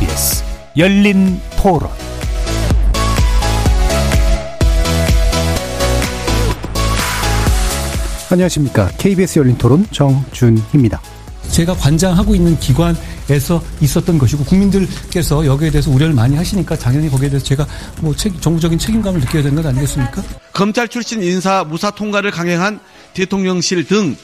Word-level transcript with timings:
KBS 0.00 0.42
열린 0.78 1.38
토론 1.58 1.90
안녕하십니까. 8.30 8.88
KBS 8.96 9.40
열린 9.40 9.58
토론 9.58 9.86
정준희입니다. 9.90 11.02
제가 11.50 11.74
관장하고 11.74 12.34
있는 12.34 12.58
기관에서 12.58 13.62
있었던 13.82 14.16
것이고 14.16 14.44
국민들께서 14.44 15.44
여기에 15.44 15.70
대해서 15.70 15.90
우려를 15.90 16.14
많이 16.14 16.34
하시니까 16.34 16.76
당연히 16.76 17.10
거기에 17.10 17.28
대해서 17.28 17.44
제가 17.44 17.66
뭐 18.00 18.16
책, 18.16 18.40
정부적인 18.40 18.78
책임감을 18.78 19.20
느껴야 19.20 19.42
되는 19.42 19.62
것 19.62 19.68
아니겠습니까? 19.68 20.22
검찰 20.54 20.88
출신 20.88 21.22
인사 21.22 21.62
무사 21.64 21.90
통과를 21.90 22.30
강행한 22.30 22.80
대통령실 23.12 23.86
등 23.86 24.16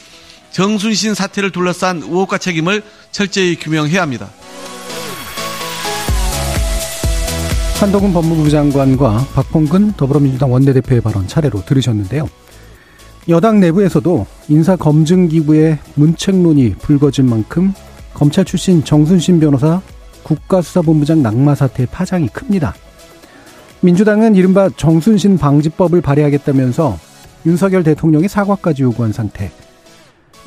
정순신 0.52 1.14
사태를 1.14 1.50
둘러싼 1.50 1.98
의혹과 1.98 2.38
책임을 2.38 2.82
철저히 3.10 3.56
규명해야 3.56 4.00
합니다. 4.00 4.30
한동훈 7.78 8.14
법무부 8.14 8.48
장관과 8.48 9.26
박홍근 9.34 9.92
더불어민주당 9.98 10.50
원내대표의 10.50 11.02
발언 11.02 11.28
차례로 11.28 11.66
들으셨는데요. 11.66 12.26
여당 13.28 13.60
내부에서도 13.60 14.26
인사검증기구의 14.48 15.78
문책론이 15.94 16.76
불거진 16.76 17.28
만큼 17.28 17.74
검찰 18.14 18.46
출신 18.46 18.82
정순신 18.82 19.40
변호사 19.40 19.82
국가수사본부장 20.22 21.22
낙마 21.22 21.54
사태의 21.54 21.88
파장이 21.92 22.28
큽니다. 22.28 22.74
민주당은 23.82 24.36
이른바 24.36 24.70
정순신 24.70 25.36
방지법을 25.36 26.00
발의하겠다면서 26.00 26.98
윤석열 27.44 27.82
대통령이 27.82 28.26
사과까지 28.26 28.84
요구한 28.84 29.12
상태. 29.12 29.50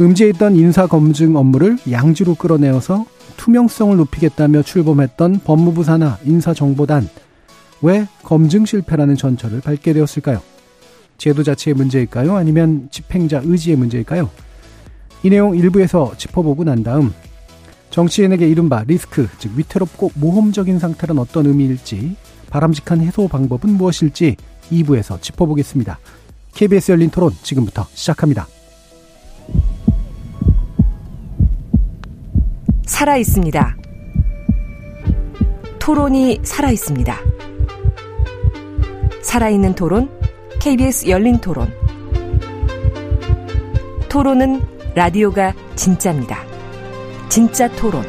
음지에 0.02 0.30
있던 0.30 0.55
인사 0.55 0.88
검증 0.88 1.36
업무를 1.36 1.78
양지로 1.89 2.36
끌어내어서 2.36 3.05
투명성을 3.36 3.97
높이겠다며 3.97 4.61
출범했던 4.61 5.42
법무부 5.44 5.83
산하 5.83 6.17
인사정보단 6.23 7.09
왜 7.81 8.08
검증 8.23 8.66
실패라는 8.66 9.16
전철을 9.16 9.61
밟게 9.61 9.94
되었을까요? 9.94 10.42
제도 11.17 11.44
자체의 11.44 11.75
문제일까요? 11.75 12.36
아니면 12.36 12.88
집행자 12.92 13.42
의지의 13.44 13.75
문제일까요? 13.75 14.30
이 15.23 15.30
내용 15.30 15.55
일부에서 15.55 16.14
짚어보고 16.17 16.64
난 16.64 16.81
다음 16.81 17.14
정치인에게 17.89 18.47
이른바 18.47 18.83
리스크, 18.88 19.27
즉 19.38 19.52
위태롭고 19.58 20.11
모험적인 20.16 20.80
상태란 20.80 21.17
어떤 21.17 21.45
의미일지 21.47 22.16
바람직한 22.50 23.02
해소 23.02 23.27
방법은 23.27 23.72
무엇일지 23.72 24.38
2부에서 24.72 25.22
짚어보겠습니다. 25.22 26.00
KBS 26.53 26.94
열린 26.94 27.09
토론 27.09 27.33
지금부터 27.44 27.88
시작합니다. 27.94 28.47
살아 32.89 33.17
있습니다. 33.17 33.77
토론이 35.77 36.39
살아 36.43 36.71
있습니다. 36.71 37.15
살아있는 39.21 39.75
토론, 39.75 40.09
KBS 40.59 41.07
열린 41.07 41.37
토론. 41.39 41.71
토론은 44.09 44.61
라디오가 44.95 45.53
진짜입니다. 45.75 46.39
진짜 47.29 47.69
토론, 47.75 48.03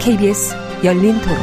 KBS 0.00 0.54
열린 0.84 1.20
토론. 1.20 1.36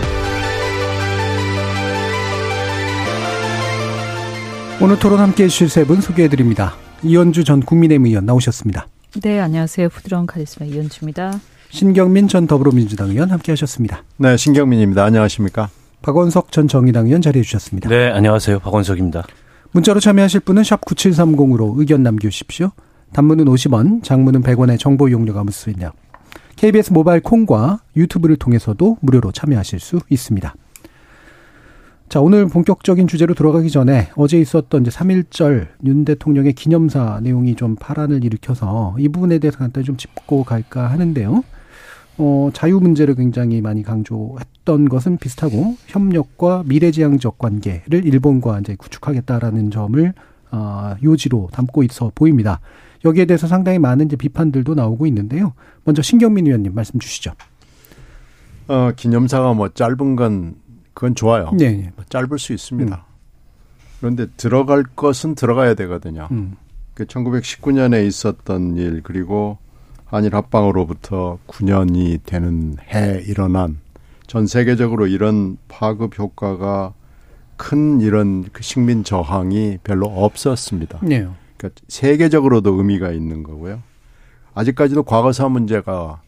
오늘 4.82 5.00
토론 5.00 5.20
함께 5.20 5.44
해주실 5.44 5.70
세 5.70 5.86
분 5.86 6.02
소개해드립니다. 6.02 6.76
이현주 7.04 7.44
전 7.44 7.60
국민의힘 7.62 8.08
의원 8.08 8.26
나오셨습니다. 8.26 8.88
네, 9.22 9.40
안녕하세요. 9.40 9.88
부드러운 9.90 10.26
카리스마 10.26 10.66
이현주입니다. 10.66 11.40
신경민 11.76 12.30
전 12.30 12.48
더불어민주당 12.48 13.10
의원 13.10 13.32
함께 13.32 13.52
하셨습니다. 13.52 14.02
네, 14.16 14.38
신경민입니다. 14.38 15.04
안녕하십니까? 15.04 15.68
박원석 16.04 16.54
전 16.54 16.70
정의당 16.70 17.08
의원 17.08 17.22
자리해 17.22 17.44
주셨습니다. 17.44 17.90
네, 17.90 18.10
안녕하세요. 18.12 18.60
박원석입니다. 18.60 19.24
문자로 19.72 20.00
참여하실 20.00 20.40
분은 20.40 20.64
샵 20.64 20.80
9730으로 20.86 21.78
의견 21.78 22.02
남겨주십시오. 22.02 22.72
단문은 23.12 23.44
50원, 23.44 24.04
장문은 24.04 24.42
100원의 24.42 24.80
정보 24.80 25.10
이용료가 25.10 25.44
무수있네요. 25.44 25.92
KBS 26.56 26.94
모바일 26.94 27.20
콩과 27.20 27.82
유튜브를 27.98 28.38
통해서도 28.38 29.00
무료로 29.02 29.34
참여하실 29.34 29.82
수 29.82 30.00
있습니다. 30.10 30.56
자, 32.08 32.22
오늘 32.22 32.48
본격적인 32.48 33.08
주제로 33.08 33.34
들어가기 33.34 33.70
전에 33.70 34.12
어제 34.16 34.40
있었던 34.40 34.84
이제 34.84 34.92
3.1절 34.92 35.68
윤 35.84 36.06
대통령의 36.06 36.54
기념사 36.54 37.20
내용이 37.22 37.56
좀 37.56 37.76
파란을 37.76 38.24
일으켜서 38.24 38.96
이 38.98 39.10
부분에 39.10 39.40
대해서 39.40 39.58
간단히 39.58 39.84
좀 39.84 39.98
짚고 39.98 40.46
갈까 40.46 40.90
하는데요. 40.90 41.44
어, 42.18 42.50
자유 42.54 42.80
문제를 42.80 43.16
굉장히 43.16 43.62
많이 43.62 43.84
강조했던 43.84 44.88
것은 44.90 45.18
비슷하고 45.18 45.76
협력과 45.88 46.64
미래지향적 46.66 47.38
관계를 47.38 48.06
일본과 48.06 48.60
이제 48.60 48.76
구축하겠다라는 48.76 49.72
점을 49.72 50.14
어, 50.52 50.96
요지로 51.04 51.50
담고 51.52 51.84
있어 51.84 52.12
보입니다. 52.16 52.62
여기에 53.04 53.26
대해서 53.26 53.48
상당히 53.48 53.80
많은 53.80 54.06
이제 54.06 54.16
비판들도 54.16 54.74
나오고 54.76 55.06
있는데요. 55.08 55.54
먼저 55.84 56.02
신경민 56.02 56.48
의원님 56.48 56.74
말씀 56.74 57.00
주시죠. 57.00 57.34
어, 58.68 58.92
기념사가 58.96 59.54
뭐 59.54 59.70
짧은 59.70 60.16
건 60.16 60.56
그건 60.94 61.14
좋아요. 61.14 61.52
네. 61.54 61.72
네. 61.72 61.92
짧을 62.10 62.40
수 62.40 62.54
있습니다. 62.54 62.96
음. 62.96 63.16
그런데 64.00 64.28
들어갈 64.38 64.84
것은 64.84 65.36
들어가야 65.36 65.76
되거든요. 65.76 66.28
음. 66.32 66.56
그 66.94 67.06
1919년에 67.06 68.08
있었던 68.08 68.78
일 68.78 69.02
그리고 69.04 69.58
한일 70.16 70.34
합방으로부터 70.34 71.40
9년이 71.46 72.22
되는 72.26 72.78
해 72.94 73.22
일어난 73.28 73.80
전 74.28 74.48
세계적으로 74.48 75.08
이런 75.08 75.58
파급 75.68 76.18
효과가 76.18 76.94
큰 77.58 78.00
이런 78.00 78.46
그 78.54 78.64
식민 78.64 79.04
저항이 79.04 79.80
별로 79.84 80.08
없었습니다. 80.08 81.00
네. 81.04 81.28
그러니까 81.58 81.82
세계적으로도 81.90 82.76
의미가 82.76 83.12
있는 83.12 83.44
거고요. 83.44 83.82
아직까지도 84.54 85.04
과거사 85.04 85.50
문제가 85.50 86.22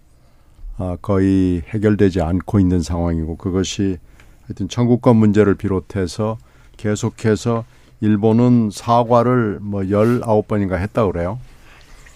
아, 0.78 0.98
거의 1.02 1.64
해결되지 1.70 2.22
않고 2.22 2.60
있는 2.60 2.82
상황이고 2.82 3.38
그것이 3.38 4.00
하여튼 4.48 4.68
청구권 4.68 5.16
문제를 5.16 5.56
비롯해서 5.56 6.38
계속해서 6.76 7.64
일본은 8.02 8.70
사과를 8.70 9.60
뭐 9.62 9.90
열아홉 9.90 10.50
번인가 10.50 10.76
했다 10.76 11.06
그래요. 11.06 11.40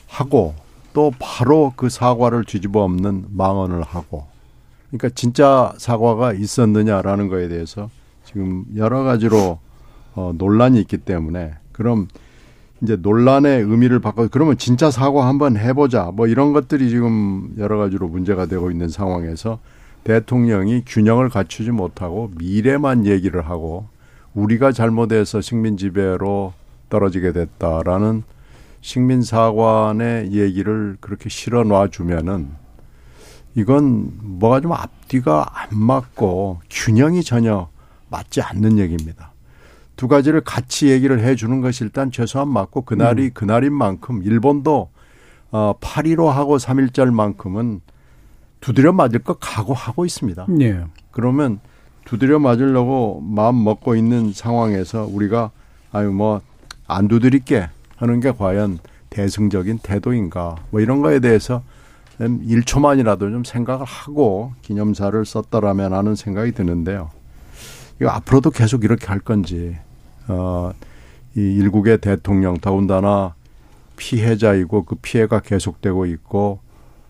하고 0.08 0.54
또 0.94 1.12
바로 1.20 1.74
그 1.76 1.90
사과를 1.90 2.44
뒤집어 2.46 2.84
엎는 2.84 3.26
망언을 3.30 3.82
하고 3.82 4.26
그러니까 4.90 5.10
진짜 5.16 5.74
사과가 5.78 6.34
있었느냐라는 6.34 7.30
거에 7.30 7.48
대해서 7.48 7.90
지금 8.26 8.66
여러 8.76 9.04
가지로 9.04 9.60
어, 10.16 10.34
논란이 10.38 10.80
있기 10.82 10.98
때문에 10.98 11.54
그럼 11.72 12.08
이제 12.82 12.96
논란의 12.96 13.62
의미를 13.62 14.00
바꿔 14.00 14.28
그러면 14.28 14.58
진짜 14.58 14.92
사과 14.92 15.28
한번 15.28 15.56
해보자 15.56 16.12
뭐 16.14 16.28
이런 16.28 16.52
것들이 16.52 16.90
지금 16.90 17.54
여러 17.58 17.78
가지로 17.78 18.08
문제가 18.08 18.48
되고 18.48 18.72
있는 18.72 18.90
상황에서 18.90 19.60
대통령이 20.04 20.84
균형을 20.86 21.30
갖추지 21.30 21.72
못하고 21.72 22.32
미래만 22.38 23.06
얘기를 23.06 23.48
하고 23.48 23.86
우리가 24.34 24.72
잘못해서 24.72 25.42
식민 25.42 25.78
지배로 25.78 26.54
떨어지게 26.90 27.34
됐다라는 27.34 28.24
식민사관의 28.82 30.34
얘기를 30.34 30.98
그렇게 31.00 31.30
실어 31.30 31.64
놔 31.64 31.88
주면은 31.88 32.50
이건 33.56 34.12
뭐가 34.22 34.62
좀 34.62 34.74
앞뒤가 34.74 35.46
안 35.54 35.78
맞고 35.78 36.62
균형이 36.70 37.24
전혀 37.24 37.70
맞지 38.10 38.42
않는 38.42 38.80
얘기입니다. 38.80 39.32
두 39.96 40.08
가지를 40.08 40.42
같이 40.42 40.90
얘기를 40.90 41.20
해 41.20 41.36
주는 41.36 41.62
것이 41.62 41.84
일단 41.84 42.12
최소한 42.12 42.48
맞고 42.48 42.82
그날이 42.82 43.26
음. 43.26 43.32
그날인 43.34 43.74
만큼 43.74 44.24
일본도 44.24 44.90
어 45.52 45.74
8.15 45.80 46.28
하고 46.28 46.58
3.1절만큼은 46.58 47.82
두드려 48.62 48.94
맞을 48.94 49.20
것 49.20 49.40
각오하고 49.40 50.06
있습니다. 50.06 50.46
네. 50.50 50.84
그러면 51.12 51.60
두드려 52.06 52.40
맞으려고 52.40 53.22
마음 53.22 53.64
먹고 53.64 53.96
있는 53.96 54.34
상황에서 54.34 55.08
우리가 55.12 55.52
아유 55.92 56.12
뭐 56.12 56.42
안 56.92 57.08
두드릴게 57.08 57.70
하는 58.02 58.20
게 58.20 58.32
과연 58.32 58.80
대승적인 59.12 59.80
태도인가 59.84 60.56
뭐 60.72 60.82
이런 60.82 61.02
거에 61.02 61.20
대해서 61.20 61.62
1초만이라도 62.20 63.20
좀 63.20 63.44
생각을 63.44 63.86
하고 63.86 64.54
기념사를 64.64 65.24
썼더라면 65.24 65.94
하는 65.94 66.16
생각이 66.16 66.52
드는데요. 66.52 67.12
이거 68.00 68.10
앞으로도 68.10 68.50
계속 68.50 68.84
이렇게 68.84 69.06
할 69.06 69.20
건지 69.20 69.78
어, 70.28 70.72
이 71.36 71.40
일국의 71.40 72.00
대통령 72.00 72.58
더군다나 72.58 73.36
피해자이고 73.98 74.86
그 74.86 74.96
피해가 74.96 75.42
계속되고 75.42 76.08
있고 76.08 76.60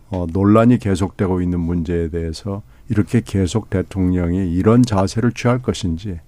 어, 0.10 0.26
논란이 0.32 0.78
계속되고 0.80 1.42
있는 1.42 1.62
문제에 1.62 2.10
대해서 2.10 2.64
이렇게 2.90 3.22
계속 3.24 3.70
대통령이 3.70 4.54
이런 4.54 4.84
자세를 4.84 5.32
취할 5.32 5.62
것인지 5.62 6.20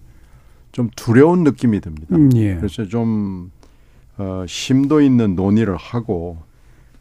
좀 0.71 0.89
두려운 0.95 1.43
느낌이 1.43 1.81
듭니다. 1.81 2.15
음, 2.15 2.29
예. 2.35 2.55
그래서 2.55 2.85
좀 2.85 3.51
어, 4.17 4.45
심도 4.47 5.01
있는 5.01 5.35
논의를 5.35 5.75
하고 5.77 6.37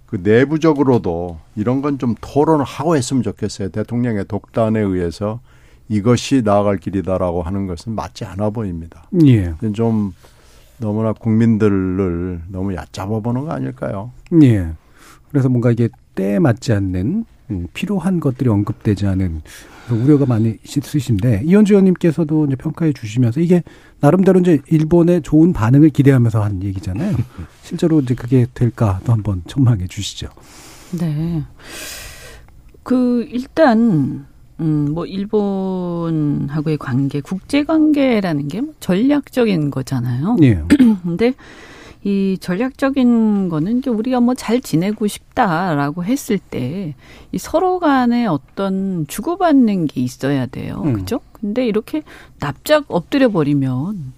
그 0.06 0.20
내부적으로도 0.23 1.38
이런 1.56 1.81
건 1.82 1.99
좀 1.99 2.14
토론을 2.20 2.64
하고 2.64 2.97
했으면 2.97 3.23
좋겠어요. 3.23 3.69
대통령의 3.70 4.26
독단에 4.29 4.81
의해서 4.81 5.41
이것이 5.88 6.43
나아갈 6.44 6.79
길이다라고 6.79 7.43
하는 7.43 7.67
것은 7.67 7.94
맞지 7.94 8.25
않아 8.25 8.50
보입니다. 8.50 9.05
예. 9.25 9.55
좀 9.75 10.12
너무나 10.79 11.12
국민들을 11.12 12.43
너무 12.49 12.75
얕잡아 12.75 13.20
보는 13.20 13.43
거 13.44 13.53
아닐까요? 13.53 14.11
예. 14.43 14.69
그래서 15.31 15.49
뭔가 15.49 15.70
이게 15.70 15.88
때에 16.14 16.38
맞지 16.38 16.73
않는 16.73 17.25
음, 17.50 17.67
필요한 17.75 18.20
것들이 18.20 18.49
언급되지 18.49 19.06
않은 19.06 19.43
우려가 19.90 20.26
많이 20.26 20.56
있으신데 20.64 21.43
이현주 21.44 21.75
의원님께서도 21.75 22.46
이제 22.46 22.56
평가해 22.56 22.93
주시면서 22.93 23.40
이게 23.40 23.62
나름대로 24.00 24.40
이제 24.40 24.61
일본의 24.69 25.23
좋은 25.23 25.52
반응을 25.52 25.90
기대하면서 25.90 26.43
한 26.43 26.62
얘기잖아요. 26.62 27.17
실제로 27.62 28.00
이제 28.00 28.14
그게 28.14 28.46
될까도 28.55 29.12
한번 29.12 29.43
전망해 29.46 29.87
주시죠. 29.87 30.29
네. 30.99 31.43
그 32.82 33.26
일단 33.31 34.26
음, 34.61 34.93
뭐, 34.93 35.06
일본하고의 35.06 36.78
관계, 36.78 37.20
국제 37.20 37.64
관계라는 37.64 38.49
게 38.49 38.61
뭐 38.61 38.75
전략적인 38.78 39.70
거잖아요. 39.70 40.37
예. 40.43 40.62
근데 41.02 41.35
이 42.04 42.37
전략적인 42.40 43.49
거는 43.49 43.78
이제 43.78 43.90
우리가 43.90 44.20
뭐 44.20 44.34
잘 44.34 44.60
지내고 44.60 45.06
싶다라고 45.06 46.04
했을 46.04 46.38
때 46.38 46.94
이 47.32 47.38
서로 47.38 47.78
간에 47.78 48.26
어떤 48.26 49.06
주고받는 49.06 49.87
게 49.87 50.00
있어야 50.02 50.46
돼요. 50.46 50.82
음. 50.84 50.93
그죠? 50.93 51.20
근데 51.32 51.66
이렇게 51.66 52.02
납작 52.40 52.84
엎드려 52.88 53.31
버리면 53.31 54.12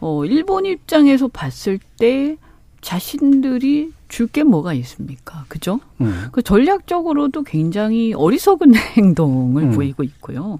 어, 0.00 0.24
일본 0.26 0.66
입장에서 0.66 1.28
봤을 1.28 1.78
때 1.98 2.36
자신들이 2.82 3.92
줄 4.08 4.28
게 4.28 4.44
뭐가 4.44 4.74
있습니까? 4.74 5.44
그죠? 5.48 5.80
음. 6.00 6.26
그 6.32 6.42
전략적으로도 6.42 7.42
굉장히 7.42 8.12
어리석은 8.14 8.74
행동을 8.96 9.62
음. 9.64 9.70
보이고 9.72 10.02
있고요. 10.02 10.58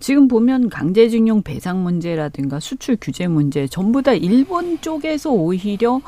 지금 0.00 0.28
보면 0.28 0.70
강제징용 0.70 1.42
배상 1.42 1.82
문제라든가 1.82 2.58
수출 2.58 2.96
규제 3.00 3.28
문제 3.28 3.66
전부 3.66 4.02
다 4.02 4.12
일본 4.14 4.80
쪽에서 4.80 5.30
오히려 5.30 6.00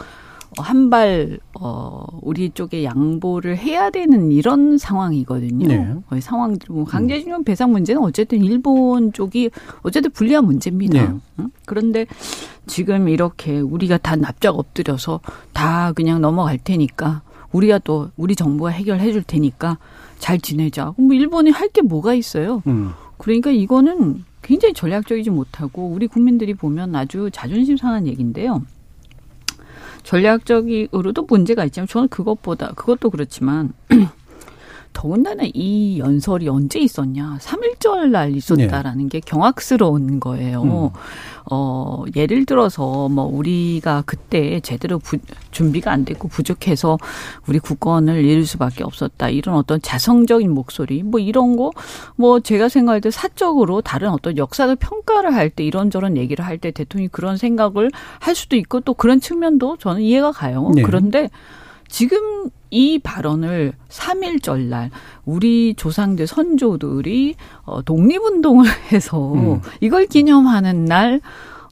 한발 0.59 1.39
어, 1.59 2.05
우리 2.21 2.50
쪽에 2.50 2.85
양보를 2.85 3.56
해야 3.56 3.91
되는 3.91 4.33
이런 4.33 4.77
상황이거든요. 4.77 5.67
네. 5.69 5.94
어, 6.11 6.21
상황들 6.21 6.69
뭐 6.75 6.85
강제징용 6.85 7.44
배상 7.44 7.71
문제는 7.73 8.03
어쨌든 8.03 8.43
일본 8.43 9.12
쪽이 9.12 9.50
어쨌든 9.83 10.11
불리한 10.11 10.44
문제입니다. 10.44 11.03
네. 11.12 11.19
응? 11.41 11.50
그런데 11.67 12.06
지금 12.67 13.09
이렇게 13.09 13.61
우리가 13.61 13.99
다 13.99 14.17
납작 14.17 14.59
엎드려서 14.59 15.21
다 15.53 15.93
그냥 15.93 16.21
넘어갈 16.21 16.59
테니까 16.59 17.23
우리가 17.53 17.79
또 17.81 18.11
우리 18.17 18.35
정부가 18.35 18.71
해결해 18.71 19.12
줄 19.12 19.23
테니까 19.23 19.79
잘 20.19 20.39
지내자. 20.39 20.93
그럼 20.93 21.09
뭐 21.09 21.17
일본이 21.17 21.50
할 21.50 21.69
게 21.71 21.81
뭐가 21.83 22.12
있어요? 22.15 22.62
음. 22.67 22.93
그러니까 23.22 23.52
이거는 23.52 24.24
굉장히 24.42 24.74
전략적이지 24.74 25.30
못하고 25.30 25.86
우리 25.86 26.08
국민들이 26.08 26.54
보면 26.54 26.96
아주 26.96 27.30
자존심 27.32 27.76
상한 27.76 28.08
얘기인데요. 28.08 28.62
전략적으로도 30.02 31.22
문제가 31.28 31.64
있지만 31.66 31.86
저는 31.86 32.08
그것보다 32.08 32.72
그것도 32.72 33.10
그렇지만 33.10 33.72
더군다나 34.93 35.44
이 35.55 35.99
연설이 35.99 36.49
언제 36.49 36.79
있었냐? 36.81 37.39
3일절 37.41 38.11
날 38.11 38.37
있었다라는 38.37 39.09
게 39.09 39.21
경악스러운 39.21 40.21
거예요. 40.21 40.62
음. 40.62 40.89
어, 41.50 42.05
예를 42.15 42.47
들어서 42.47 43.09
뭐 43.09 43.25
우리가 43.25 44.05
그때 44.06 44.61
제대로 44.61 44.99
부, 44.99 45.19
준비가 45.50 45.91
안 45.91 46.05
됐고 46.05 46.29
부족해서 46.29 46.99
우리 47.49 47.59
국권을 47.59 48.25
잃을 48.25 48.47
수밖에 48.47 48.85
없었다. 48.85 49.29
이런 49.29 49.56
어떤 49.56 49.83
자성적인 49.83 50.50
목소리 50.50 51.03
뭐 51.03 51.19
이런 51.21 51.56
거 51.56 51.73
뭐 52.17 52.41
제가 52.41 52.69
생각할 52.69 53.00
때 53.00 53.11
사적으로 53.11 53.81
다른 53.81 54.11
어떤 54.11 54.37
역사를 54.37 54.75
평가를 54.77 55.35
할 55.35 55.50
때 55.50 55.65
이런저런 55.65 56.17
얘기를 56.17 56.44
할 56.47 56.59
때 56.59 56.71
대통령이 56.71 57.09
그런 57.09 57.37
생각을 57.37 57.91
할 58.21 58.35
수도 58.35 58.56
있고 58.56 58.81
또 58.81 58.94
그런 58.94 59.21
측면도 59.21 59.77
저는 59.79 60.03
이해가 60.03 60.33
가요. 60.33 60.71
네. 60.75 60.83
그런데 60.83 61.29
지금 61.93 62.49
이 62.71 62.99
발언을 62.99 63.75
3일절 63.91 64.62
날 64.62 64.91
우리 65.27 65.75
조상들 65.75 66.27
선조들이 66.27 67.35
어 67.65 67.83
독립운동을 67.83 68.65
해서 68.91 69.35
음. 69.35 69.61
이걸 69.83 70.06
기념하는 70.06 70.87
날 70.87 71.21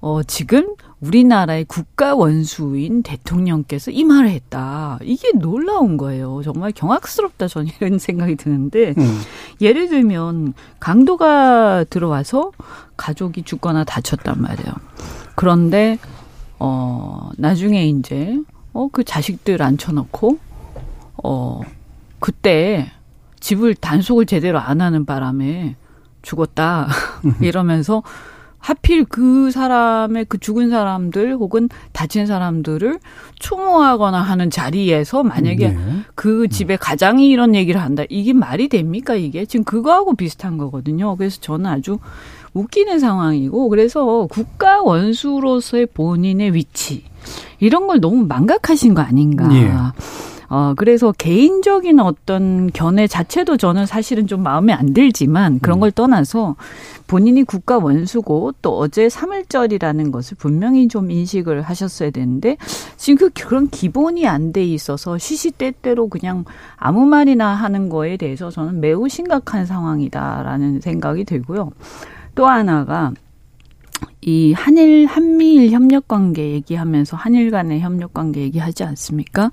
어, 0.02 0.22
지금 0.22 0.76
우리나라의 1.00 1.64
국가 1.64 2.14
원수인 2.14 3.02
대통령께서 3.02 3.90
이 3.90 4.04
말을 4.04 4.28
했다. 4.30 4.98
이게 5.02 5.32
놀라운 5.32 5.96
거예요. 5.96 6.40
정말 6.42 6.72
경악스럽다. 6.72 7.48
저는 7.48 7.70
이런 7.80 7.98
생각이 7.98 8.36
드는데, 8.36 8.94
음. 8.96 9.20
예를 9.60 9.88
들면, 9.88 10.54
강도가 10.78 11.84
들어와서 11.84 12.50
가족이 12.96 13.42
죽거나 13.42 13.84
다쳤단 13.84 14.40
말이에요. 14.40 14.72
그런데, 15.34 15.98
어, 16.58 17.28
나중에 17.36 17.86
이제, 17.86 18.38
어, 18.72 18.88
그 18.90 19.04
자식들 19.04 19.62
앉혀놓고, 19.62 20.38
어, 21.24 21.60
그때 22.18 22.90
집을 23.40 23.74
단속을 23.74 24.26
제대로 24.26 24.58
안 24.58 24.80
하는 24.80 25.04
바람에 25.04 25.76
죽었다. 26.22 26.88
이러면서 27.40 28.02
하필 28.58 29.06
그 29.06 29.50
사람의 29.50 30.26
그 30.28 30.36
죽은 30.36 30.68
사람들 30.68 31.34
혹은 31.36 31.70
다친 31.92 32.26
사람들을 32.26 32.98
추모하거나 33.38 34.20
하는 34.20 34.50
자리에서 34.50 35.22
만약에 35.22 35.68
네. 35.70 35.78
그 36.14 36.46
집의 36.46 36.76
가장이 36.76 37.30
이런 37.30 37.54
얘기를 37.54 37.80
한다. 37.80 38.04
이게 38.10 38.34
말이 38.34 38.68
됩니까, 38.68 39.14
이게? 39.14 39.46
지금 39.46 39.64
그거하고 39.64 40.14
비슷한 40.14 40.58
거거든요. 40.58 41.16
그래서 41.16 41.40
저는 41.40 41.66
아주 41.66 41.98
웃기는 42.52 42.98
상황이고, 42.98 43.70
그래서 43.70 44.26
국가 44.30 44.82
원수로서의 44.82 45.86
본인의 45.86 46.52
위치, 46.54 47.04
이런 47.58 47.86
걸 47.86 48.00
너무 48.00 48.26
망각하신 48.26 48.94
거 48.94 49.02
아닌가. 49.02 49.48
예. 49.54 49.72
어, 50.52 50.74
그래서 50.76 51.12
개인적인 51.12 52.00
어떤 52.00 52.72
견해 52.72 53.06
자체도 53.06 53.56
저는 53.56 53.86
사실은 53.86 54.26
좀 54.26 54.42
마음에 54.42 54.72
안 54.72 54.92
들지만 54.92 55.60
그런 55.60 55.78
걸 55.78 55.92
떠나서 55.92 56.56
본인이 57.06 57.44
국가 57.44 57.78
원수고 57.78 58.52
또 58.60 58.76
어제 58.78 59.06
3일절이라는 59.06 60.10
것을 60.10 60.36
분명히 60.36 60.88
좀 60.88 61.12
인식을 61.12 61.62
하셨어야 61.62 62.10
되는데 62.10 62.56
지금 62.96 63.28
그 63.28 63.44
그런 63.46 63.68
기본이 63.68 64.26
안 64.26 64.52
돼 64.52 64.64
있어서 64.64 65.18
시시때때로 65.18 66.08
그냥 66.08 66.44
아무 66.76 67.06
말이나 67.06 67.54
하는 67.54 67.88
거에 67.88 68.16
대해서 68.16 68.50
저는 68.50 68.80
매우 68.80 69.08
심각한 69.08 69.66
상황이다라는 69.66 70.80
생각이 70.80 71.24
들고요. 71.24 71.70
또 72.34 72.46
하나가 72.48 73.12
이 74.22 74.52
한일 74.52 75.06
한미일 75.06 75.70
협력 75.70 76.08
관계 76.08 76.50
얘기하면서 76.52 77.16
한일 77.16 77.50
간의 77.50 77.80
협력 77.80 78.12
관계 78.12 78.42
얘기하지 78.42 78.84
않습니까? 78.84 79.50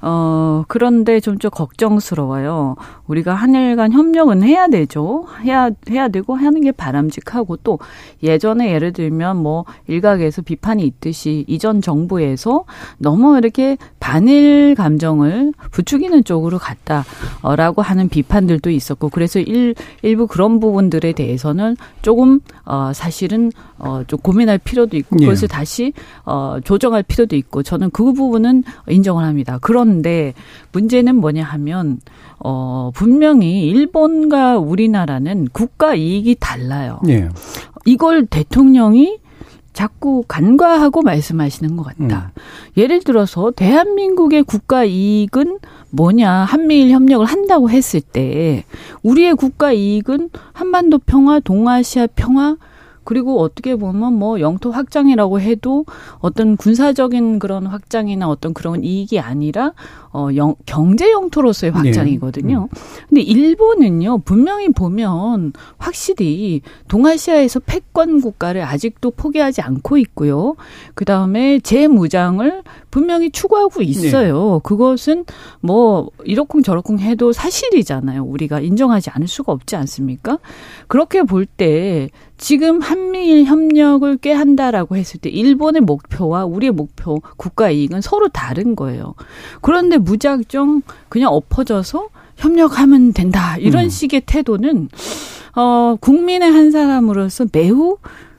어, 0.00 0.64
그런데 0.68 1.20
좀 1.20 1.36
좀 1.38 1.50
걱정스러워요. 1.50 2.76
우리가 3.06 3.34
한일 3.34 3.76
간 3.76 3.92
협력은 3.92 4.42
해야 4.42 4.68
되죠. 4.68 5.26
해야, 5.42 5.70
해야 5.90 6.08
되고 6.08 6.34
하는 6.34 6.62
게 6.62 6.72
바람직하고 6.72 7.58
또 7.58 7.78
예전에 8.22 8.72
예를 8.72 8.92
들면 8.92 9.36
뭐 9.36 9.64
일각에서 9.86 10.42
비판이 10.42 10.84
있듯이 10.84 11.44
이전 11.46 11.80
정부에서 11.80 12.64
너무 12.98 13.36
이렇게 13.38 13.76
반일 14.00 14.74
감정을 14.74 15.52
부추기는 15.70 16.24
쪽으로 16.24 16.58
갔다라고 16.58 17.82
하는 17.82 18.08
비판들도 18.08 18.70
있었고 18.70 19.10
그래서 19.10 19.38
일, 19.38 19.74
일부 20.02 20.26
그런 20.26 20.58
부분들에 20.60 21.12
대해서는 21.12 21.76
조금 22.02 22.40
어, 22.64 22.92
사실은 22.94 23.52
어, 23.78 24.02
좀 24.06 24.18
고민할 24.20 24.58
필요도 24.58 24.96
있고 24.96 25.16
예. 25.20 25.26
그것을 25.26 25.48
다시 25.48 25.92
어, 26.24 26.56
조정할 26.64 27.02
필요도 27.02 27.36
있고 27.36 27.62
저는 27.62 27.90
그 27.90 28.12
부분은 28.12 28.64
인정을 28.88 29.24
합니다. 29.24 29.58
그런 29.60 29.85
데 30.02 30.34
문제는 30.72 31.16
뭐냐 31.16 31.44
하면 31.44 32.00
어, 32.38 32.90
분명히 32.94 33.66
일본과 33.68 34.58
우리나라는 34.58 35.48
국가 35.52 35.94
이익이 35.94 36.36
달라요. 36.38 37.00
예. 37.08 37.28
이걸 37.84 38.26
대통령이 38.26 39.18
자꾸 39.72 40.24
간과하고 40.26 41.02
말씀하시는 41.02 41.76
것 41.76 41.84
같다. 41.84 42.32
예를 42.78 43.02
들어서 43.02 43.50
대한민국의 43.50 44.42
국가 44.44 44.84
이익은 44.84 45.58
뭐냐 45.90 46.30
한미일 46.30 46.90
협력을 46.90 47.24
한다고 47.26 47.68
했을 47.68 48.00
때 48.00 48.64
우리의 49.02 49.34
국가 49.34 49.72
이익은 49.72 50.30
한반도 50.54 50.98
평화, 50.98 51.40
동아시아 51.40 52.06
평화 52.06 52.56
그리고 53.06 53.40
어떻게 53.40 53.76
보면 53.76 54.12
뭐 54.12 54.40
영토 54.40 54.70
확장이라고 54.70 55.40
해도 55.40 55.86
어떤 56.18 56.56
군사적인 56.56 57.38
그런 57.38 57.66
확장이나 57.66 58.28
어떤 58.28 58.52
그런 58.52 58.84
이익이 58.84 59.18
아니라 59.18 59.72
어 60.12 60.28
영, 60.36 60.54
경제 60.66 61.10
영토로서의 61.10 61.72
네. 61.72 61.78
확장이거든요. 61.78 62.68
근데 63.08 63.22
일본은요 63.22 64.18
분명히 64.18 64.68
보면 64.68 65.54
확실히 65.78 66.60
동아시아에서 66.88 67.60
패권 67.60 68.20
국가를 68.20 68.62
아직도 68.62 69.12
포기하지 69.12 69.62
않고 69.62 69.96
있고요. 69.98 70.56
그 70.94 71.04
다음에 71.04 71.60
재무장을 71.60 72.62
분명히 72.90 73.30
추구하고 73.30 73.82
있어요. 73.82 74.60
그것은 74.64 75.24
뭐 75.60 76.10
이러쿵 76.24 76.62
저러쿵 76.62 76.98
해도 76.98 77.32
사실이잖아요. 77.32 78.24
우리가 78.24 78.60
인정하지 78.60 79.10
않을 79.10 79.28
수가 79.28 79.52
없지 79.52 79.76
않습니까? 79.76 80.38
그렇게 80.88 81.22
볼 81.22 81.46
때 81.46 82.10
지금 82.38 82.80
한미일 82.80 83.44
협력을 83.44 84.16
꾀한다라고 84.18 84.96
했을 84.96 85.20
때 85.20 85.30
일본의 85.30 85.82
목표와 85.82 86.44
우리의 86.44 86.72
목표, 86.72 87.20
국가 87.36 87.70
이익은 87.70 88.00
서로 88.00 88.28
다른 88.28 88.76
거예요. 88.76 89.14
그런데 89.62 89.96
무작정 89.96 90.82
그냥 91.08 91.32
엎어져서 91.32 92.08
협력하면 92.36 93.12
된다. 93.12 93.56
이런 93.58 93.84
음. 93.84 93.88
식의 93.88 94.22
태도는 94.26 94.88
어 95.54 95.96
국민의 96.00 96.50
한 96.50 96.70
사람으로서 96.70 97.46
매우 97.52 97.96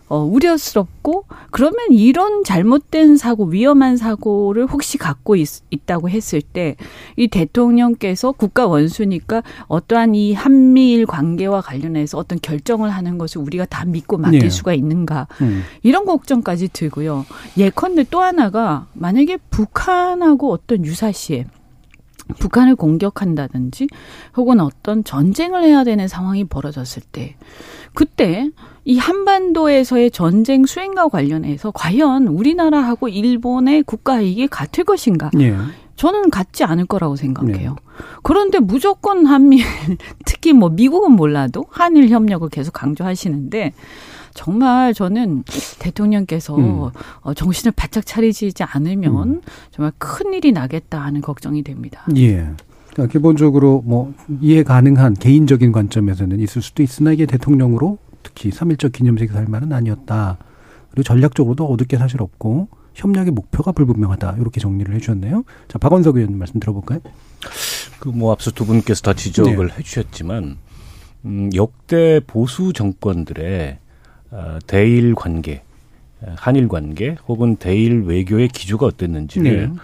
어, 0.07 0.19
우려스럽고 0.19 1.25
그러면 1.51 1.91
이런 1.91 2.43
잘못된 2.43 3.17
사고, 3.17 3.45
위험한 3.45 3.97
사고를 3.97 4.65
혹시 4.67 4.97
갖고 4.97 5.35
있, 5.35 5.47
있다고 5.69 6.09
했을 6.09 6.41
때 6.41 6.75
이 7.15 7.27
대통령께서 7.27 8.31
국가 8.31 8.67
원수니까 8.67 9.43
어떠한 9.67 10.15
이 10.15 10.33
한미일 10.33 11.05
관계와 11.05 11.61
관련해서 11.61 12.17
어떤 12.17 12.39
결정을 12.39 12.89
하는 12.89 13.17
것을 13.17 13.41
우리가 13.41 13.65
다 13.65 13.85
믿고 13.85 14.17
맡길 14.17 14.39
네. 14.39 14.49
수가 14.49 14.73
있는가 14.73 15.27
음. 15.41 15.63
이런 15.83 16.05
걱정까지 16.05 16.69
들고요. 16.69 17.25
예컨대 17.57 18.05
또 18.09 18.21
하나가 18.21 18.87
만약에 18.93 19.37
북한하고 19.49 20.51
어떤 20.51 20.85
유사시에 20.85 21.45
북한을 22.39 22.75
공격한다든지 22.75 23.87
혹은 24.35 24.59
어떤 24.59 25.03
전쟁을 25.03 25.63
해야 25.63 25.83
되는 25.83 26.07
상황이 26.07 26.43
벌어졌을 26.43 27.01
때 27.11 27.35
그때 27.93 28.49
이 28.85 28.97
한반도에서의 28.97 30.11
전쟁 30.11 30.65
수행과 30.65 31.09
관련해서 31.09 31.71
과연 31.71 32.27
우리나라하고 32.27 33.09
일본의 33.09 33.83
국가 33.83 34.21
이익이 34.21 34.47
같을 34.47 34.83
것인가? 34.83 35.31
예. 35.39 35.55
저는 35.95 36.29
같지 36.29 36.63
않을 36.63 36.85
거라고 36.85 37.15
생각해요. 37.15 37.75
그런데 38.21 38.59
무조건 38.59 39.25
한미 39.25 39.61
특히 40.25 40.53
뭐 40.53 40.69
미국은 40.69 41.13
몰라도 41.13 41.65
한일 41.69 42.09
협력을 42.09 42.47
계속 42.49 42.71
강조하시는데 42.71 43.73
정말 44.37 44.93
저는 44.93 45.43
대통령께서 45.79 46.55
음. 46.55 46.89
어, 47.21 47.33
정신을 47.33 47.73
바짝 47.75 48.05
차리지 48.05 48.53
않으면 48.59 49.41
정말 49.71 49.91
큰 49.97 50.33
일이 50.33 50.51
나겠다 50.51 51.01
하는 51.01 51.21
걱정이 51.21 51.63
됩니다. 51.63 52.05
예. 52.15 52.47
그러니까 52.93 53.11
기본적으로 53.11 53.81
뭐 53.83 54.13
이해 54.41 54.63
가능한 54.63 55.15
개인적인 55.15 55.71
관점에서는 55.71 56.39
있을 56.39 56.61
수도 56.61 56.83
있으나 56.83 57.11
이게 57.11 57.25
대통령으로 57.25 57.97
특히 58.21 58.51
3.1절 58.51 58.91
기념식이 58.91 59.33
할 59.33 59.47
말은 59.47 59.73
아니었다. 59.73 60.37
그리고 60.91 61.03
전략적으로도 61.03 61.65
얻을 61.65 61.87
게 61.87 61.97
사실 61.97 62.21
없고 62.21 62.69
협력의 62.93 63.31
목표가 63.31 63.71
불분명하다. 63.71 64.37
이렇게 64.39 64.59
정리를 64.59 64.93
해주셨네요. 64.95 65.43
자, 65.67 65.77
박원석 65.77 66.15
의원님 66.15 66.37
말씀 66.37 66.59
들어볼까요? 66.59 66.99
그 67.99 68.09
뭐 68.09 68.31
앞서 68.31 68.51
두 68.51 68.65
분께서 68.65 69.01
다 69.01 69.13
지적을 69.13 69.77
해주셨지만 69.77 70.57
음, 71.25 71.49
역대 71.55 72.19
보수 72.25 72.73
정권들의 72.73 73.79
어, 73.79 73.86
대일 74.65 75.15
관계, 75.15 75.61
어, 76.21 76.33
한일 76.37 76.67
관계 76.67 77.15
혹은 77.27 77.55
대일 77.55 78.03
외교의 78.03 78.49
기조가 78.49 78.85
어땠는지를 78.85 79.69
네. 79.69 79.75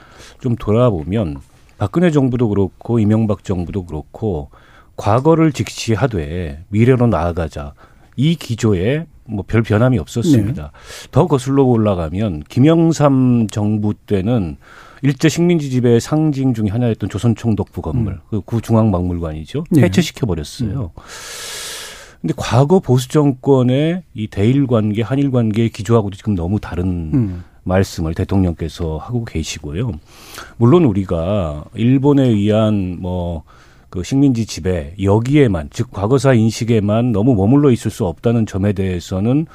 좀 0.41 0.55
돌아보면 0.55 1.37
박근혜 1.77 2.11
정부도 2.11 2.49
그렇고 2.49 2.99
이명박 2.99 3.43
정부도 3.43 3.85
그렇고 3.85 4.49
과거를 4.95 5.51
직시하되 5.51 6.63
미래로 6.69 7.07
나아가자 7.07 7.73
이 8.15 8.35
기조에 8.35 9.07
뭐 9.25 9.43
별 9.47 9.63
변함이 9.63 9.97
없었습니다. 9.99 10.71
더 11.11 11.27
거슬러 11.27 11.63
올라가면 11.63 12.43
김영삼 12.49 13.47
정부 13.49 13.93
때는 13.93 14.57
일제 15.01 15.29
식민지 15.29 15.69
지배의 15.69 15.99
상징 15.99 16.53
중에 16.53 16.67
하나였던 16.69 17.09
조선총독부 17.09 17.81
건물, 17.81 18.19
그 18.29 18.41
구중앙박물관이죠. 18.41 19.65
네. 19.71 19.83
해체시켜 19.83 20.25
버렸어요. 20.25 20.91
근데 22.23 22.33
과거 22.35 22.79
보수 22.79 23.07
정권의 23.09 24.01
이 24.15 24.27
대일 24.27 24.65
관계, 24.65 25.03
한일 25.03 25.29
관계의 25.29 25.69
기조하고도 25.69 26.17
지금 26.17 26.33
너무 26.33 26.59
다른 26.59 27.11
음. 27.13 27.43
말씀을 27.63 28.15
대통령께서 28.15 28.97
하고 28.97 29.23
계시고요. 29.23 29.91
물론 30.57 30.85
우리가 30.85 31.65
일본에 31.75 32.23
의한 32.23 32.97
뭐 32.99 33.43
그 33.93 34.01
식민지 34.01 34.47
지배 34.47 34.95
여기에만 34.99 35.69
즉 35.71 35.91
과거사 35.91 36.33
인식에만 36.33 37.11
너무 37.11 37.35
머물러 37.35 37.69
있을 37.69 37.91
수 37.91 38.07
없다는 38.07 38.47
점에 38.47 38.73
대해서는 38.73 39.45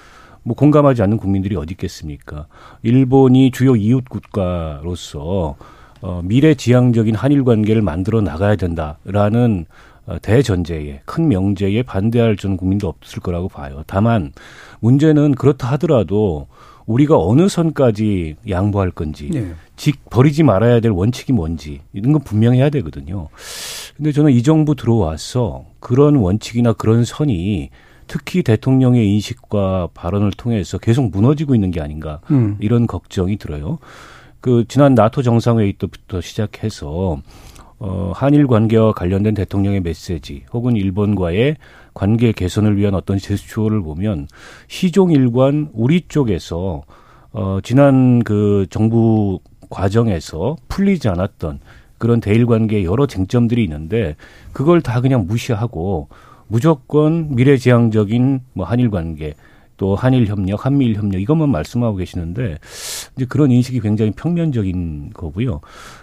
뭐 0.44 0.54
공감하지 0.54 1.02
않는 1.02 1.16
국민들이 1.16 1.56
어디 1.56 1.72
있겠습니까? 1.72 2.46
일본이 2.84 3.50
주요 3.50 3.74
이웃 3.74 4.08
국가로서 4.08 5.56
어, 6.02 6.20
미래 6.22 6.54
지향적인 6.54 7.16
한일 7.16 7.42
관계를 7.42 7.82
만들어 7.82 8.20
나가야 8.20 8.54
된다라는 8.54 9.66
어, 9.66 9.87
대전제에 10.22 11.02
큰 11.04 11.28
명제에 11.28 11.82
반대할 11.82 12.36
저는 12.36 12.56
국민도 12.56 12.88
없을 12.88 13.20
거라고 13.20 13.48
봐요. 13.48 13.82
다만 13.86 14.32
문제는 14.80 15.34
그렇다 15.34 15.70
하더라도 15.72 16.46
우리가 16.86 17.18
어느 17.18 17.48
선까지 17.48 18.36
양보할 18.48 18.90
건지 18.90 19.30
예. 19.34 19.54
직 19.76 20.08
버리지 20.08 20.42
말아야 20.42 20.80
될 20.80 20.90
원칙이 20.90 21.32
뭔지 21.32 21.80
이런 21.92 22.12
건 22.12 22.22
분명해야 22.22 22.70
되거든요. 22.70 23.28
근데 23.96 24.10
저는 24.10 24.32
이 24.32 24.42
정부 24.42 24.74
들어와서 24.74 25.66
그런 25.80 26.16
원칙이나 26.16 26.72
그런 26.72 27.04
선이 27.04 27.68
특히 28.06 28.42
대통령의 28.42 29.06
인식과 29.12 29.88
발언을 29.92 30.30
통해서 30.32 30.78
계속 30.78 31.10
무너지고 31.10 31.54
있는 31.54 31.70
게 31.70 31.82
아닌가 31.82 32.20
음. 32.30 32.56
이런 32.58 32.86
걱정이 32.86 33.36
들어요. 33.36 33.78
그 34.40 34.64
지난 34.66 34.94
나토 34.94 35.22
정상회의 35.22 35.74
때부터 35.74 36.22
시작해서 36.22 37.20
어 37.80 38.12
한일 38.14 38.46
관계와 38.46 38.92
관련된 38.92 39.34
대통령의 39.34 39.80
메시지 39.80 40.42
혹은 40.52 40.74
일본과의 40.74 41.56
관계 41.94 42.32
개선을 42.32 42.76
위한 42.76 42.94
어떤 42.94 43.18
제스처를 43.18 43.82
보면 43.82 44.26
시종일관 44.66 45.70
우리 45.72 46.02
쪽에서 46.08 46.82
어 47.32 47.58
지난 47.62 48.22
그 48.24 48.66
정부 48.70 49.38
과정에서 49.70 50.56
풀리지 50.68 51.08
않았던 51.08 51.60
그런 51.98 52.20
대일 52.20 52.46
관계에 52.46 52.84
여러 52.84 53.06
쟁점들이 53.06 53.62
있는데 53.64 54.16
그걸 54.52 54.80
다 54.80 55.00
그냥 55.00 55.26
무시하고 55.26 56.08
무조건 56.48 57.34
미래지향적인 57.34 58.40
뭐 58.54 58.66
한일 58.66 58.90
관계 58.90 59.34
또 59.78 59.96
한일 59.96 60.26
협력, 60.26 60.66
한미일 60.66 60.96
협력 60.96 61.20
이것만 61.22 61.48
말씀하고 61.48 61.96
계시는데 61.96 62.58
이제 63.16 63.24
그런 63.26 63.50
인식이 63.50 63.80
굉장히 63.80 64.10
평면적인 64.10 65.12
거고요. 65.14 65.60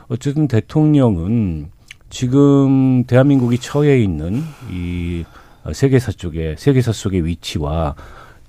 어쨌든 0.08 0.48
대통령은 0.48 1.68
지금 2.10 3.04
대한민국이 3.04 3.60
처해 3.60 4.02
있는 4.02 4.42
이 4.72 5.26
세계사 5.72 6.14
쪽에 6.14 6.56
세계사 6.58 6.92
속의 6.92 7.26
위치와 7.26 7.96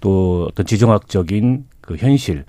또 0.00 0.46
어떤 0.48 0.64
지정학적인 0.64 1.66
그 1.80 1.96
현실 1.96 2.44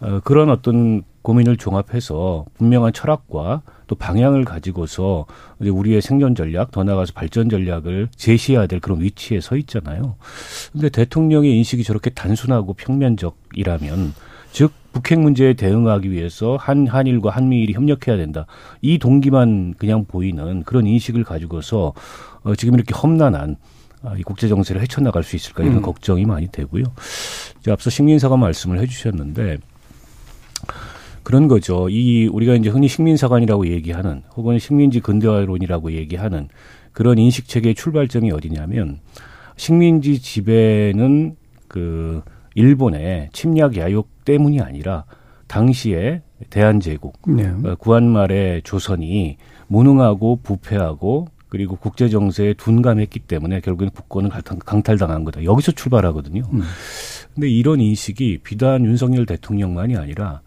어, 0.00 0.20
그런 0.24 0.50
어떤 0.50 1.02
고민을 1.22 1.56
종합해서 1.56 2.46
분명한 2.56 2.92
철학과 2.92 3.62
또 3.86 3.94
방향을 3.94 4.44
가지고서 4.44 5.26
우리의 5.58 6.00
생존 6.00 6.34
전략, 6.34 6.70
더 6.70 6.84
나아가서 6.84 7.12
발전 7.12 7.48
전략을 7.48 8.08
제시해야 8.14 8.66
될 8.66 8.80
그런 8.80 9.00
위치에 9.00 9.40
서 9.40 9.56
있잖아요. 9.56 10.16
근데 10.72 10.88
대통령의 10.88 11.56
인식이 11.56 11.82
저렇게 11.82 12.10
단순하고 12.10 12.74
평면적이라면 12.74 14.14
즉 14.52 14.72
북핵 14.92 15.20
문제에 15.20 15.54
대응하기 15.54 16.10
위해서 16.10 16.56
한 16.56 16.86
한일과 16.86 17.30
한미일이 17.30 17.74
협력해야 17.74 18.16
된다. 18.16 18.46
이 18.80 18.98
동기만 18.98 19.74
그냥 19.78 20.04
보이는 20.04 20.62
그런 20.64 20.86
인식을 20.86 21.24
가지고서 21.24 21.92
어, 22.42 22.54
지금 22.54 22.74
이렇게 22.74 22.94
험난한 22.94 23.56
아, 24.02 24.14
이 24.16 24.22
국제 24.22 24.48
정세를 24.48 24.80
헤쳐나갈 24.82 25.22
수 25.22 25.36
있을까 25.36 25.62
이런 25.62 25.76
음. 25.76 25.82
걱정이 25.82 26.24
많이 26.24 26.48
되고요. 26.48 26.84
이제 27.60 27.70
앞서 27.70 27.90
식민사가 27.90 28.36
말씀을 28.36 28.80
해주셨는데 28.80 29.58
그런 31.22 31.48
거죠. 31.48 31.88
이 31.88 32.26
우리가 32.26 32.54
이제 32.54 32.70
흔히 32.70 32.88
식민사관이라고 32.88 33.68
얘기하는 33.68 34.22
혹은 34.36 34.58
식민지 34.58 35.00
근대화론이라고 35.00 35.92
얘기하는 35.92 36.48
그런 36.92 37.18
인식 37.18 37.46
체계의 37.48 37.74
출발점이 37.74 38.30
어디냐면 38.32 39.00
식민지 39.56 40.20
지배는 40.20 41.36
그 41.68 42.22
일본의 42.54 43.28
침략 43.32 43.76
야욕 43.76 44.08
때문이 44.24 44.60
아니라 44.60 45.04
당시에 45.46 46.22
대한제국 46.48 47.18
네. 47.28 47.52
어, 47.64 47.74
구한말의 47.76 48.62
조선이 48.62 49.36
무능하고 49.68 50.40
부패하고 50.42 51.28
그리고 51.48 51.76
국제 51.76 52.08
정세에 52.08 52.54
둔감했기 52.54 53.20
때문에 53.20 53.60
결국엔 53.60 53.90
국권을 53.90 54.30
강탈- 54.30 54.64
강탈당한 54.64 55.24
거다. 55.24 55.44
여기서 55.44 55.72
출발하거든요. 55.72 56.42
음. 56.52 56.62
근데 57.34 57.48
이런 57.48 57.80
인식이 57.80 58.38
비단 58.42 58.84
윤석열 58.84 59.26
대통령만이 59.26 59.96
아니라 59.96 60.40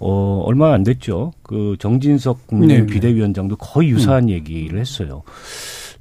어 0.00 0.42
얼마 0.46 0.72
안 0.72 0.84
됐죠. 0.84 1.32
그 1.42 1.76
정진석 1.78 2.46
국민의힘 2.46 2.86
네, 2.86 2.92
네. 2.92 2.94
비대위원장도 2.94 3.56
거의 3.56 3.90
유사한 3.90 4.28
얘기를 4.30 4.78
했어요. 4.78 5.22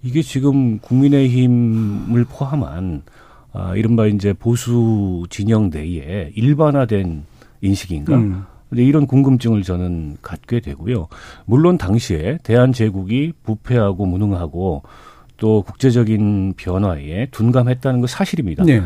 이게 0.03 0.21
지금 0.21 0.79
국민의힘을 0.79 2.25
포함한 2.25 3.01
아 3.53 3.75
이른바 3.75 4.05
이제 4.05 4.33
보수 4.33 5.25
진영 5.29 5.69
내에 5.71 6.31
일반화된 6.35 7.23
인식인가? 7.61 8.15
음. 8.15 8.45
근데 8.69 8.83
이런 8.83 9.07
궁금증을 9.07 9.63
저는 9.63 10.17
갖게 10.21 10.59
되고요. 10.59 11.07
물론 11.45 11.77
당시에 11.77 12.37
대한제국이 12.43 13.33
부패하고 13.43 14.05
무능하고 14.05 14.83
또 15.37 15.61
국제적인 15.63 16.53
변화에 16.57 17.27
둔감했다는 17.31 18.01
건 18.01 18.07
사실입니다. 18.07 18.63
네. 18.63 18.81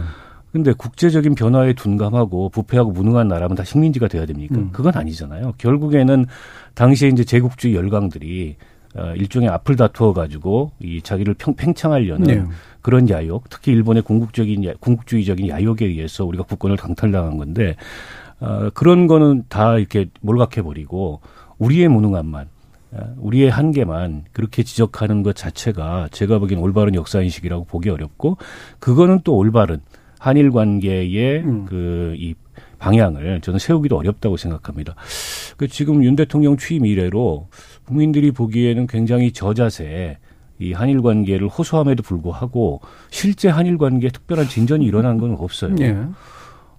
근데 0.51 0.73
국제적인 0.73 1.35
변화에 1.35 1.73
둔감하고 1.73 2.49
부패하고 2.49 2.91
무능한 2.91 3.27
나라면 3.27 3.55
다 3.55 3.63
식민지가 3.63 4.07
돼야 4.07 4.25
됩니까? 4.25 4.55
음. 4.57 4.69
그건 4.71 4.95
아니잖아요. 4.95 5.53
결국에는 5.57 6.25
당시에 6.73 7.09
이제 7.09 7.23
제국주의 7.23 7.75
열강들이 7.75 8.57
어, 8.95 9.13
일종의 9.15 9.47
앞을 9.47 9.77
다투어 9.77 10.11
가지고 10.13 10.71
이 10.81 11.01
자기를 11.01 11.35
평, 11.35 11.55
팽창하려는 11.55 12.27
네. 12.27 12.43
그런 12.81 13.09
야욕, 13.09 13.49
특히 13.49 13.71
일본의 13.71 14.03
궁극적인 14.03 14.65
야- 14.65 14.73
궁극주의적인 14.81 15.47
야욕에 15.47 15.85
의해서 15.85 16.25
우리가 16.25 16.43
국권을 16.43 16.75
강탈당한 16.75 17.37
건데 17.37 17.77
어, 18.41 18.69
그런 18.73 19.07
거는 19.07 19.45
다 19.47 19.77
이렇게 19.77 20.07
몰각해 20.19 20.61
버리고 20.63 21.21
우리의 21.59 21.87
무능함만 21.87 22.47
어, 22.91 23.15
우리의 23.19 23.49
한계만 23.49 24.25
그렇게 24.33 24.63
지적하는 24.63 25.23
것 25.23 25.37
자체가 25.37 26.09
제가 26.11 26.39
보기엔 26.39 26.59
올바른 26.59 26.93
역사 26.93 27.21
인식이라고 27.21 27.63
보기 27.63 27.89
어렵고 27.89 28.35
그거는 28.79 29.21
또 29.23 29.37
올바른 29.37 29.79
한일 30.21 30.51
관계의 30.51 31.39
음. 31.39 31.65
그이 31.65 32.35
방향을 32.77 33.41
저는 33.41 33.57
세우기도 33.57 33.97
어렵다고 33.97 34.37
생각합니다. 34.37 34.93
그 35.57 35.67
지금 35.67 36.03
윤 36.03 36.15
대통령 36.15 36.57
취임 36.57 36.85
이래로 36.85 37.47
국민들이 37.85 38.29
보기에는 38.29 38.85
굉장히 38.85 39.31
저자세 39.31 40.19
이 40.59 40.73
한일 40.73 41.01
관계를 41.01 41.47
호소함에도 41.47 42.03
불구하고 42.03 42.81
실제 43.09 43.49
한일 43.49 43.79
관계에 43.79 44.11
특별한 44.11 44.47
진전이 44.47 44.85
일어난 44.85 45.17
건 45.17 45.35
없어요. 45.39 45.75
예. 45.79 45.97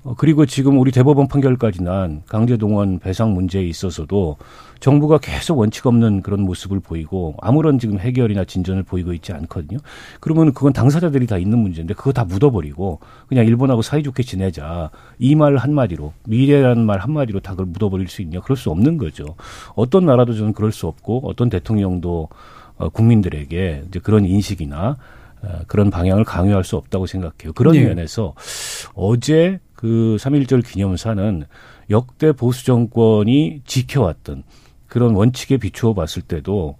어, 0.04 0.14
그리고 0.16 0.46
지금 0.46 0.78
우리 0.78 0.92
대법원 0.92 1.26
판결까지 1.26 1.82
난 1.82 2.22
강제동원 2.28 3.00
배상 3.00 3.34
문제에 3.34 3.64
있어서도 3.64 4.36
정부가 4.82 5.18
계속 5.18 5.58
원칙 5.58 5.86
없는 5.86 6.22
그런 6.22 6.40
모습을 6.40 6.80
보이고 6.80 7.36
아무런 7.40 7.78
지금 7.78 8.00
해결이나 8.00 8.44
진전을 8.44 8.82
보이고 8.82 9.12
있지 9.12 9.32
않거든요. 9.32 9.78
그러면 10.18 10.52
그건 10.52 10.72
당사자들이 10.72 11.28
다 11.28 11.38
있는 11.38 11.58
문제인데 11.60 11.94
그거 11.94 12.12
다 12.12 12.24
묻어버리고 12.24 12.98
그냥 13.28 13.46
일본하고 13.46 13.80
사이좋게 13.80 14.24
지내자 14.24 14.90
이 15.18 15.36
말 15.36 15.56
한마디로 15.56 16.12
미래라는 16.28 16.84
말 16.84 16.98
한마디로 16.98 17.40
다 17.40 17.52
그걸 17.52 17.66
묻어버릴 17.66 18.08
수 18.08 18.22
있냐 18.22 18.40
그럴 18.40 18.56
수 18.56 18.70
없는 18.70 18.98
거죠. 18.98 19.36
어떤 19.76 20.04
나라도 20.04 20.34
저는 20.34 20.52
그럴 20.52 20.72
수 20.72 20.88
없고 20.88 21.22
어떤 21.28 21.48
대통령도 21.48 22.28
어, 22.78 22.88
국민들에게 22.88 23.84
이제 23.86 24.00
그런 24.00 24.24
인식이나 24.24 24.96
어, 25.42 25.48
그런 25.68 25.90
방향을 25.90 26.24
강요할 26.24 26.64
수 26.64 26.76
없다고 26.76 27.06
생각해요. 27.06 27.52
그런 27.54 27.74
네. 27.74 27.84
면에서 27.84 28.34
어제 28.94 29.60
그 29.74 30.16
3.1절 30.18 30.64
기념사는 30.66 31.44
역대 31.90 32.32
보수 32.32 32.64
정권이 32.64 33.62
지켜왔던 33.64 34.42
그런 34.92 35.14
원칙에 35.14 35.56
비추어 35.56 35.94
봤을 35.94 36.20
때도 36.20 36.76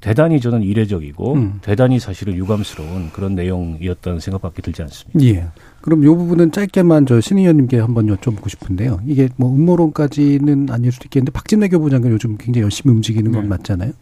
대단히 0.00 0.40
저는 0.40 0.64
이례적이고 0.64 1.34
음. 1.34 1.60
대단히 1.62 2.00
사실은 2.00 2.34
유감스러운 2.34 3.10
그런 3.12 3.36
내용이었다는 3.36 4.18
생각밖에 4.18 4.60
들지 4.60 4.82
않습니다. 4.82 5.20
예. 5.24 5.46
그럼 5.80 6.02
요 6.02 6.16
부분은 6.16 6.50
짧게만 6.50 7.06
저 7.06 7.20
신 7.20 7.38
의원님께 7.38 7.78
한번 7.78 8.08
여쭤보고 8.08 8.48
싶은데요. 8.50 8.98
이게 9.06 9.28
뭐 9.36 9.54
음모론까지는 9.54 10.66
아닐 10.70 10.90
수도 10.90 11.04
있겠는데 11.06 11.30
박진 11.30 11.60
외교부 11.62 11.90
장관 11.90 12.10
요즘 12.10 12.36
굉장히 12.38 12.64
열심히 12.64 12.92
움직이는 12.92 13.30
건 13.30 13.42
네. 13.42 13.48
맞잖아요. 13.50 13.92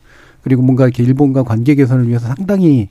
그리고 0.42 0.62
뭔가 0.62 0.84
이렇게 0.84 1.02
일본과 1.02 1.42
관계 1.42 1.74
개선을 1.74 2.08
위해서 2.08 2.28
상당히 2.28 2.88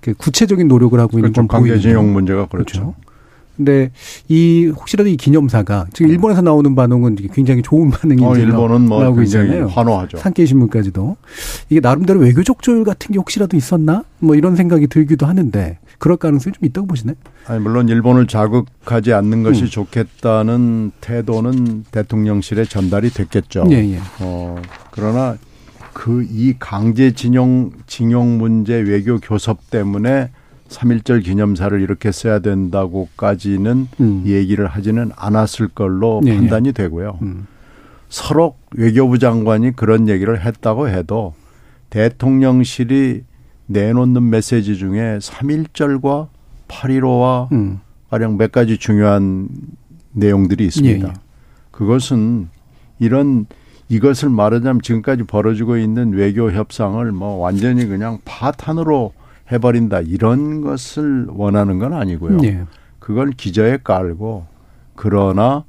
그 0.00 0.14
구체적인 0.14 0.68
노력을 0.68 0.98
하고 1.00 1.18
있는 1.18 1.32
그렇죠. 1.32 1.48
건 1.48 1.60
보이는데. 1.62 1.82
관계진영 1.82 2.12
문제가 2.12 2.46
그렇죠. 2.46 2.80
그렇죠. 2.80 2.94
근데 3.56 3.90
이 4.28 4.66
혹시라도 4.66 5.08
이 5.08 5.16
기념사가 5.16 5.86
지금 5.92 6.10
일본에서 6.10 6.42
나오는 6.42 6.74
반응은 6.74 7.16
굉장히 7.32 7.62
좋은 7.62 7.90
반응이 7.90 8.24
어, 8.24 8.36
일본은 8.36 8.82
뭐 8.82 9.02
나오고 9.02 9.16
굉장히 9.18 9.46
있잖아요. 9.46 9.68
환호하죠. 9.68 10.18
산케이 10.18 10.46
신문까지도 10.46 11.16
이게 11.70 11.80
나름대로 11.80 12.20
외교적 12.20 12.62
조율 12.62 12.84
같은 12.84 13.12
게 13.12 13.18
혹시라도 13.18 13.56
있었나 13.56 14.04
뭐 14.18 14.34
이런 14.34 14.56
생각이 14.56 14.86
들기도 14.88 15.26
하는데 15.26 15.78
그럴 15.98 16.18
가능성이 16.18 16.52
좀 16.52 16.64
있다고 16.66 16.86
보시나요? 16.86 17.16
아니 17.46 17.60
물론 17.60 17.88
일본을 17.88 18.26
자극하지 18.26 19.12
않는 19.14 19.42
것이 19.42 19.62
음. 19.62 19.66
좋겠다는 19.68 20.92
태도는 21.00 21.84
대통령실에 21.90 22.64
전달이 22.66 23.10
됐겠죠. 23.10 23.66
예, 23.70 23.76
예. 23.94 23.98
어, 24.20 24.60
그러나 24.90 25.36
그 25.94 26.26
이 26.30 26.54
강제 26.58 27.12
징용 27.12 27.70
징용 27.86 28.36
문제 28.36 28.74
외교 28.74 29.18
교섭 29.18 29.70
때문에 29.70 30.28
3.1절 30.68 31.24
기념사를 31.24 31.80
이렇게 31.80 32.12
써야 32.12 32.38
된다고까지는 32.38 33.88
음. 34.00 34.22
얘기를 34.26 34.66
하지는 34.66 35.10
않았을 35.16 35.68
걸로 35.68 36.20
네, 36.24 36.36
판단이 36.36 36.72
되고요. 36.72 37.18
음. 37.22 37.46
서로 38.08 38.56
외교부 38.74 39.18
장관이 39.18 39.74
그런 39.74 40.08
얘기를 40.08 40.44
했다고 40.44 40.88
해도 40.88 41.34
대통령실이 41.90 43.22
내놓는 43.66 44.30
메시지 44.30 44.76
중에 44.76 45.18
3.1절과 45.18 46.28
8.15와 46.68 47.52
음. 47.52 47.80
가령 48.10 48.36
몇 48.36 48.52
가지 48.52 48.78
중요한 48.78 49.48
내용들이 50.12 50.64
있습니다. 50.66 51.06
예, 51.06 51.10
예. 51.10 51.14
그것은 51.70 52.48
이런 52.98 53.46
이것을 53.88 54.30
말하자면 54.30 54.82
지금까지 54.82 55.24
벌어지고 55.24 55.76
있는 55.76 56.12
외교 56.12 56.50
협상을 56.50 57.10
뭐 57.12 57.36
완전히 57.36 57.86
그냥 57.86 58.18
파탄으로 58.24 59.12
해버린다 59.50 60.00
이런 60.00 60.60
것을 60.60 61.26
원하는 61.28 61.78
건 61.78 61.92
아니고요. 61.92 62.38
예. 62.44 62.64
그걸 62.98 63.30
기저에 63.30 63.78
깔고 63.82 64.46
그러나 64.94 65.64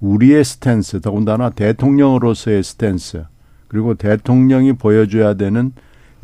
우리의 0.00 0.44
스탠스 0.44 1.00
더군다나 1.00 1.50
대통령으로서의 1.50 2.62
스탠스 2.62 3.24
그리고 3.68 3.94
대통령이 3.94 4.74
보여줘야 4.74 5.34
되는 5.34 5.72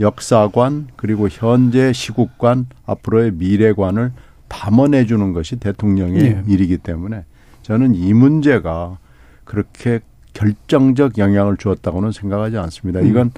역사관 0.01 0.89
그리고 0.97 1.29
현재 1.29 1.93
시국관 1.93 2.67
앞으로의 2.87 3.33
미래관을 3.33 4.13
담아내주는 4.49 5.33
것이 5.33 5.57
대통령의 5.57 6.23
예. 6.23 6.43
일이기 6.47 6.79
때문에 6.79 7.25
저는 7.63 7.95
이 7.95 8.13
문제가 8.13 8.99
그렇게 9.45 10.01
결정적 10.35 11.19
영향을 11.19 11.57
주었다고는 11.57 12.13
생각하지 12.13 12.59
않습니다. 12.59 13.01
음. 13.01 13.07
이건 13.07 13.31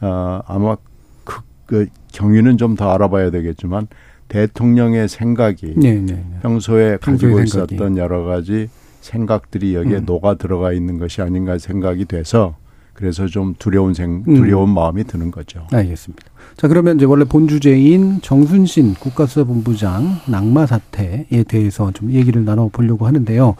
어, 0.00 0.40
아마 0.46 0.76
그, 1.24 1.40
그 1.66 1.86
경위는 2.12 2.56
좀 2.58 2.76
더 2.76 2.90
알아봐야 2.92 3.30
되겠지만 3.30 3.88
대통령의 4.28 5.08
생각이 5.08 5.74
네, 5.76 5.94
네, 5.94 6.12
네. 6.14 6.24
평소에 6.42 6.98
가지고 7.00 7.44
생각이. 7.44 7.74
있었던 7.74 7.96
여러 7.96 8.24
가지 8.24 8.68
생각들이 9.00 9.74
여기에 9.74 9.98
음. 9.98 10.04
녹아 10.06 10.34
들어가 10.34 10.72
있는 10.72 10.98
것이 10.98 11.22
아닌가 11.22 11.56
생각이 11.58 12.04
돼서 12.04 12.56
그래서 12.92 13.26
좀 13.26 13.54
두려운 13.58 13.94
생 13.94 14.24
음. 14.28 14.34
두려운 14.34 14.68
마음이 14.70 15.04
드는 15.04 15.30
거죠. 15.30 15.66
알겠습니다. 15.72 16.24
자, 16.58 16.66
그러면 16.66 16.96
이제 16.96 17.04
원래 17.04 17.24
본 17.24 17.46
주제인 17.46 18.20
정순신 18.20 18.94
국가수사본부장 18.94 20.22
낙마 20.26 20.66
사태에 20.66 21.44
대해서 21.46 21.92
좀 21.92 22.10
얘기를 22.10 22.44
나눠보려고 22.44 23.06
하는데요. 23.06 23.54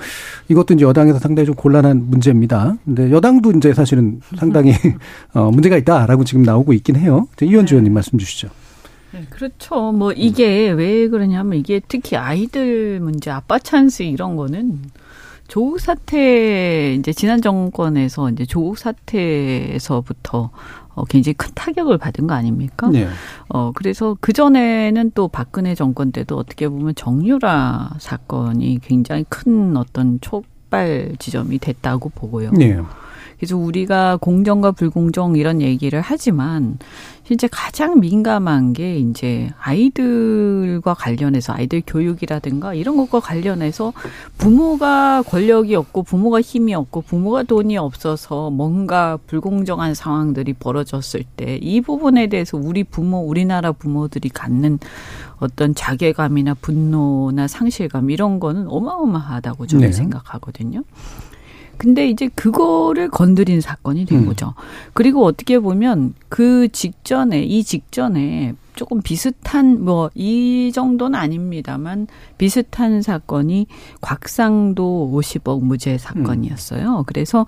이것도 0.48 0.74
이제 0.74 0.84
여당에서 0.84 1.20
상당히 1.20 1.46
좀 1.46 1.54
곤란한 1.54 2.10
문제입니다. 2.10 2.76
근데 2.84 3.12
여당도 3.12 3.52
이제 3.52 3.72
사실은 3.72 4.20
상당히 4.36 4.72
어, 5.32 5.48
문제가 5.52 5.76
있다라고 5.76 6.24
지금 6.24 6.42
나오고 6.42 6.72
있긴 6.72 6.96
해요. 6.96 7.28
자, 7.36 7.46
이현주 7.46 7.76
의원님 7.76 7.94
말씀 7.94 8.18
주시죠. 8.18 8.48
네, 9.12 9.22
그렇죠. 9.30 9.92
뭐 9.92 10.10
이게 10.10 10.68
왜 10.70 11.06
그러냐면 11.06 11.56
이게 11.56 11.80
특히 11.86 12.16
아이들 12.16 12.98
문제, 12.98 13.30
아빠 13.30 13.60
찬스 13.60 14.02
이런 14.02 14.34
거는 14.34 14.80
조국 15.46 15.78
사태 15.80 16.94
이제 16.94 17.12
지난 17.12 17.40
정권에서 17.40 18.30
이제 18.30 18.44
조국 18.44 18.76
사태에서부터 18.76 20.50
어, 20.98 21.04
굉장히 21.04 21.34
큰 21.34 21.50
타격을 21.54 21.96
받은 21.96 22.26
거 22.26 22.34
아닙니까? 22.34 22.88
네. 22.88 23.06
어, 23.48 23.70
그래서 23.72 24.16
그전에는 24.20 25.12
또 25.14 25.28
박근혜 25.28 25.76
정권 25.76 26.10
때도 26.10 26.36
어떻게 26.36 26.68
보면 26.68 26.96
정유라 26.96 27.90
사건이 27.98 28.80
굉장히 28.82 29.24
큰 29.28 29.76
어떤 29.76 30.20
촉발 30.20 31.14
지점이 31.20 31.60
됐다고 31.60 32.08
보고요. 32.10 32.50
네. 32.50 32.80
그래서 33.38 33.56
우리가 33.56 34.16
공정과 34.16 34.72
불공정 34.72 35.36
이런 35.36 35.60
얘기를 35.60 36.00
하지만 36.00 36.78
실제 37.24 37.46
가장 37.46 38.00
민감한 38.00 38.72
게 38.72 38.96
이제 38.98 39.50
아이들과 39.60 40.94
관련해서 40.94 41.52
아이들 41.52 41.82
교육이라든가 41.86 42.72
이런 42.72 42.96
것과 42.96 43.20
관련해서 43.20 43.92
부모가 44.38 45.22
권력이 45.22 45.74
없고 45.74 46.04
부모가 46.04 46.40
힘이 46.40 46.74
없고 46.74 47.02
부모가 47.02 47.42
돈이 47.42 47.76
없어서 47.76 48.48
뭔가 48.50 49.18
불공정한 49.26 49.94
상황들이 49.94 50.54
벌어졌을 50.54 51.24
때 51.36 51.58
이 51.60 51.80
부분에 51.80 52.28
대해서 52.28 52.56
우리 52.56 52.84
부모 52.84 53.18
우리나라 53.18 53.72
부모들이 53.72 54.28
갖는 54.30 54.78
어떤 55.38 55.74
자괴감이나 55.74 56.54
분노나 56.54 57.46
상실감 57.46 58.10
이런 58.10 58.40
거는 58.40 58.66
어마어마하다고 58.68 59.66
저는 59.66 59.86
네. 59.86 59.92
생각하거든요. 59.92 60.82
근데 61.78 62.08
이제 62.08 62.28
그거를 62.34 63.08
건드린 63.08 63.60
사건이 63.60 64.04
된 64.04 64.20
음. 64.20 64.26
거죠. 64.26 64.54
그리고 64.92 65.24
어떻게 65.24 65.58
보면 65.58 66.14
그 66.28 66.68
직전에 66.68 67.42
이 67.42 67.62
직전에 67.64 68.54
조금 68.74 69.00
비슷한 69.02 69.84
뭐 69.84 70.10
이 70.14 70.70
정도는 70.72 71.18
아닙니다만 71.18 72.06
비슷한 72.36 73.02
사건이 73.02 73.66
곽상도 74.00 75.10
50억 75.14 75.62
무죄 75.62 75.98
사건이었어요. 75.98 77.04
그래서 77.06 77.46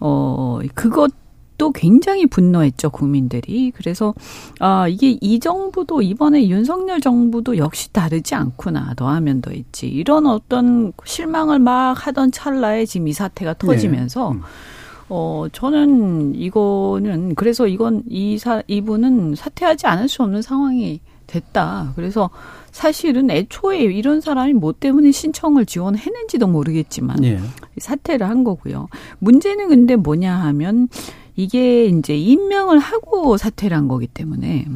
어 0.00 0.60
그것 0.74 1.12
도 1.56 1.70
굉장히 1.70 2.26
분노했죠 2.26 2.90
국민들이. 2.90 3.70
그래서 3.74 4.12
아 4.58 4.88
이게 4.88 5.16
이 5.20 5.38
정부도 5.38 6.02
이번에 6.02 6.48
윤석열 6.48 7.00
정부도 7.00 7.58
역시 7.58 7.92
다르지 7.92 8.34
않구나. 8.34 8.94
더하면 8.94 9.40
더했지. 9.40 9.86
이런 9.86 10.26
어떤 10.26 10.92
실망을 11.04 11.60
막 11.60 11.94
하던 12.06 12.32
찰나에 12.32 12.86
지금 12.86 13.08
이 13.08 13.12
사태가 13.12 13.54
터지면서 13.54 14.32
음. 14.32 14.42
어, 15.08 15.46
저는 15.52 16.34
이거는, 16.34 17.34
그래서 17.34 17.66
이건, 17.66 18.02
이 18.08 18.38
사, 18.38 18.62
이분은 18.66 19.34
사퇴하지 19.34 19.86
않을 19.86 20.08
수 20.08 20.22
없는 20.22 20.42
상황이 20.42 21.00
됐다. 21.26 21.92
그래서 21.94 22.30
사실은 22.70 23.30
애초에 23.30 23.80
이런 23.80 24.20
사람이 24.20 24.54
뭐 24.54 24.72
때문에 24.72 25.12
신청을 25.12 25.66
지원했는지도 25.66 26.46
모르겠지만, 26.46 27.22
예. 27.24 27.38
사퇴를 27.78 28.28
한 28.28 28.44
거고요. 28.44 28.88
문제는 29.18 29.68
근데 29.68 29.96
뭐냐 29.96 30.34
하면, 30.34 30.88
이게 31.36 31.86
이제 31.86 32.16
임명을 32.16 32.78
하고 32.78 33.36
사퇴를 33.36 33.76
한 33.76 33.88
거기 33.88 34.06
때문에, 34.06 34.66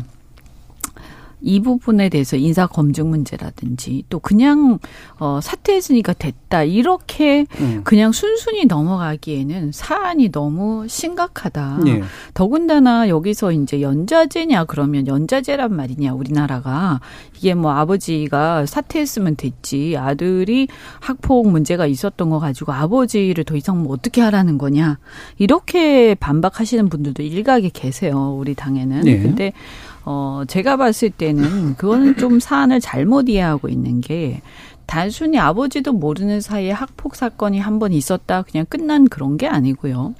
이 1.40 1.60
부분에 1.60 2.08
대해서 2.08 2.36
인사 2.36 2.66
검증 2.66 3.10
문제라든지 3.10 4.04
또 4.08 4.18
그냥 4.18 4.78
어 5.18 5.40
사퇴했으니까 5.42 6.12
됐다 6.14 6.64
이렇게 6.64 7.46
음. 7.60 7.82
그냥 7.84 8.12
순순히 8.12 8.66
넘어가기에는 8.66 9.72
사안이 9.72 10.30
너무 10.30 10.86
심각하다. 10.88 11.80
예. 11.86 12.02
더군다나 12.34 13.08
여기서 13.08 13.52
이제 13.52 13.80
연자제냐 13.80 14.64
그러면 14.64 15.06
연자제란 15.06 15.74
말이냐 15.74 16.12
우리나라가 16.12 17.00
이게 17.36 17.54
뭐 17.54 17.72
아버지가 17.72 18.66
사퇴했으면 18.66 19.36
됐지 19.36 19.96
아들이 19.96 20.68
학폭 21.00 21.48
문제가 21.50 21.86
있었던 21.86 22.30
거 22.30 22.38
가지고 22.38 22.72
아버지를 22.72 23.44
더 23.44 23.56
이상 23.56 23.82
뭐 23.82 23.92
어떻게 23.92 24.20
하라는 24.20 24.58
거냐 24.58 24.98
이렇게 25.38 26.14
반박하시는 26.14 26.88
분들도 26.88 27.22
일각에 27.22 27.70
계세요 27.72 28.36
우리 28.38 28.54
당에는 28.54 29.00
네. 29.02 29.18
근데 29.18 29.52
어 30.10 30.42
제가 30.48 30.78
봤을 30.78 31.10
때는 31.10 31.76
그거는 31.76 32.16
좀 32.16 32.40
사안을 32.40 32.80
잘못 32.80 33.28
이해하고 33.28 33.68
있는 33.68 34.00
게 34.00 34.40
단순히 34.86 35.38
아버지도 35.38 35.92
모르는 35.92 36.40
사이에 36.40 36.70
학폭 36.70 37.14
사건이 37.14 37.58
한 37.60 37.78
번 37.78 37.92
있었다 37.92 38.40
그냥 38.42 38.64
끝난 38.70 39.04
그런 39.06 39.36
게 39.36 39.46
아니고요. 39.46 40.14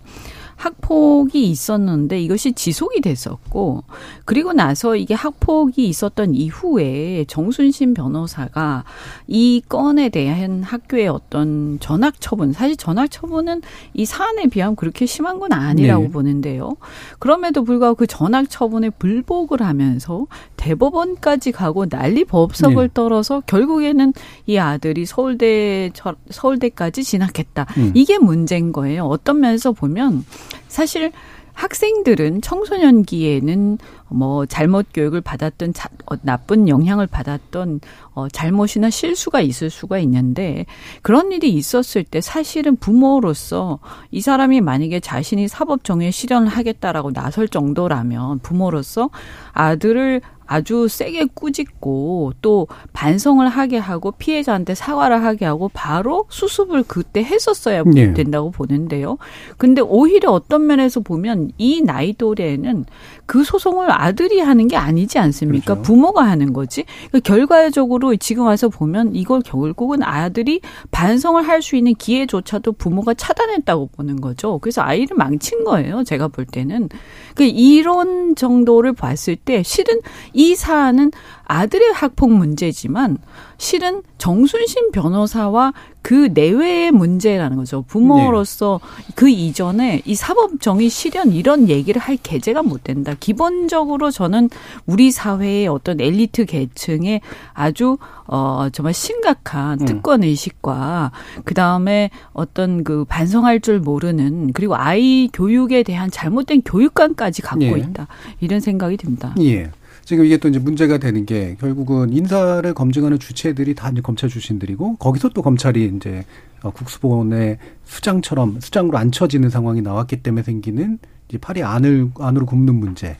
학폭이 0.58 1.48
있었는데 1.50 2.20
이것이 2.20 2.52
지속이 2.52 3.00
됐었고 3.00 3.84
그리고 4.24 4.52
나서 4.52 4.96
이게 4.96 5.14
학폭이 5.14 5.88
있었던 5.88 6.34
이후에 6.34 7.24
정순신 7.28 7.94
변호사가 7.94 8.84
이 9.28 9.62
건에 9.68 10.08
대한 10.08 10.64
학교의 10.64 11.08
어떤 11.08 11.78
전학 11.80 12.20
처분 12.20 12.52
사실 12.52 12.76
전학 12.76 13.08
처분은 13.10 13.62
이 13.94 14.04
사안에 14.04 14.48
비하면 14.48 14.74
그렇게 14.74 15.06
심한 15.06 15.38
건 15.38 15.52
아니라고 15.52 16.02
네. 16.04 16.10
보는데요. 16.10 16.76
그럼에도 17.20 17.62
불구하고 17.62 17.94
그 17.94 18.06
전학 18.06 18.50
처분에 18.50 18.90
불복을 18.90 19.62
하면서 19.62 20.26
대법원까지 20.58 21.52
가고 21.52 21.86
난리 21.88 22.24
법석을 22.24 22.88
네. 22.88 22.94
떨어서 22.94 23.40
결국에는 23.46 24.12
이 24.46 24.58
아들이 24.58 25.06
서울대 25.06 25.90
저- 25.94 26.16
서울대까지 26.30 27.02
진학했다. 27.04 27.66
음. 27.78 27.92
이게 27.94 28.18
문제인 28.18 28.72
거예요. 28.72 29.04
어떤 29.06 29.40
면에서 29.40 29.72
보면 29.72 30.24
사실 30.66 31.12
학생들은 31.54 32.40
청소년기에는 32.40 33.78
뭐 34.10 34.46
잘못 34.46 34.86
교육을 34.94 35.20
받았던 35.20 35.72
자- 35.74 35.88
어, 36.06 36.14
나쁜 36.22 36.68
영향을 36.68 37.08
받았던 37.08 37.80
어, 38.14 38.28
잘못이나 38.28 38.90
실수가 38.90 39.40
있을 39.40 39.68
수가 39.68 39.98
있는데 39.98 40.66
그런 41.02 41.32
일이 41.32 41.50
있었을 41.52 42.04
때 42.04 42.20
사실은 42.20 42.76
부모로서 42.76 43.80
이 44.12 44.20
사람이 44.20 44.60
만약에 44.60 45.00
자신이 45.00 45.48
사법 45.48 45.82
정의에 45.82 46.12
실현을 46.12 46.46
하겠다라고 46.46 47.12
나설 47.12 47.48
정도라면 47.48 48.38
부모로서 48.38 49.10
아들을 49.52 50.20
아주 50.48 50.88
세게 50.88 51.26
꾸짖고 51.34 52.32
또 52.40 52.66
반성을 52.94 53.46
하게 53.46 53.76
하고 53.76 54.10
피해자한테 54.12 54.74
사과를 54.74 55.22
하게 55.22 55.44
하고 55.44 55.70
바로 55.72 56.24
수습을 56.30 56.84
그때 56.88 57.22
했었어야 57.22 57.84
네. 57.84 58.14
된다고 58.14 58.50
보는데요. 58.50 59.18
근데 59.58 59.82
오히려 59.82 60.30
어떤 60.30 60.66
면에서 60.66 61.00
보면 61.00 61.52
이 61.58 61.82
나이 61.82 62.14
또래는 62.14 62.86
그 63.28 63.44
소송을 63.44 63.92
아들이 63.92 64.40
하는 64.40 64.68
게 64.68 64.76
아니지 64.76 65.18
않습니까? 65.18 65.74
그렇죠. 65.74 65.82
부모가 65.82 66.22
하는 66.26 66.54
거지. 66.54 66.84
그러니까 67.10 67.20
결과적으로 67.20 68.16
지금 68.16 68.46
와서 68.46 68.70
보면 68.70 69.14
이걸 69.14 69.42
결국은 69.42 70.02
아들이 70.02 70.62
반성을 70.90 71.46
할 71.46 71.58
수 71.60 71.76
있는 71.76 71.92
기회조차도 71.94 72.72
부모가 72.72 73.12
차단했다고 73.12 73.88
보는 73.88 74.20
거죠. 74.22 74.58
그래서 74.60 74.80
아이를 74.80 75.16
망친 75.16 75.64
거예요. 75.64 76.04
제가 76.04 76.28
볼 76.28 76.46
때는. 76.46 76.88
그 77.34 77.44
이런 77.44 78.34
정도를 78.34 78.94
봤을 78.94 79.36
때 79.36 79.62
실은 79.62 80.00
이 80.32 80.54
사안은 80.54 81.10
아들의 81.48 81.92
학폭 81.94 82.30
문제지만 82.30 83.16
실은 83.56 84.02
정순신 84.18 84.92
변호사와 84.92 85.72
그 86.02 86.30
내외의 86.32 86.92
문제라는 86.92 87.56
거죠. 87.56 87.82
부모로서 87.82 88.80
그 89.14 89.28
이전에 89.28 90.02
이 90.04 90.14
사법 90.14 90.60
정의 90.60 90.88
실현 90.88 91.32
이런 91.32 91.68
얘기를 91.68 92.00
할 92.00 92.16
계제가 92.16 92.62
못 92.62 92.84
된다. 92.84 93.14
기본적으로 93.18 94.10
저는 94.10 94.50
우리 94.86 95.10
사회의 95.10 95.66
어떤 95.66 96.00
엘리트 96.00 96.44
계층의 96.44 97.20
아주 97.54 97.98
어 98.26 98.68
정말 98.72 98.94
심각한 98.94 99.80
음. 99.80 99.86
특권 99.86 100.22
의식과 100.22 101.12
그 101.44 101.54
다음에 101.54 102.10
어떤 102.32 102.84
그 102.84 103.04
반성할 103.04 103.60
줄 103.60 103.80
모르는 103.80 104.52
그리고 104.52 104.76
아이 104.76 105.28
교육에 105.32 105.82
대한 105.82 106.10
잘못된 106.10 106.62
교육관까지 106.62 107.42
갖고 107.42 107.64
예. 107.64 107.70
있다 107.70 108.06
이런 108.40 108.60
생각이 108.60 108.98
듭니다. 108.98 109.34
예. 109.40 109.70
지금 110.08 110.24
이게 110.24 110.38
또 110.38 110.48
이제 110.48 110.58
문제가 110.58 110.96
되는 110.96 111.26
게 111.26 111.54
결국은 111.60 112.10
인사를 112.14 112.72
검증하는 112.72 113.18
주체들이 113.18 113.74
다 113.74 113.90
이제 113.90 114.00
검찰 114.00 114.30
출신들이고 114.30 114.96
거기서 114.96 115.28
또 115.34 115.42
검찰이 115.42 115.92
이제 115.94 116.24
어, 116.62 116.70
국수본의 116.70 117.58
수장처럼 117.84 118.58
수장으로 118.58 118.96
앉혀지는 118.96 119.50
상황이 119.50 119.82
나왔기 119.82 120.22
때문에 120.22 120.44
생기는 120.44 120.98
이제 121.28 121.36
팔이 121.36 121.62
안을 121.62 122.12
안으로 122.18 122.46
굽는 122.46 122.74
문제. 122.76 123.18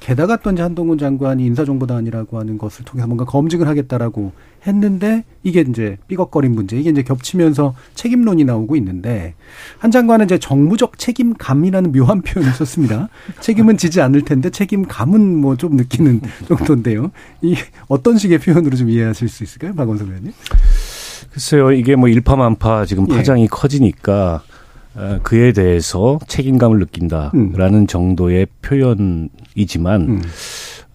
게다가 0.00 0.36
또 0.36 0.50
이제 0.50 0.62
한동훈 0.62 0.96
장관이 0.96 1.44
인사정보단이라고 1.46 2.38
하는 2.38 2.56
것을 2.56 2.84
통해서 2.84 3.06
뭔가 3.06 3.24
검증을 3.24 3.68
하겠다라고 3.68 4.32
했는데 4.66 5.24
이게 5.42 5.60
이제 5.60 5.98
삐걱거린 6.08 6.52
문제 6.52 6.78
이게 6.78 6.90
이제 6.90 7.02
겹치면서 7.02 7.74
책임론이 7.94 8.44
나오고 8.44 8.74
있는데 8.76 9.34
한 9.78 9.90
장관은 9.90 10.24
이제 10.26 10.38
정무적 10.38 10.98
책임감이라는 10.98 11.92
묘한 11.92 12.22
표현을 12.22 12.52
썼습니다. 12.54 13.08
책임은 13.40 13.76
지지 13.76 14.00
않을 14.00 14.22
텐데 14.22 14.50
책임감은 14.50 15.20
뭐 15.40 15.58
좀 15.58 15.74
느끼는 15.76 16.20
정도인데요. 16.46 17.10
이 17.42 17.56
어떤 17.88 18.16
식의 18.16 18.38
표현으로 18.38 18.76
좀 18.76 18.88
이해하실 18.88 19.28
수 19.28 19.42
있을까요, 19.42 19.74
박원석 19.74 20.06
의원님? 20.06 20.32
글쎄요, 21.32 21.72
이게 21.72 21.96
뭐 21.96 22.08
일파만파 22.08 22.86
지금 22.86 23.06
예. 23.10 23.16
파장이 23.16 23.48
커지니까 23.48 24.42
어, 24.44 24.57
그에 25.22 25.52
대해서 25.52 26.18
책임감을 26.26 26.78
느낀다라는 26.80 27.86
정도의 27.86 28.46
표현이지만 28.62 30.00
음. 30.02 30.22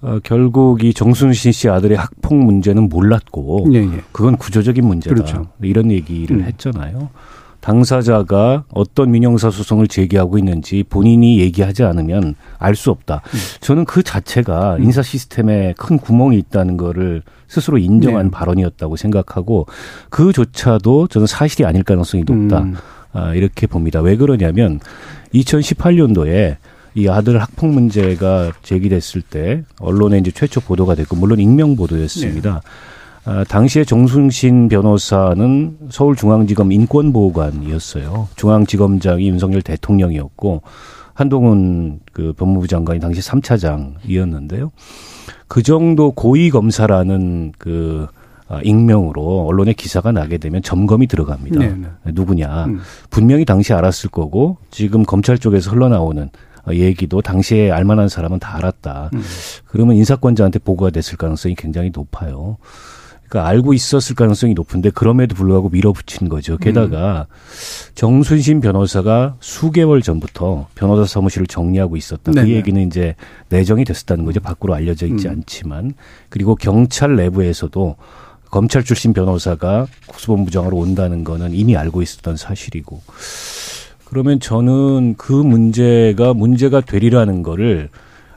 어, 0.02 0.20
결국 0.22 0.84
이 0.84 0.94
정순신 0.94 1.54
씨 1.54 1.70
아들의 1.70 1.98
학폭 1.98 2.36
문제는 2.36 2.90
몰랐고 2.90 3.68
예, 3.72 3.78
예. 3.78 4.02
그건 4.12 4.36
구조적인 4.36 4.86
문제다. 4.86 5.16
그렇죠. 5.16 5.48
이런 5.62 5.92
얘기를 5.92 6.38
음. 6.38 6.44
했잖아요. 6.44 7.10
당사자가 7.62 8.66
어떤 8.74 9.12
민형사 9.12 9.50
소송을 9.50 9.88
제기하고 9.88 10.38
있는지 10.38 10.84
본인이 10.90 11.40
얘기하지 11.40 11.84
않으면 11.84 12.36
알 12.60 12.76
수 12.76 12.92
없다. 12.92 13.22
음. 13.26 13.40
저는 13.62 13.86
그 13.86 14.04
자체가 14.04 14.80
인사 14.82 15.02
시스템에 15.02 15.74
큰 15.78 15.98
구멍이 15.98 16.38
있다는 16.40 16.76
거를 16.76 17.22
스스로 17.48 17.78
인정한 17.78 18.26
네. 18.26 18.32
발언이었다고 18.32 18.98
생각하고 18.98 19.68
그조차도 20.10 21.08
저는 21.08 21.26
사실이 21.28 21.66
아닐 21.66 21.84
가능성이 21.84 22.26
높다. 22.28 22.66
음. 23.16 23.18
아, 23.18 23.34
이렇게 23.34 23.68
봅니다. 23.68 24.02
왜 24.02 24.16
그러냐면 24.16 24.80
2018년도에 25.34 26.58
이 26.96 27.08
아들 27.08 27.42
학폭 27.42 27.70
문제가 27.70 28.52
제기됐을 28.62 29.22
때 29.22 29.64
언론에 29.80 30.20
이제 30.20 30.32
최초 30.32 30.60
보도가 30.60 30.96
됐고 30.96 31.16
물론 31.16 31.40
익명 31.40 31.76
보도였습니다. 31.76 32.62
아, 33.26 33.44
당시에 33.46 33.86
정순신 33.86 34.68
변호사는 34.68 35.78
서울중앙지검 35.90 36.72
인권보호관이었어요. 36.72 38.28
중앙지검장이 38.36 39.28
윤석열 39.30 39.62
대통령이었고 39.62 40.62
한동훈 41.14 42.00
그 42.12 42.34
법무부 42.34 42.68
장관이 42.68 43.00
당시 43.00 43.22
3차장이었는데요. 43.22 44.72
그 45.48 45.64
정도 45.64 46.12
고위 46.12 46.50
검사라는 46.50 47.54
그 47.58 48.08
아, 48.12 48.23
익명으로 48.64 49.46
언론에 49.48 49.74
기사가 49.74 50.12
나게 50.12 50.38
되면 50.38 50.62
점검이 50.62 51.08
들어갑니다. 51.08 51.60
네네. 51.60 51.88
누구냐. 52.06 52.66
음. 52.66 52.80
분명히 53.10 53.46
당시 53.46 53.74
알았을 53.74 54.10
거고 54.10 54.58
지금 54.72 55.04
검찰 55.04 55.38
쪽에서 55.38 55.72
흘러나오는 55.72 56.30
어, 56.66 56.74
얘기도 56.74 57.22
당시에 57.22 57.72
알만한 57.72 58.10
사람은 58.10 58.40
다 58.40 58.58
알았다. 58.58 59.10
음. 59.14 59.22
그러면 59.68 59.96
인사권자한테 59.98 60.60
보고가 60.60 60.92
됐을 60.92 61.18
가능성이 61.18 61.56
굉장히 61.56 61.92
높아요. 61.94 62.58
그러니까 63.28 63.50
알고 63.50 63.74
있었을 63.74 64.16
가능성이 64.16 64.54
높은데 64.54 64.92
그럼에도 64.92 65.34
불구하고 65.34 65.70
밀어붙인 65.70 66.30
거죠. 66.30 66.56
게다가 66.58 67.26
정순신 67.96 68.62
변호사가 68.62 69.38
수개월 69.40 70.04
전부터 70.04 70.68
변호사 70.76 71.06
사무실을 71.06 71.48
정리하고 71.48 71.98
있었다. 71.98 72.32
그 72.32 72.40
네네. 72.40 72.50
얘기는 72.52 72.80
이제 72.86 73.16
내정이 73.50 73.86
됐었다는 73.86 74.24
거죠. 74.24 74.40
밖으로 74.40 74.76
알려져 74.76 75.08
있지 75.08 75.28
음. 75.28 75.32
않지만 75.32 75.96
그리고 76.30 76.54
경찰 76.54 77.16
내부에서도 77.16 77.96
검찰 78.54 78.84
출신 78.84 79.14
변호사가 79.14 79.88
국수본부장으로 80.06 80.78
온다는 80.78 81.24
거는 81.24 81.56
이미 81.56 81.76
알고 81.76 82.04
있었던 82.04 82.38
사실이고 82.38 83.02
그러면 84.06 84.40
저는 84.40 85.16
그 85.18 85.34
문제가 85.34 86.36
문제가 86.36 86.80
되리라는 86.82 87.42
거를 87.42 87.90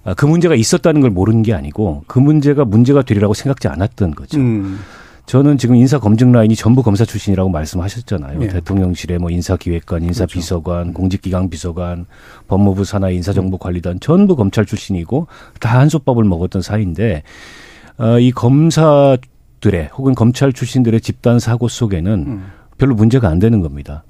아, 0.05 0.15
그 0.15 0.25
문제가 0.25 0.55
있었다는 0.55 1.03
걸 1.03 1.11
모르는 1.11 1.43
게 1.43 1.53
아니고 1.53 2.05
그 2.07 2.19
문제가 2.19 2.65
문제가 2.65 3.03
되리라고 3.03 3.35
생각지 3.35 3.69
않았던 3.69 4.13
거죠. 4.13 4.39
음. 4.39 4.79
저는 5.27 5.59
지금 5.59 5.77
인사 5.77 5.99
검증 5.99 6.33
라인이 6.33 6.57
전부 6.57 6.83
검사 6.83 7.05
출신이라고 7.05 7.51
말씀하셨잖아요. 7.51 8.41
예. 8.41 8.49
대통령실에 8.49 9.19
뭐 9.19 9.29
인사기획관, 9.29 10.01
그렇죠. 10.01 10.09
인사비서관, 10.09 10.95
공직기강 10.95 11.51
비서관, 11.51 12.07
법무부 12.49 12.87
산하 12.87 13.11
인사정보관리단 13.11 14.01
전부 14.01 14.35
검찰 14.35 14.65
출신이고 14.65 15.27
다 15.61 15.79
한솥밥을 15.79 16.25
먹었던 16.25 16.63
사이인데 16.63 17.23
어, 17.99 18.19
이 18.19 18.31
검사 18.31 19.19
들의 19.67 19.91
혹은 19.97 20.15
검찰 20.15 20.53
출신들의 20.53 21.01
집단 21.01 21.41
사고 21.41 21.67
속에는 21.67 22.13
음. 22.13 22.47
별로 22.79 22.95
문제가 22.95 23.29
안 23.29 23.41
되는 23.41 23.61
겁니다. 23.61 24.05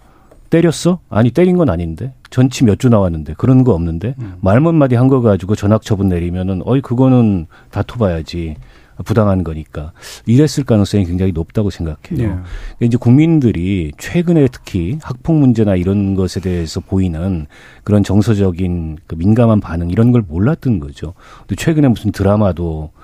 때렸어? 0.50 1.00
아니 1.08 1.30
때린 1.30 1.56
건 1.56 1.70
아닌데 1.70 2.12
전치 2.30 2.62
몇 2.64 2.78
주 2.78 2.90
나왔는데 2.90 3.34
그런 3.38 3.64
거 3.64 3.72
없는데 3.72 4.14
음. 4.20 4.34
말만 4.42 4.74
마디 4.74 4.94
한 4.96 5.08
거 5.08 5.22
가지고 5.22 5.54
전학 5.56 5.80
처분 5.82 6.08
내리면은 6.08 6.60
어이 6.66 6.82
그거는 6.82 7.46
다퉈봐야지 7.70 8.56
부당한 9.04 9.44
거니까 9.44 9.92
이랬을 10.26 10.64
가능성이 10.66 11.04
굉장히 11.04 11.32
높다고 11.32 11.70
생각해요. 11.70 12.18
예. 12.18 12.26
그러니까 12.26 12.44
이제 12.80 12.96
국민들이 12.96 13.92
최근에 13.98 14.48
특히 14.52 14.98
학폭 15.02 15.36
문제나 15.36 15.76
이런 15.76 16.14
것에 16.14 16.40
대해서 16.40 16.80
보이는 16.80 17.46
그런 17.84 18.02
정서적인 18.02 18.98
그 19.06 19.14
민감한 19.14 19.60
반응 19.60 19.90
이런 19.90 20.12
걸 20.12 20.22
몰랐던 20.26 20.80
거죠. 20.80 21.14
또 21.46 21.54
최근에 21.54 21.88
무슨 21.88 22.10
드라마도 22.12 22.90
아, 22.94 22.95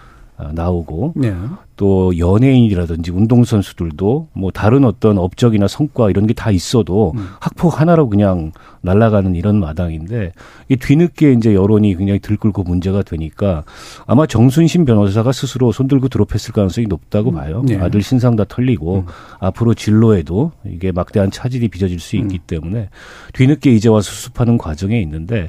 나오고 0.52 1.12
네. 1.16 1.32
또 1.76 2.16
연예인이라든지 2.18 3.10
운동선수들도 3.10 4.28
뭐 4.34 4.50
다른 4.50 4.84
어떤 4.84 5.18
업적이나 5.18 5.66
성과 5.66 6.10
이런 6.10 6.26
게 6.26 6.32
다 6.42 6.50
있어도 6.50 7.12
음. 7.14 7.28
학폭 7.38 7.80
하나로 7.80 8.08
그냥 8.08 8.50
날아가는 8.80 9.36
이런 9.36 9.60
마당인데 9.60 10.32
이 10.68 10.76
뒤늦게 10.76 11.34
이제 11.34 11.54
여론이 11.54 11.96
굉장히 11.96 12.18
들끓고 12.18 12.64
문제가 12.64 13.02
되니까 13.02 13.62
아마 14.06 14.26
정순신 14.26 14.84
변호사가 14.84 15.30
스스로 15.30 15.70
손들고 15.70 16.08
드롭했을 16.08 16.52
가능성이 16.52 16.88
높다고 16.88 17.30
봐요. 17.30 17.62
네. 17.64 17.78
아들 17.78 18.02
신상 18.02 18.34
다 18.34 18.44
털리고 18.48 18.96
음. 18.96 19.06
앞으로 19.38 19.74
진로에도 19.74 20.50
이게 20.66 20.90
막대한 20.90 21.30
차질이 21.30 21.68
빚어질 21.68 22.00
수 22.00 22.16
있기 22.16 22.36
음. 22.36 22.44
때문에 22.46 22.88
뒤늦게 23.34 23.70
이제 23.70 23.88
와서 23.88 24.10
수습하는 24.10 24.58
과정에 24.58 25.00
있는데 25.00 25.48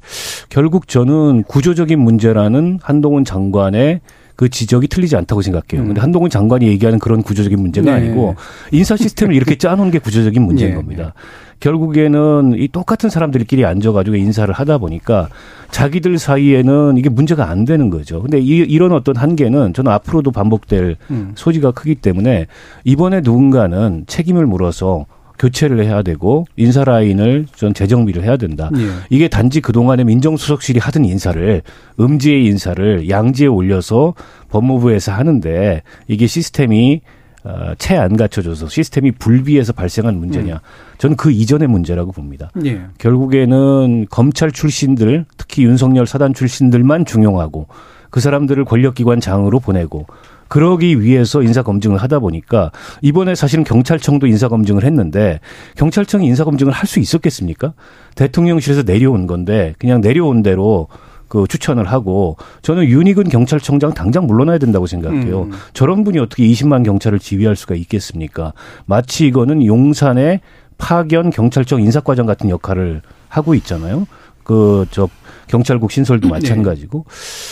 결국 0.50 0.88
저는 0.88 1.44
구조적인 1.44 2.00
문제라는 2.00 2.80
한동훈 2.84 3.26
장관의 3.26 4.02
그 4.36 4.50
지적이 4.50 4.88
틀리지 4.88 5.16
않다고 5.16 5.42
생각해요. 5.42 5.86
음. 5.86 5.88
근데 5.88 6.02
한동훈 6.02 6.30
장관이 6.30 6.68
얘기하는 6.68 7.00
그런 7.00 7.22
구조적인 7.22 7.60
문제가 7.60 7.92
네. 7.92 7.98
아니고 7.98 8.36
인사 8.72 8.98
시스템을 8.98 9.36
이렇게 9.36 9.58
짜놓은 9.58 9.92
게 9.92 10.00
구조적인 10.00 10.42
문제인 10.42 10.72
네, 10.72 10.76
겁니다. 10.76 11.14
결국에는 11.60 12.56
이 12.58 12.68
똑같은 12.68 13.10
사람들끼리 13.10 13.64
앉아가지고 13.64 14.18
인사를 14.18 14.54
하다 14.54 14.80
보니까 14.80 15.30
자기들 15.72 16.18
사이에는 16.18 16.98
이게 16.98 17.10
문제가 17.10 17.50
안 17.50 17.64
되는 17.64 17.90
거죠. 17.90 18.22
근데 18.22 18.40
이, 18.40 18.58
이런 18.58 18.92
어떤 18.92 19.16
한계는 19.16 19.74
저는 19.74 19.92
앞으로도 19.92 20.32
반복될 20.32 20.98
음. 21.10 21.32
소지가 21.36 21.72
크기 21.72 21.96
때문에 21.96 22.48
이번에 22.84 23.22
누군가는 23.24 24.04
책임을 24.08 24.46
물어서 24.46 25.06
교체를 25.40 25.84
해야 25.84 26.02
되고 26.02 26.46
인사 26.56 26.84
라인을 26.84 27.48
전 27.56 27.74
재정비를 27.74 28.24
해야 28.24 28.38
된다. 28.38 28.70
예. 28.76 28.88
이게 29.10 29.28
단지 29.28 29.62
그동안에 29.62 30.04
민정수석실이 30.04 30.80
하던 30.80 31.06
인사를 31.06 31.62
음지의 32.00 32.46
인사를 32.46 33.10
양지에 33.10 33.48
올려서 33.48 34.14
법무부에서 34.50 35.12
하는데 35.12 35.82
이게 36.08 36.28
시스템이 36.28 37.02
어, 37.46 37.74
채 37.78 37.98
안 37.98 38.16
갖춰져서 38.16 38.70
시스템이 38.70 39.12
불비해서 39.12 39.74
발생한 39.74 40.18
문제냐. 40.18 40.62
저는 40.98 41.18
그 41.18 41.30
이전의 41.30 41.68
문제라고 41.68 42.14
봅니다. 42.14 42.50
예. 42.66 42.84
결국에는 43.00 44.08
검찰 44.10 44.52
출신들, 44.52 45.26
특히 45.36 45.64
윤석열 45.66 46.08
사단 46.08 46.34
출신들만 46.34 47.04
중용하고 47.06 47.68
그 48.10 48.22
사람들을 48.22 48.64
권력기관 48.64 49.20
장으로 49.20 49.60
보내고 49.60 50.06
그러기 50.48 51.02
위해서 51.02 51.42
인사검증을 51.42 51.98
하다 51.98 52.20
보니까 52.20 52.72
이번에 53.02 53.36
사실은 53.36 53.64
경찰청도 53.64 54.28
인사검증을 54.28 54.84
했는데 54.84 55.40
경찰청이 55.78 56.26
인사검증을 56.28 56.72
할 56.72 56.84
수 56.88 57.00
있었겠습니까? 57.00 57.74
대통령실에서 58.16 58.84
내려온 58.84 59.26
건데 59.26 59.74
그냥 59.80 60.02
내려온 60.02 60.44
대로 60.44 60.88
그 61.28 61.48
추천을 61.48 61.86
하고 61.86 62.38
저는 62.62 62.84
윤희근 62.86 63.24
경찰청장 63.30 63.94
당장 63.96 64.28
물러나야 64.28 64.60
된다고 64.60 64.86
생각해요. 64.86 65.44
음. 65.44 65.52
저런 65.74 66.04
분이 66.04 66.20
어떻게 66.20 66.44
20만 66.46 66.84
경찰을 66.86 67.18
지휘할 67.18 67.56
수가 67.56 67.74
있겠습니까? 67.74 68.54
마치 68.86 69.26
이거는 69.26 69.66
용산의 69.66 70.42
파견 70.78 71.32
경찰청 71.32 71.82
인사과장 71.82 72.28
같은 72.28 72.50
역할을 72.50 73.02
하고 73.30 73.56
있잖아요. 73.56 74.06
그 74.44 74.86
저 74.92 75.10
경찰국 75.48 75.92
신설도 75.92 76.30
마찬가지고 76.30 77.06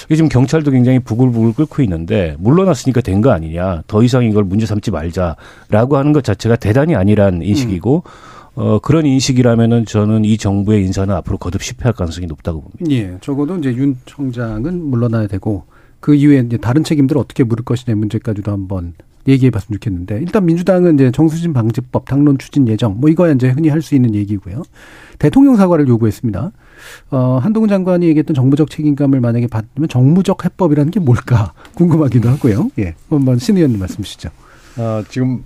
이게 0.06 0.16
지금 0.16 0.30
경찰도 0.30 0.72
굉장히 0.72 1.00
부글부글 1.00 1.54
끓고 1.54 1.84
있는데 1.84 2.36
물러났으니까 2.40 3.02
된 3.02 3.22
거 3.22 3.32
아니냐 3.32 3.84
더 3.88 4.02
이상 4.04 4.24
이걸 4.26 4.44
문제 4.44 4.66
삼지 4.66 4.90
말자라고 4.92 5.98
하는 5.98 6.12
것 6.14 6.24
자체가 6.24 6.56
대단히 6.56 6.96
아니란 6.96 7.42
인식이고 7.44 8.04
어 8.56 8.80
그런 8.80 9.06
인식이라면은 9.06 9.86
저는 9.86 10.26
이 10.26 10.38
정부의 10.38 10.84
인사는 10.86 11.14
앞으로 11.16 11.38
거듭 11.38 11.62
실패할 11.62 11.94
가능성이 11.94 12.28
높다고 12.28 12.62
봅니다. 12.62 12.86
예. 12.96 13.18
적어도 13.22 13.56
이제 13.58 13.74
윤 13.76 13.96
청장은 14.06 14.84
물러나야 14.90 15.28
되고 15.28 15.64
그 16.00 16.16
이후에 16.16 16.40
이제 16.48 16.58
다른 16.58 16.84
책임들을 16.84 17.20
어떻게 17.22 17.44
물을 17.44 17.64
것이냐 17.64 17.96
문제까지도 17.96 18.52
한번 18.52 18.94
얘기해 19.28 19.52
봤으면 19.52 19.78
좋겠는데 19.80 20.18
일단 20.20 20.46
민주당은 20.46 20.96
이제 20.96 21.12
정수진 21.12 21.54
방지법 21.54 22.06
당론 22.06 22.38
추진 22.40 22.68
예정 22.68 23.00
뭐 23.00 23.10
이거야 23.10 23.34
이제 23.34 23.50
흔히 23.50 23.70
할 23.70 23.82
수 23.84 23.94
있는 23.96 24.16
얘기고요. 24.16 24.64
대통령 25.20 25.56
사과를 25.58 25.88
요구했습니다. 25.88 26.52
어, 27.10 27.40
한동훈 27.42 27.70
장관이 27.70 28.06
얘기했던 28.08 28.34
정부적 28.34 28.70
책임감을 28.70 29.20
만약에 29.20 29.48
받으면 29.48 29.90
정무적 29.90 30.46
해법이라는 30.46 30.92
게 30.92 31.00
뭘까 31.00 31.54
궁금하기도 31.76 32.30
하고요. 32.30 32.72
예. 32.80 32.96
한번 33.10 33.40
신 33.40 33.58
의원님 33.58 33.80
말씀 33.80 34.04
주시죠. 34.04 34.30
아, 34.78 35.04
지금 35.10 35.44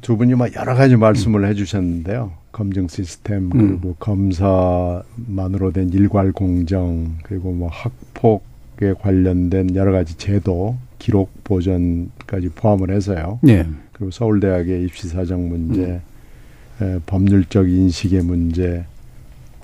두 0.00 0.16
분이 0.16 0.34
막 0.34 0.54
여러 0.54 0.74
가지 0.74 0.96
말씀을 0.96 1.46
해주셨는데요. 1.48 2.32
검증 2.52 2.86
시스템 2.86 3.50
그리고 3.50 3.96
검사만으로 3.98 5.72
된 5.72 5.88
일괄 5.90 6.32
공정 6.32 7.16
그리고 7.22 7.52
뭐 7.52 7.68
학폭에 7.72 8.94
관련된 9.00 9.74
여러 9.74 9.92
가지 9.92 10.16
제도 10.16 10.76
기록 10.98 11.30
보전까지 11.44 12.50
포함을 12.50 12.90
해서요. 12.90 13.40
예. 13.48 13.66
그리고 13.92 14.10
서울대학의 14.10 14.84
입시 14.84 15.08
사정 15.08 15.48
문제, 15.48 16.00
에, 16.80 16.98
법률적 17.06 17.68
인식의 17.68 18.22
문제, 18.22 18.84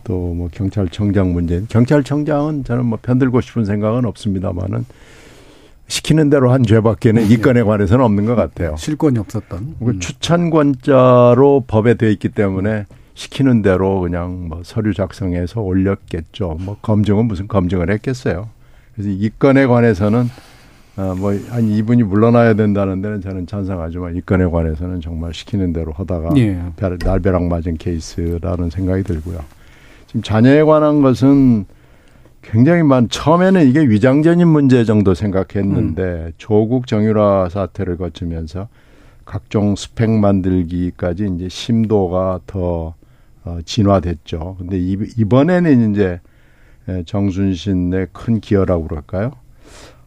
또 0.09 0.33
뭐 0.35 0.49
경찰청장 0.51 1.33
문제. 1.33 1.63
경찰청장은 1.69 2.65
저는 2.65 2.87
뭐 2.87 2.99
편들고 3.01 3.41
싶은 3.43 3.65
생각은 3.67 4.05
없습니다만은 4.07 4.85
시키는 5.87 6.29
대로 6.31 6.51
한 6.53 6.63
죄밖에는 6.65 7.31
이 7.31 7.37
건에 7.39 7.63
관해서는 7.63 8.05
없는 8.05 8.27
것 8.27 8.35
같아요. 8.35 8.75
실권이 8.77 9.19
없었던. 9.19 9.77
그 9.79 9.85
음. 9.91 10.01
추천권자로 10.01 11.65
법에 11.67 11.95
되어 11.95 12.11
있기 12.11 12.31
때문에 12.31 12.87
시키는 13.15 13.63
대로 13.63 14.01
그냥 14.01 14.49
뭐 14.49 14.61
서류 14.65 14.93
작성해서 14.95 15.61
올렸겠죠. 15.61 16.59
뭐 16.61 16.77
검증은 16.83 17.27
무슨 17.27 17.49
검증을 17.49 17.91
했겠어요. 17.91 18.49
그래서 18.95 19.11
이 19.11 19.31
건에 19.39 19.67
관해서는 19.67 20.29
어, 20.97 21.15
뭐, 21.17 21.33
한 21.51 21.69
이분이 21.69 22.03
물러나야 22.03 22.55
된다는 22.55 23.01
데는 23.01 23.21
저는 23.21 23.47
찬성하지만 23.47 24.17
이 24.17 24.21
건에 24.21 24.45
관해서는 24.47 25.01
정말 25.01 25.33
시키는 25.33 25.73
대로 25.73 25.93
하다가 25.93 26.31
예. 26.39 26.61
별- 26.77 26.99
날벼락 27.03 27.45
맞은 27.45 27.77
케이스라는 27.77 28.71
생각이 28.71 29.05
들고요. 29.05 29.39
지금 30.09 30.23
자녀에 30.23 30.63
관한 30.65 31.03
것은 31.03 31.67
굉장히 32.41 32.83
많, 32.83 33.09
처음에는 33.11 33.69
이게 33.69 33.81
위장전입 33.81 34.49
문제 34.49 34.85
정도 34.85 35.13
생각했는데 35.13 36.33
조국 36.39 36.87
정유라 36.87 37.51
사태를 37.51 37.99
거치면서 37.99 38.69
각종 39.27 39.77
스펙 39.77 40.11
만들기까지 40.11 41.31
이제 41.37 41.49
심도가 41.51 42.41
더 42.47 42.95
어, 43.45 43.59
진화됐죠. 43.65 44.57
근데 44.59 44.79
이, 44.79 44.97
이번에는 45.19 45.93
이제 45.93 46.21
에, 46.89 47.03
정순신의 47.05 48.09
큰 48.13 48.41
기여라고 48.41 48.89
그럴까요? 48.89 49.33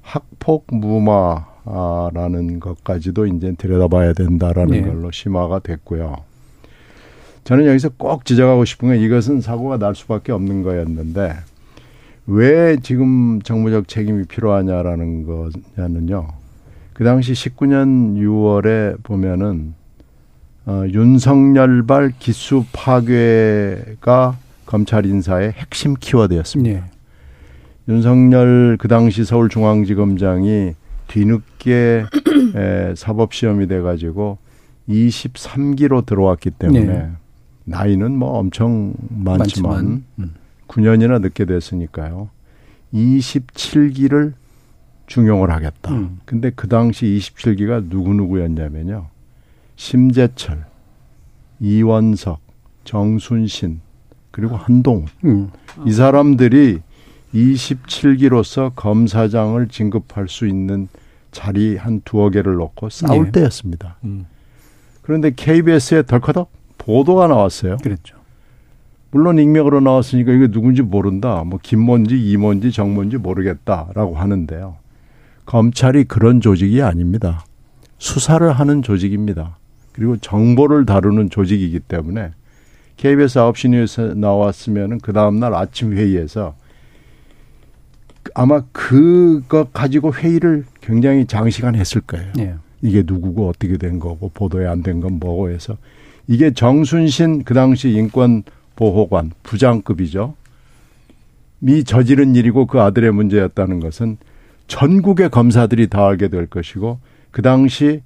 학폭 0.02 0.66
무마라는 0.72 2.60
것까지도 2.60 3.28
이제 3.28 3.54
들여다봐야 3.56 4.14
된다라는 4.14 4.72
네. 4.72 4.82
걸로 4.82 5.12
심화가 5.12 5.60
됐고요. 5.60 6.31
저는 7.44 7.66
여기서 7.66 7.90
꼭 7.98 8.26
지적하고 8.26 8.66
싶은 8.66 8.90
건 8.90 8.98
이것은 8.98 9.42
사고가 9.42 9.78
날 9.78 9.96
수밖에 9.96 10.32
없는 10.32 10.64
거였는데 10.64 11.36
왜 12.28 12.78
지금 12.82 13.42
정무적 13.42 13.88
책임이 13.88 14.26
필요하냐라는 14.26 15.26
거냐는요. 15.76 16.28
그 16.94 17.04
당시 17.04 17.34
19년 17.34 18.16
6월에 18.18 19.04
보면은 19.04 19.74
어, 20.66 20.84
윤석열발 20.88 22.14
기수 22.20 22.66
파괴가 22.72 24.38
검찰 24.68 25.06
인사의 25.06 25.52
핵심 25.54 25.96
키워드였습니다. 25.96 26.80
예. 26.80 26.84
윤석열 27.90 28.78
그 28.80 28.88
당시 28.88 29.26
서울중앙지검장이 29.26 30.76
뒤늦게 31.08 32.06
에, 32.56 32.94
사법시험이 32.96 33.68
돼가지고 33.68 34.38
23기로 34.88 36.06
들어왔기 36.06 36.52
때문에 36.52 36.86
네. 36.86 37.10
나이는 37.66 38.18
뭐 38.18 38.38
엄청 38.38 38.94
많지만, 39.10 39.72
많지만, 39.72 40.04
음. 40.20 40.34
9년이나 40.68 41.22
늦게 41.22 41.46
됐으니까요. 41.46 42.30
27기를 42.94 44.34
중용을 45.08 45.52
하겠다. 45.52 45.94
음. 45.94 46.20
근데 46.26 46.52
그 46.56 46.68
당시 46.68 47.06
27기가 47.06 47.86
누구누구였냐면요. 47.88 49.08
심재철, 49.76 50.66
이원석, 51.60 52.40
정순신, 52.84 53.82
그리고 54.32 54.56
한동훈. 54.56 55.08
음. 55.26 55.50
이 55.86 55.92
사람들이 55.92 56.80
27기로서 57.34 58.72
검사장을 58.76 59.68
진급할 59.68 60.28
수 60.28 60.48
있는 60.48 60.88
자리 61.32 61.78
한 61.78 62.02
두어 62.04 62.30
개를 62.30 62.56
놓고 62.56 62.90
싸울 62.90 63.26
네. 63.26 63.32
때였습니다. 63.32 63.98
음. 64.04 64.26
그런데 65.02 65.32
KBS에 65.36 66.04
덜커덕 66.04 66.52
보도가 66.86 67.28
나왔어요. 67.28 67.78
그랬죠. 67.84 68.18
물론 69.12 69.38
익명으로 69.40 69.82
나왔으니까 69.82 70.32
이게 70.32 70.48
누군지 70.48 70.82
모른다. 70.82 71.44
뭐 71.46 71.60
김뭔지 71.62 72.18
이뭔지 72.18 72.72
정뭔지 72.72 73.18
모르겠다라고 73.18 74.16
하는데요. 74.16 74.78
검찰이 75.46 76.06
그런 76.06 76.40
조직이 76.42 76.82
아닙니다. 76.82 77.44
수사를 77.98 78.50
하는 78.52 78.82
조직입니다. 78.82 79.58
그리고 79.92 80.16
정보를 80.18 80.86
다루는 80.86 81.30
조직이기 81.30 81.82
때문에 81.82 82.32
KBS 82.98 83.40
9시 83.40 83.70
뉴스에 83.70 84.14
나왔으면은 84.16 85.00
그 85.00 85.12
다음날 85.12 85.54
아침 85.54 85.94
회의에서 85.94 86.56
아마 88.34 88.62
그것 88.72 89.74
가지고 89.74 90.14
회의를 90.14 90.66
굉장히 90.80 91.26
장시간 91.26 91.76
했을 91.76 92.02
거예요. 92.02 92.32
예. 92.40 92.56
이게 92.82 93.04
누구고 93.06 93.50
어떻게 93.50 93.78
된 93.78 94.00
거고 94.00 94.32
보도에 94.34 94.68
안 94.68 94.82
된 94.84 95.02
건 95.02 95.20
뭐고 95.20 95.50
해서 95.50 95.78
이게 96.28 96.52
정순신 96.52 97.44
그 97.44 97.54
당시 97.54 97.90
인권 97.90 98.44
보호관 98.76 99.32
부장급이죠. 99.44 100.36
미 101.60 101.84
저지른 101.84 102.36
일이고 102.36 102.66
그 102.66 102.82
아들의 102.82 103.12
문제였다는 103.12 103.80
것은 103.80 104.18
전국의 104.68 105.30
검사들이 105.30 105.88
다 105.88 106.08
알게 106.08 106.30
될 106.30 106.48
것이고 106.48 107.00
그 107.30 107.42
당시 107.42 108.02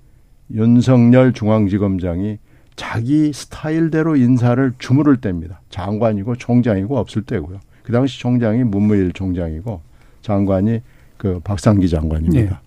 윤석열 0.52 1.34
중앙지검장이 1.34 2.38
자기 2.76 3.32
스타일대로 3.32 4.18
인사를 4.18 4.74
주무를 4.78 5.18
때입니다. 5.18 5.62
장관이고 5.70 6.36
총장이고 6.36 6.98
없을 6.98 7.22
때고요. 7.22 7.60
그 7.84 7.92
당시 7.92 8.20
총장이 8.20 8.64
문무일 8.64 9.14
총장이고 9.14 9.82
장관이 10.22 10.82
그 11.18 11.40
박상기 11.44 11.88
장관입니다. 11.88 12.56
네. 12.56 12.58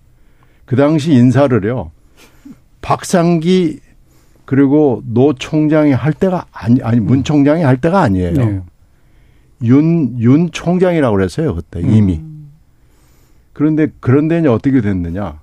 그 0.65 0.75
당시 0.75 1.13
인사를요. 1.13 1.91
박상기 2.81 3.79
그리고 4.49 5.03
노 5.05 5.33
총장이 5.33 5.91
할 5.91 6.11
때가 6.11 6.47
아니 6.51 6.81
아니 6.81 6.99
문 6.99 7.23
총장이 7.23 7.61
할 7.61 7.79
때가 7.79 8.01
아니에요. 8.01 8.33
네. 8.33 8.61
윤, 9.61 10.19
윤 10.19 10.49
총장이라고 10.49 11.15
그랬어요, 11.15 11.53
그때 11.53 11.79
이미. 11.81 12.19
그런데, 13.53 13.89
그런데 13.99 14.39
이제 14.39 14.47
어떻게 14.47 14.81
됐느냐. 14.81 15.39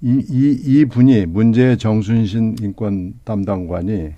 이, 0.00 0.24
이, 0.30 0.60
이 0.64 0.84
분이 0.84 1.26
문제의 1.26 1.76
정순신 1.76 2.58
인권 2.60 3.14
담당관이 3.24 4.10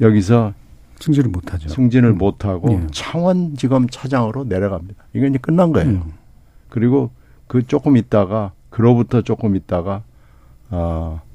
여기서 0.00 0.52
승진을 0.98 1.30
못하죠. 1.30 1.68
승진을 1.68 2.14
못하고 2.14 2.72
예. 2.72 2.86
창원지검 2.90 3.90
차장으로 3.90 4.42
내려갑니다. 4.42 5.04
이게 5.12 5.28
이제 5.28 5.38
끝난 5.38 5.72
거예요. 5.72 5.88
음. 5.88 6.02
그리고 6.68 7.10
그 7.46 7.64
조금 7.64 7.96
있다가, 7.96 8.50
그로부터 8.70 9.22
조금 9.22 9.54
있다가, 9.54 10.02
아, 10.70 11.20
이 11.20 11.31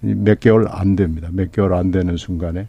몇 0.00 0.40
개월 0.40 0.66
안 0.68 0.96
됩니다. 0.96 1.28
몇 1.32 1.52
개월 1.52 1.74
안 1.74 1.90
되는 1.90 2.16
순간에 2.16 2.66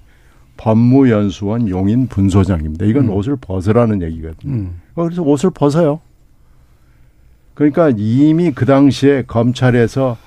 법무연수원 0.58 1.70
용인 1.70 2.08
분소장입니다. 2.08 2.86
이건 2.86 3.06
음. 3.06 3.10
옷을 3.12 3.36
벗으라는 3.39 4.02
얘기거든요. 4.04 4.54
음. 4.54 4.82
어, 4.96 5.04
그래서 5.04 5.22
옷을 5.24 5.50
벗어요. 5.50 6.00
그러니까 7.54 7.91
이미 7.96 8.52
그 8.52 8.65
당시에 8.65 9.24
검찰에서 9.28 10.17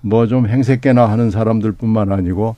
뭐 0.00 0.26
좀 0.26 0.46
행색개나 0.46 1.08
하는 1.08 1.30
사람들뿐만 1.30 2.12
아니고 2.12 2.54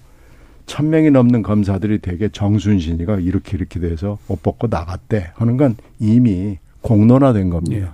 천 0.67 0.91
명이 0.91 1.11
넘는 1.11 1.43
검사들이 1.43 2.01
되게 2.01 2.29
정순신이가 2.29 3.21
이렇게 3.21 3.57
이렇게 3.57 3.81
돼서 3.81 4.19
옷 4.29 4.43
벗고 4.43 4.67
나갔대 4.69 5.31
하는 5.35 5.57
건 5.57 5.77
이미 5.99 6.59
공론화된 6.83 7.49
겁니다. 7.49 7.87
예. 7.87 7.91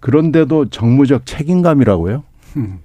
그런데도 0.00 0.68
정무적 0.68 1.24
책임감이라고요? 1.24 2.22
음. 2.56 2.78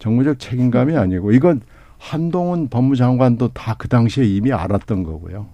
정무적 0.00 0.40
책임감이 0.40 0.96
아니고 0.96 1.30
이건 1.30 1.60
한동훈 1.98 2.68
법무장관도 2.68 3.48
다 3.48 3.74
그 3.74 3.88
당시에 3.88 4.24
이미 4.24 4.52
알았던 4.52 5.04
거고요. 5.04 5.46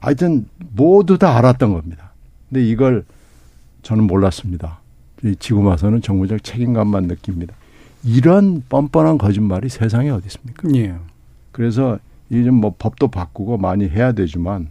하여튼 0.00 0.46
모두 0.74 1.18
다 1.18 1.36
알았던 1.36 1.72
겁니다. 1.72 2.12
근데 2.48 2.64
이걸 2.64 3.04
저는 3.82 4.04
몰랐습니다. 4.04 4.80
이 5.24 5.34
지금 5.38 5.66
와서는 5.66 6.00
정무적 6.00 6.44
책임감만 6.44 7.04
느낍니다. 7.04 7.54
이런 8.04 8.62
뻔뻔한 8.68 9.18
거짓말이 9.18 9.68
세상에 9.68 10.10
어디 10.10 10.26
있습니까? 10.26 10.68
예. 10.76 10.94
그래서 11.52 11.98
좀뭐 12.30 12.76
법도 12.78 13.08
바꾸고 13.08 13.58
많이 13.58 13.88
해야 13.88 14.12
되지만 14.12 14.68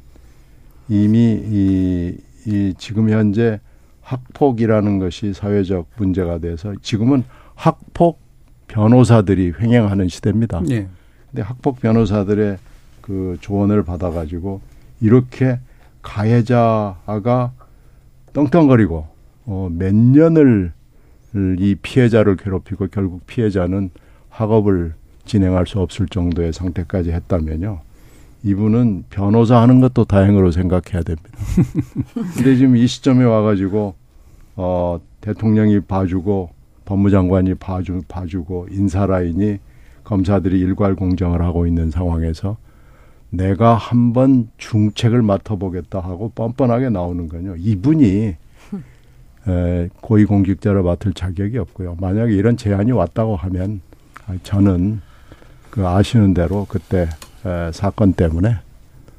이미 0.87 1.41
이, 1.45 2.17
이 2.45 2.73
지금 2.77 3.09
현재 3.09 3.59
학폭이라는 4.01 4.99
것이 4.99 5.33
사회적 5.33 5.89
문제가 5.97 6.37
돼서 6.39 6.73
지금은 6.81 7.23
학폭 7.55 8.19
변호사들이 8.67 9.53
횡행하는 9.59 10.09
시대입니다. 10.09 10.61
예. 10.69 10.87
근데 11.31 11.41
학폭 11.41 11.79
변호사들의 11.79 12.57
그 13.01 13.37
조언을 13.41 13.83
받아가지고 13.83 14.61
이렇게 15.01 15.59
가해자가 16.01 17.51
떵떵거리고 18.33 19.07
어, 19.45 19.69
몇 19.71 19.95
년을 19.95 20.73
이 21.59 21.75
피해자를 21.81 22.35
괴롭히고 22.35 22.87
결국 22.87 23.25
피해자는 23.27 23.91
학업을 24.29 24.93
진행할 25.25 25.67
수 25.67 25.79
없을 25.79 26.07
정도의 26.07 26.53
상태까지 26.53 27.11
했다면요. 27.11 27.81
이분은 28.43 29.05
변호사 29.09 29.61
하는 29.61 29.81
것도 29.81 30.05
다행으로 30.05 30.51
생각해야 30.51 31.03
됩니다. 31.03 31.29
근데 32.35 32.55
지금 32.55 32.77
이 32.77 32.87
시점에 32.87 33.23
와가지고 33.23 33.95
어, 34.55 34.99
대통령이 35.21 35.81
봐주고 35.81 36.51
법무장관이 36.87 37.55
봐주, 37.55 38.01
봐주고 38.07 38.67
인사라인이 38.71 39.59
검사들이 40.05 40.57
일괄 40.57 40.95
공정을 40.95 41.41
하고 41.41 41.67
있는 41.67 41.91
상황에서 41.91 42.55
내가 43.29 43.75
한번 43.75 44.49
중책을 44.57 45.21
맡아보겠다 45.21 45.99
하고 45.99 46.31
뻔뻔하게 46.33 46.89
나오는 46.89 47.27
건요. 47.27 47.55
이분이 47.57 48.35
에, 49.49 49.89
고위공직자를 49.99 50.81
맡을 50.81 51.11
자격이 51.11 51.57
없고요. 51.57 51.97
만약에 51.99 52.33
이런 52.33 52.55
제안이 52.55 52.93
왔다고 52.93 53.35
하면 53.35 53.81
아, 54.25 54.35
저는 54.43 55.01
그 55.69 55.85
아시는 55.85 56.33
대로 56.33 56.65
그때 56.69 57.09
에, 57.45 57.71
사건 57.73 58.13
때문에 58.13 58.55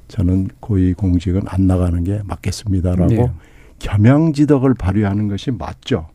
저는 0.08 0.48
고위공직은 0.60 1.42
안 1.46 1.66
나가는 1.66 2.02
게 2.02 2.22
맞겠습니다라고 2.24 3.08
네. 3.08 3.30
겸양지덕을 3.78 4.72
발휘하는 4.72 5.28
것이 5.28 5.50
맞죠. 5.50 6.08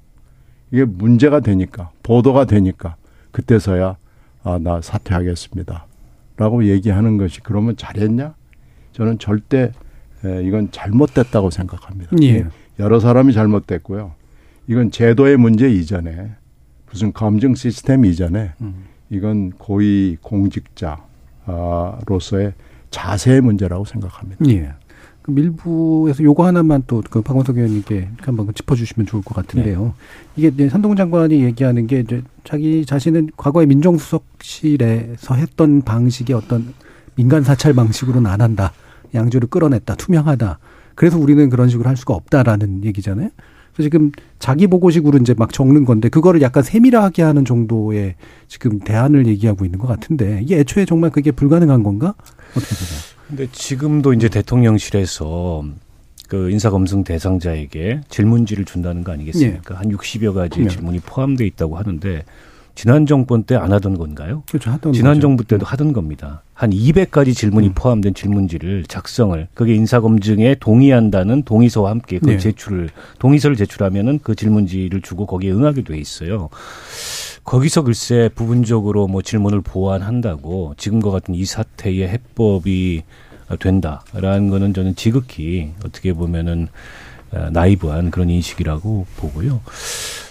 이게 0.74 0.84
문제가 0.86 1.40
되니까 1.40 1.92
보도가 2.02 2.46
되니까 2.46 2.96
그때서야 3.32 3.96
아, 4.44 4.58
나 4.60 4.82
사퇴하겠습니다. 4.82 5.86
라고 6.36 6.66
얘기하는 6.66 7.18
것이 7.18 7.42
그러면 7.42 7.78
잘했냐? 7.78 8.34
저는 8.92 9.20
절대 9.20 9.72
에, 10.26 10.44
이건 10.44 10.72
잘못됐다고 10.72 11.52
생각합니다. 11.52 12.10
예. 12.24 12.48
여러 12.80 13.00
사람이 13.00 13.34
잘못됐고요. 13.34 14.14
이건 14.68 14.90
제도의 14.90 15.38
문제 15.38 15.70
이전에 15.70 16.32
무슨 16.90 17.14
검증 17.14 17.54
시스템 17.54 18.04
이전에 18.04 18.54
음. 18.62 18.86
이건 19.12 19.52
고위 19.52 20.18
공직자로서의 20.24 21.04
자세의 22.90 23.42
문제라고 23.42 23.86
생각합니다. 23.86 24.44
예. 24.48 24.74
그 25.24 25.32
밀부에서 25.32 26.22
요거 26.24 26.46
하나만 26.46 26.84
또그 26.86 27.22
박원석 27.22 27.58
의원님께 27.58 28.10
한번 28.22 28.54
짚어주시면 28.54 29.08
좋을 29.08 29.24
것 29.24 29.34
같은데요. 29.34 29.94
이게 30.36 30.50
이제 30.50 30.70
산동훈 30.70 30.98
장관이 30.98 31.44
얘기하는 31.44 31.88
게 31.88 32.02
이제 32.02 32.22
자기 32.44 32.86
자신은 32.86 33.32
과거에 33.38 33.66
민정수석실에서 33.66 35.36
했던 35.36 35.82
방식의 35.82 36.36
어떤 36.36 36.74
민간 37.16 37.44
사찰 37.44 37.74
방식으로는 37.74 38.30
안 38.30 38.42
한다. 38.42 38.74
양조를 39.16 39.48
끌어냈다. 39.50 39.96
투명하다. 39.96 40.60
그래서 40.96 41.18
우리는 41.18 41.50
그런 41.50 41.70
식으로 41.70 41.88
할 41.88 41.96
수가 41.96 42.14
없다라는 42.14 42.84
얘기잖아요. 42.84 43.30
그래서 43.74 43.90
지금 43.90 44.12
자기 44.40 44.68
보고식으로 44.68 45.18
이제 45.20 45.34
막 45.36 45.54
적는 45.54 45.86
건데 45.86 46.10
그거를 46.10 46.42
약간 46.42 46.64
세밀하게 46.64 47.24
하는 47.24 47.46
정도의 47.46 48.16
지금 48.48 48.80
대안을 48.80 49.26
얘기하고 49.28 49.66
있는 49.66 49.80
것 49.80 49.88
같은데 49.88 50.42
이게 50.44 50.60
애초에 50.60 50.86
정말 50.86 51.10
그게 51.12 51.32
불가능한 51.32 51.82
건가? 51.82 52.14
어떻게 52.52 52.76
보세요? 52.76 53.13
근데 53.28 53.48
지금도 53.52 54.14
이제 54.14 54.30
대통령실에서 54.30 55.64
그 56.28 56.50
인사검증 56.50 57.04
대상자에게 57.04 58.02
질문지를 58.10 58.66
준다는 58.66 59.04
거 59.04 59.12
아니겠습니까? 59.12 59.76
한 59.76 59.90
60여 59.90 60.34
가지 60.34 60.62
네. 60.62 60.70
질문이 60.70 61.00
포함되어 61.00 61.46
있다고 61.46 61.78
하는데 61.78 62.24
지난 62.76 63.06
정권 63.06 63.44
때 63.44 63.56
안 63.56 63.72
하던 63.72 63.98
건가요? 63.98 64.44
그렇죠. 64.50 64.72
하던 64.72 64.94
지난 64.94 65.14
거죠. 65.14 65.22
정부 65.22 65.44
때도 65.46 65.66
하던 65.66 65.94
겁니다. 65.94 66.42
한 66.54 66.72
200가지 66.72 67.36
질문이 67.36 67.68
음. 67.68 67.74
포함된 67.76 68.14
질문지를 68.14 68.86
작성을 68.88 69.48
그게 69.54 69.76
인사검증에 69.76 70.56
동의한다는 70.60 71.44
동의서와 71.44 71.92
함께 71.92 72.20
그 72.20 72.32
네. 72.32 72.38
제출을 72.38 72.90
동의서를 73.20 73.56
제출하면은 73.58 74.20
그 74.24 74.36
질문지를 74.36 75.02
주고 75.02 75.26
거기에 75.26 75.52
응하게 75.52 75.84
돼 75.84 75.98
있어요. 75.98 76.50
거기서 77.44 77.84
글쎄 77.84 78.30
부분적으로 78.34 79.08
뭐 79.08 79.22
질문을 79.22 79.62
보완한다고 79.62 80.74
지금과 80.78 81.12
같은 81.12 81.36
이 81.36 81.46
사태의 81.46 82.08
해법이 82.10 83.04
된다라는 83.60 84.50
거는 84.50 84.74
저는 84.74 84.96
지극히 84.96 85.72
어떻게 85.86 86.14
보면은 86.14 86.70
어, 87.32 87.50
나이브한 87.52 88.12
그런 88.12 88.30
인식이라고 88.30 89.06
보고요. 89.18 89.62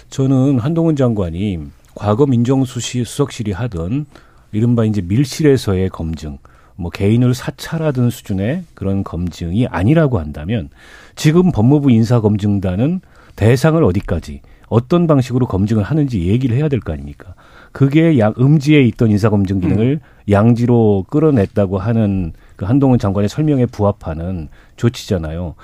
저는 0.09 0.59
한동훈 0.59 0.95
장관이 0.95 1.59
과거 1.95 2.25
민정수석실이 2.25 3.51
하던 3.51 4.05
이른바 4.51 4.85
이제 4.85 5.01
밀실에서의 5.01 5.89
검증, 5.89 6.37
뭐 6.75 6.89
개인을 6.89 7.33
사찰하던 7.33 8.09
수준의 8.09 8.63
그런 8.73 9.03
검증이 9.03 9.67
아니라고 9.67 10.19
한다면 10.19 10.69
지금 11.15 11.51
법무부 11.51 11.91
인사검증단은 11.91 13.01
대상을 13.35 13.83
어디까지 13.83 14.41
어떤 14.69 15.05
방식으로 15.05 15.45
검증을 15.47 15.83
하는지 15.83 16.27
얘기를 16.27 16.55
해야 16.57 16.67
될 16.67 16.79
거 16.79 16.93
아닙니까? 16.93 17.35
그게 17.71 18.17
양, 18.17 18.33
음지에 18.39 18.81
있던 18.83 19.11
인사검증 19.11 19.59
기능을 19.59 19.99
양지로 20.29 21.05
끌어냈다고 21.09 21.77
하는 21.77 22.33
그 22.55 22.65
한동훈 22.65 22.97
장관의 22.97 23.29
설명에 23.29 23.65
부합하는 23.67 24.49
조치잖아요. 24.77 25.55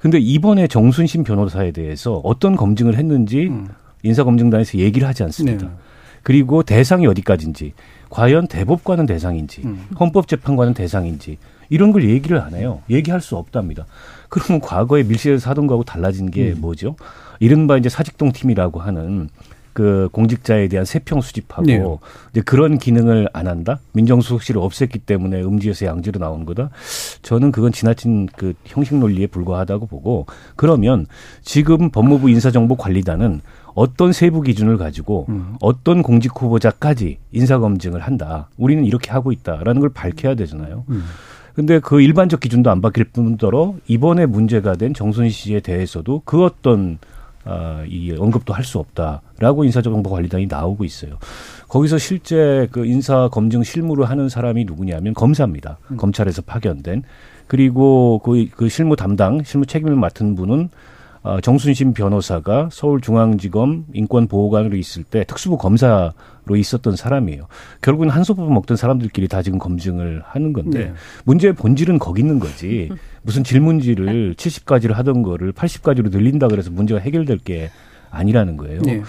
근데 0.00 0.18
이번에 0.18 0.66
정순신 0.68 1.22
변호사에 1.24 1.70
대해서 1.72 2.20
어떤 2.24 2.56
검증을 2.56 2.96
했는지 2.96 3.48
음. 3.48 3.68
인사검증단에서 4.06 4.78
얘기를 4.78 5.06
하지 5.06 5.22
않습니다. 5.24 5.66
네. 5.66 5.72
그리고 6.22 6.62
대상이 6.62 7.06
어디까지인지, 7.06 7.74
과연 8.10 8.48
대법관은 8.48 9.06
대상인지, 9.06 9.62
음. 9.64 9.86
헌법재판관은 10.00 10.74
대상인지, 10.74 11.38
이런 11.68 11.92
걸 11.92 12.08
얘기를 12.08 12.40
안 12.40 12.54
해요. 12.54 12.82
얘기할 12.90 13.20
수 13.20 13.36
없답니다. 13.36 13.86
그러면 14.28 14.60
과거에 14.60 15.02
밀실에서 15.02 15.50
하던 15.50 15.66
거하고 15.66 15.84
달라진 15.84 16.30
게 16.30 16.52
음. 16.52 16.60
뭐죠? 16.60 16.96
이른바 17.38 17.76
이제 17.76 17.88
사직동 17.88 18.32
팀이라고 18.32 18.80
하는 18.80 19.28
그 19.76 20.08
공직자에 20.10 20.68
대한 20.68 20.86
세평 20.86 21.20
수집하고 21.20 21.66
네. 21.66 21.84
이제 22.30 22.40
그런 22.40 22.78
기능을 22.78 23.28
안 23.34 23.46
한다? 23.46 23.78
민정수석실을 23.92 24.58
없앴기 24.58 25.04
때문에 25.04 25.42
음지에서 25.42 25.84
양지로 25.84 26.18
나온 26.18 26.46
거다? 26.46 26.70
저는 27.20 27.52
그건 27.52 27.72
지나친 27.72 28.26
그 28.38 28.54
형식 28.64 28.96
논리에 28.96 29.26
불과하다고 29.26 29.84
보고 29.84 30.24
그러면 30.56 31.04
지금 31.42 31.90
법무부 31.90 32.30
인사정보관리단은 32.30 33.42
어떤 33.74 34.14
세부 34.14 34.40
기준을 34.40 34.78
가지고 34.78 35.26
음. 35.28 35.56
어떤 35.60 36.02
공직 36.02 36.32
후보자까지 36.34 37.18
인사 37.32 37.58
검증을 37.58 38.00
한다. 38.00 38.48
우리는 38.56 38.82
이렇게 38.82 39.10
하고 39.10 39.30
있다라는 39.30 39.82
걸 39.82 39.90
밝혀야 39.90 40.36
되잖아요. 40.36 40.84
음. 40.88 41.04
근데 41.52 41.80
그 41.80 42.00
일반적 42.00 42.40
기준도 42.40 42.70
안 42.70 42.80
바뀔 42.80 43.04
뿐더러 43.04 43.74
이번에 43.88 44.24
문제가 44.24 44.74
된 44.74 44.94
정순 44.94 45.28
씨에 45.28 45.60
대해서도 45.60 46.22
그 46.24 46.44
어떤 46.44 46.96
아, 47.46 47.84
이 47.88 48.12
언급도 48.12 48.52
할 48.52 48.64
수 48.66 48.78
없다라고 48.80 49.64
인사정보관리단이 49.64 50.46
나오고 50.46 50.84
있어요. 50.84 51.18
거기서 51.68 51.98
실제 51.98 52.66
그 52.72 52.84
인사 52.84 53.28
검증 53.28 53.62
실무를 53.62 54.10
하는 54.10 54.28
사람이 54.28 54.64
누구냐면 54.64 55.14
검사입니다. 55.14 55.78
검찰에서 55.96 56.42
파견된 56.42 57.04
그리고 57.46 58.20
그, 58.24 58.46
그 58.50 58.68
실무 58.68 58.96
담당 58.96 59.42
실무 59.44 59.66
책임을 59.66 59.94
맡은 59.94 60.34
분은 60.34 60.68
어, 61.26 61.40
정순신 61.40 61.92
변호사가 61.92 62.68
서울중앙지검 62.70 63.86
인권보호관으로 63.92 64.76
있을 64.76 65.02
때 65.02 65.24
특수부 65.24 65.58
검사로 65.58 66.54
있었던 66.56 66.94
사람이에요. 66.94 67.48
결국은 67.82 68.10
한솥밥 68.10 68.48
먹던 68.48 68.76
사람들끼리 68.76 69.26
다 69.26 69.42
지금 69.42 69.58
검증을 69.58 70.22
하는 70.24 70.52
건데 70.52 70.78
네. 70.78 70.92
문제의 71.24 71.54
본질은 71.54 71.98
거기 71.98 72.20
있는 72.20 72.38
거지. 72.38 72.90
무슨 73.22 73.42
질문지를 73.42 74.34
70가지를 74.34 74.92
하던 74.92 75.24
거를 75.24 75.52
80가지로 75.52 76.12
늘린다 76.12 76.46
그래서 76.46 76.70
문제가 76.70 77.00
해결될 77.00 77.38
게 77.38 77.70
아니라는 78.12 78.56
거예요. 78.56 78.82
네. 78.82 79.02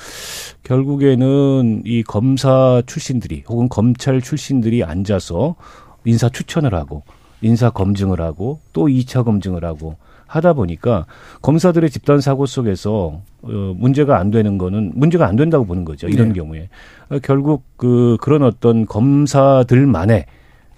결국에는 0.64 1.84
이 1.86 2.02
검사 2.02 2.82
출신들이 2.88 3.44
혹은 3.48 3.70
검찰 3.70 4.24
출신들이 4.24 4.84
앉아서 4.84 5.56
인사 6.04 6.30
추천을 6.30 6.74
하고 6.74 7.04
인사 7.42 7.70
검증을 7.70 8.22
하고 8.22 8.60
또 8.74 8.88
2차 8.88 9.24
검증을 9.24 9.64
하고 9.64 9.98
하다 10.28 10.54
보니까 10.54 11.06
검사들의 11.42 11.90
집단 11.90 12.22
사고 12.22 12.46
속에서 12.46 13.22
어, 13.42 13.50
문제가 13.78 14.20
안 14.20 14.30
되는 14.30 14.58
거는 14.58 14.92
문제가 14.96 15.28
안 15.28 15.36
된다고 15.36 15.66
보는 15.66 15.86
거죠. 15.86 16.08
이런 16.08 16.30
네. 16.30 16.34
경우에 16.36 16.70
어, 17.10 17.20
결국 17.24 17.64
그 17.78 18.18
그런 18.22 18.44
어떤 18.44 18.86
검사들만의 18.86 20.26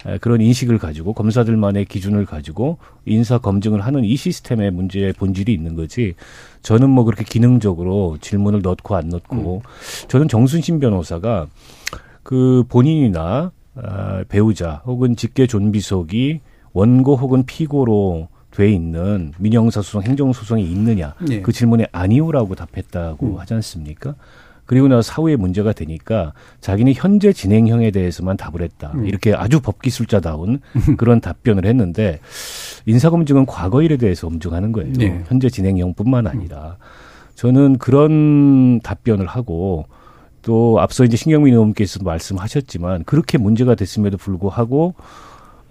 에, 0.06 0.18
그런 0.18 0.40
인식을 0.40 0.78
가지고 0.78 1.12
검사들만의 1.12 1.84
기준을 1.84 2.24
가지고 2.24 2.78
인사 3.04 3.38
검증을 3.38 3.80
하는 3.82 4.04
이 4.04 4.16
시스템의 4.16 4.70
문제의 4.70 5.12
본질이 5.12 5.52
있는 5.52 5.74
거지. 5.74 6.14
저는 6.62 6.88
뭐 6.88 7.04
그렇게 7.04 7.24
기능적으로 7.24 8.16
질문을 8.20 8.62
넣고 8.62 8.94
안 8.96 9.08
넣고 9.08 9.62
저는 10.08 10.28
정순신 10.28 10.80
변호사가 10.80 11.48
그 12.22 12.64
본인이나 12.68 13.52
아, 13.76 14.24
배우자 14.28 14.82
혹은 14.84 15.16
직계 15.16 15.46
존비속이 15.46 16.40
원고 16.72 17.16
혹은 17.16 17.44
피고로 17.44 18.28
돼 18.60 18.70
있는 18.70 19.32
민형사소송, 19.38 20.02
행정 20.02 20.34
소송이 20.34 20.62
있느냐 20.70 21.14
네. 21.26 21.40
그 21.40 21.50
질문에 21.50 21.86
아니오라고 21.92 22.54
답했다고 22.54 23.26
음. 23.26 23.38
하지 23.38 23.54
않습니까? 23.54 24.14
그리고 24.66 24.86
나서 24.86 25.00
사후에 25.00 25.36
문제가 25.36 25.72
되니까 25.72 26.34
자기는 26.60 26.92
현재 26.94 27.32
진행형에 27.32 27.90
대해서만 27.90 28.36
답을 28.36 28.60
했다. 28.60 28.92
음. 28.96 29.06
이렇게 29.06 29.32
아주 29.32 29.60
법기술자다운 29.60 30.60
그런 30.98 31.22
답변을 31.22 31.64
했는데 31.64 32.20
인사검증은 32.84 33.46
과거 33.46 33.80
일에 33.80 33.96
대해서 33.96 34.28
검증하는 34.28 34.72
거예요. 34.72 34.92
네. 34.92 35.24
현재 35.26 35.48
진행형뿐만 35.48 36.26
아니라 36.26 36.76
저는 37.36 37.78
그런 37.78 38.80
답변을 38.80 39.26
하고 39.26 39.86
또 40.42 40.78
앞서 40.80 41.04
이제 41.04 41.16
신경민 41.16 41.54
의원께서 41.54 42.00
말씀하셨지만 42.02 43.04
그렇게 43.04 43.38
문제가 43.38 43.74
됐음에도 43.74 44.18
불구하고 44.18 44.94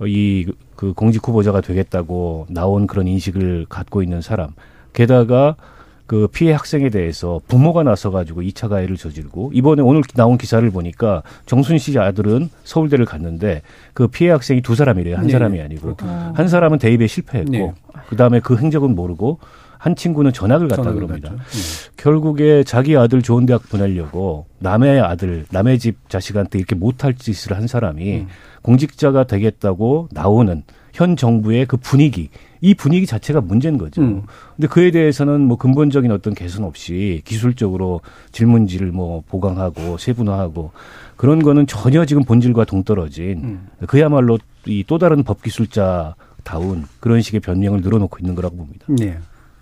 이 0.08 0.52
그 0.80 0.94
공직 0.94 1.28
후보자가 1.28 1.60
되겠다고 1.60 2.48
나온 2.50 2.88
그런 2.88 3.06
인식을 3.06 3.66
갖고 3.68 4.02
있는 4.02 4.22
사람 4.22 4.52
게다가 4.94 5.58
그 6.06 6.30
피해 6.32 6.54
학생에 6.54 6.90
대해서 6.90 7.42
부모가 7.50 7.84
나서 7.84 8.12
가지고 8.12 8.42
2차 8.44 8.70
가해를 8.70 8.96
저지르고 8.96 9.52
이번에 9.54 9.82
오늘 9.82 10.04
나온 10.16 10.38
기사를 10.38 10.72
보니까 10.72 11.22
정순 11.46 11.80
씨 11.80 12.00
아들은 12.00 12.50
서울대를 12.64 13.04
갔는데 13.04 13.62
그 13.94 14.08
피해 14.08 14.32
학생이 14.32 14.62
두 14.62 14.74
사람이래요. 14.74 15.18
한 15.18 15.26
네. 15.26 15.34
사람이 15.34 15.60
아니고 15.60 15.98
한 16.34 16.48
사람은 16.48 16.80
대입에 16.80 17.08
실패했고 17.08 17.52
네. 17.52 17.74
그 18.08 18.16
다음에 18.16 18.40
그 18.40 18.56
행적은 18.56 18.96
모르고 18.96 19.40
한 19.80 19.96
친구는 19.96 20.34
전학을 20.34 20.68
갔다 20.68 20.84
전학을 20.84 21.08
그럽니다. 21.08 21.30
갔죠. 21.30 21.92
결국에 21.98 22.64
자기 22.64 22.96
아들 22.98 23.22
좋은 23.22 23.46
대학 23.46 23.68
보내려고 23.70 24.46
남의 24.60 25.00
아들, 25.00 25.46
남의 25.52 25.80
집 25.80 26.10
자식한테 26.10 26.60
이렇게 26.60 26.76
못할 26.76 27.16
짓을 27.16 27.56
한 27.56 27.66
사람이 27.66 28.18
음. 28.18 28.28
공직자가 28.62 29.24
되겠다고 29.24 30.10
나오는 30.12 30.64
현 30.92 31.16
정부의 31.16 31.66
그 31.66 31.78
분위기 31.78 32.30
이 32.62 32.74
분위기 32.74 33.06
자체가 33.06 33.40
문제인 33.40 33.78
거죠. 33.78 34.02
음. 34.02 34.24
근데 34.58 34.68
그에 34.68 34.92
대해서는 34.92 35.40
뭐 35.42 35.56
근본적인 35.58 36.12
어떤 36.12 36.34
개선 36.36 36.66
없이 36.66 37.22
기술적으로 37.24 38.02
질문지를 38.34 38.92
뭐 38.92 39.24
보강하고 39.30 39.98
세분화하고 39.98 40.72
그런 41.16 41.42
거는 41.42 41.68
전혀 41.68 42.04
지금 42.06 42.24
본질과 42.26 42.66
동떨어진 42.66 43.40
음. 43.44 43.68
그야말로 43.88 44.38
이 44.66 44.84
또 44.88 44.98
다른 44.98 45.24
법 45.24 45.42
기술자 45.42 46.16
다운 46.44 46.84
그런 47.00 47.22
식의 47.22 47.40
변명을 47.40 47.80
늘어놓고 47.82 48.18
있는 48.20 48.36
거라고 48.36 48.58
봅니다. 48.58 48.86
네. 48.90 49.18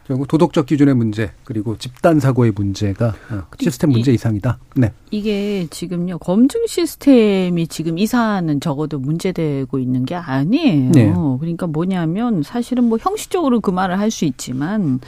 결국 0.08 0.28
도덕적 0.28 0.66
기준의 0.66 0.96
문제 0.96 1.32
그리고 1.44 1.78
집단 1.78 2.20
사고의 2.20 2.54
문제가 2.56 3.14
어, 3.30 3.44
시스템 3.60 3.92
문제 3.92 4.14
이상이다. 4.14 4.58
네. 4.78 4.94
이게 5.12 5.68
지금요 5.70 6.18
검증 6.20 6.66
시스템이 6.66 7.68
지금 7.68 7.98
이사는 7.98 8.60
적어도 8.62 9.00
문제되고 9.00 9.78
있는 9.80 10.06
게 10.06 10.16
아니에요. 10.16 10.92
네. 10.92 11.14
그러니까 11.40 11.68
뭐냐면 11.68 12.42
사실은 12.44 12.86
뭐 12.86 12.98
형식적으로 13.02 13.60
그 13.60 13.70
말을 13.72 14.00
할 14.00 14.08
수 14.12 14.24
있지만 14.26 15.02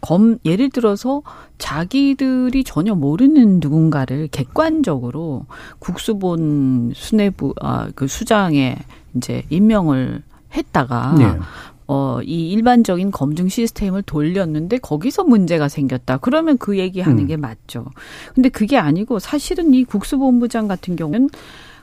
검 0.00 0.38
예를 0.44 0.68
들어서 0.68 1.22
자기들이 1.58 2.64
전혀 2.64 2.94
모르는 2.94 3.60
누군가를 3.60 4.28
객관적으로 4.28 5.46
국수본 5.78 6.92
수뇌부 6.94 7.54
아 7.60 7.88
그 7.94 8.08
수장에 8.08 8.76
이제 9.16 9.44
임명을 9.48 10.22
했다가 10.54 11.14
네. 11.16 11.26
어, 11.86 12.20
이 12.22 12.50
일반적인 12.52 13.10
검증 13.10 13.48
시스템을 13.48 14.02
돌렸는데 14.02 14.78
거기서 14.78 15.24
문제가 15.24 15.68
생겼다. 15.68 16.18
그러면 16.18 16.56
그 16.58 16.78
얘기 16.78 17.00
하는 17.00 17.24
음. 17.24 17.26
게 17.26 17.36
맞죠. 17.36 17.86
근데 18.34 18.48
그게 18.48 18.78
아니고 18.78 19.18
사실은 19.18 19.74
이 19.74 19.84
국수본부장 19.84 20.66
같은 20.68 20.96
경우는 20.96 21.28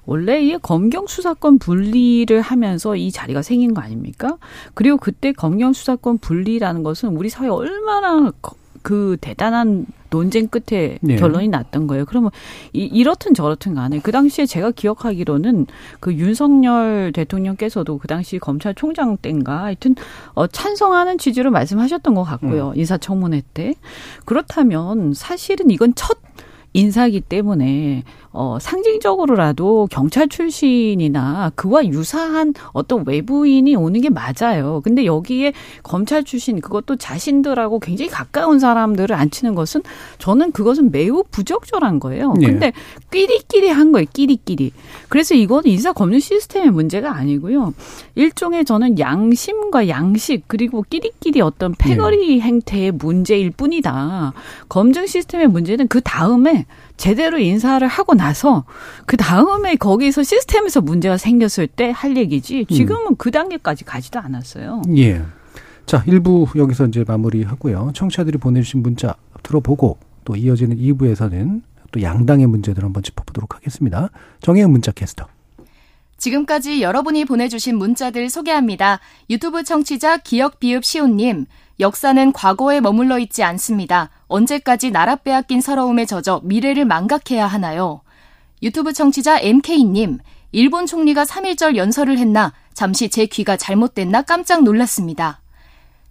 원래 0.05 0.41
이 0.43 0.57
검경 0.57 1.05
수사권 1.05 1.59
분리를 1.59 2.41
하면서 2.41 2.95
이 2.95 3.11
자리가 3.11 3.43
생긴 3.43 3.73
거 3.75 3.81
아닙니까? 3.81 4.37
그리고 4.73 4.97
그때 4.97 5.31
검경 5.31 5.73
수사권 5.73 6.17
분리라는 6.17 6.81
것은 6.81 7.15
우리 7.15 7.29
사회 7.29 7.47
에 7.47 7.49
얼마나 7.51 8.31
거- 8.41 8.55
그 8.81 9.17
대단한 9.21 9.85
논쟁 10.09 10.47
끝에 10.47 10.97
네. 11.01 11.15
결론이 11.15 11.47
났던 11.47 11.87
거예요. 11.87 12.05
그러면 12.05 12.31
이, 12.73 12.81
이렇든 12.81 13.33
저렇든 13.33 13.75
간에 13.75 13.99
그 13.99 14.11
당시에 14.11 14.45
제가 14.45 14.71
기억하기로는 14.71 15.67
그 15.99 16.13
윤석열 16.13 17.11
대통령께서도 17.13 17.97
그 17.97 18.07
당시 18.07 18.37
검찰총장 18.37 19.17
때인가 19.17 19.63
하여튼 19.63 19.95
어, 20.33 20.47
찬성하는 20.47 21.17
취지로 21.17 21.51
말씀하셨던 21.51 22.13
것 22.13 22.23
같고요. 22.23 22.73
인사청문회 22.75 23.43
때. 23.53 23.75
그렇다면 24.25 25.13
사실은 25.13 25.69
이건 25.71 25.93
첫 25.95 26.17
인사기 26.73 27.21
때문에 27.21 28.03
어 28.33 28.57
상징적으로라도 28.61 29.87
경찰 29.91 30.29
출신이나 30.29 31.51
그와 31.55 31.85
유사한 31.87 32.53
어떤 32.71 33.03
외부인이 33.05 33.75
오는 33.75 33.99
게 33.99 34.09
맞아요. 34.09 34.81
근데 34.83 35.05
여기에 35.05 35.53
검찰 35.83 36.23
출신 36.23 36.61
그것도 36.61 36.95
자신들하고 36.95 37.79
굉장히 37.79 38.09
가까운 38.09 38.59
사람들을 38.59 39.13
앉히는 39.13 39.53
것은 39.53 39.81
저는 40.17 40.51
그것은 40.53 40.91
매우 40.91 41.23
부적절한 41.29 41.99
거예요. 41.99 42.33
예. 42.41 42.45
근데 42.45 42.71
끼리끼리 43.11 43.69
한 43.69 43.91
거예요. 43.91 44.05
끼리끼리. 44.13 44.71
그래서 45.09 45.35
이거는 45.35 45.69
인사 45.69 45.91
검증 45.91 46.19
시스템의 46.19 46.71
문제가 46.71 47.13
아니고요. 47.13 47.73
일종의 48.15 48.63
저는 48.63 48.97
양심과 48.97 49.89
양식 49.89 50.43
그리고 50.47 50.83
끼리끼리 50.89 51.41
어떤 51.41 51.73
패거리 51.73 52.39
행태의 52.39 52.91
문제일 52.93 53.51
뿐이다. 53.51 54.33
검증 54.69 55.05
시스템의 55.05 55.47
문제는 55.47 55.89
그 55.89 55.99
다음에 56.01 56.65
제대로 56.97 57.37
인사를 57.39 57.85
하고 57.87 58.13
나서 58.13 58.65
그 59.05 59.17
다음에 59.17 59.75
거기서 59.75 60.23
시스템에서 60.23 60.81
문제가 60.81 61.17
생겼을 61.17 61.67
때 61.67 61.91
할 61.91 62.15
얘기지 62.17 62.65
지금은 62.69 63.15
그 63.17 63.31
단계까지 63.31 63.85
가지도 63.85 64.19
않았어요. 64.19 64.81
예. 64.97 65.21
자, 65.85 66.03
1부 66.03 66.57
여기서 66.57 66.85
이제 66.87 67.03
마무리하고요. 67.07 67.91
청취자들이 67.93 68.37
보내주신 68.37 68.81
문자 68.81 69.15
들어보고 69.43 69.97
또 70.25 70.35
이어지는 70.35 70.77
2부에서는 70.77 71.61
또 71.91 72.01
양당의 72.01 72.47
문제들 72.47 72.83
한번 72.83 73.03
짚어보도록 73.03 73.55
하겠습니다. 73.55 74.09
정혜은 74.41 74.71
문자 74.71 74.91
캐스터. 74.91 75.27
지금까지 76.17 76.81
여러분이 76.83 77.25
보내주신 77.25 77.77
문자들 77.77 78.29
소개합니다. 78.29 78.99
유튜브 79.29 79.63
청취자 79.63 80.17
기억 80.17 80.59
비읍 80.59 80.85
시온님, 80.85 81.47
역사는 81.79 82.33
과거에 82.33 82.79
머물러 82.79 83.17
있지 83.19 83.43
않습니다. 83.43 84.09
언제까지 84.27 84.91
나라 84.91 85.15
빼앗긴 85.15 85.61
서러움에 85.61 86.05
젖어 86.05 86.41
미래를 86.43 86.85
망각해야 86.85 87.47
하나요? 87.47 88.01
유튜브 88.61 88.93
청취자 88.93 89.39
MK님, 89.39 90.19
일본 90.51 90.85
총리가 90.85 91.23
3.1절 91.23 91.75
연설을 91.75 92.17
했나, 92.17 92.53
잠시 92.73 93.09
제 93.09 93.25
귀가 93.25 93.57
잘못됐나 93.57 94.21
깜짝 94.23 94.63
놀랐습니다. 94.63 95.41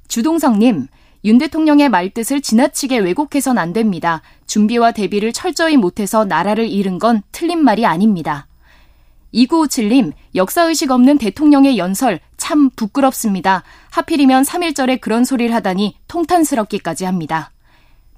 주동성님, 0.08 0.88
윤 1.24 1.38
대통령의 1.38 1.90
말뜻을 1.90 2.40
지나치게 2.40 2.98
왜곡해선 2.98 3.58
안 3.58 3.72
됩니다. 3.72 4.22
준비와 4.46 4.92
대비를 4.92 5.32
철저히 5.32 5.76
못해서 5.76 6.24
나라를 6.24 6.68
잃은 6.68 6.98
건 6.98 7.22
틀린 7.30 7.62
말이 7.62 7.84
아닙니다. 7.84 8.46
2957님, 9.34 10.12
역사의식 10.34 10.90
없는 10.90 11.18
대통령의 11.18 11.78
연설 11.78 12.20
참 12.36 12.70
부끄럽습니다. 12.70 13.62
하필이면 13.91 14.45
3.1절에 14.45 15.01
그런 15.01 15.24
소리를 15.24 15.55
하다니 15.55 15.97
통탄스럽기까지 16.09 17.05
합니다. 17.05 17.51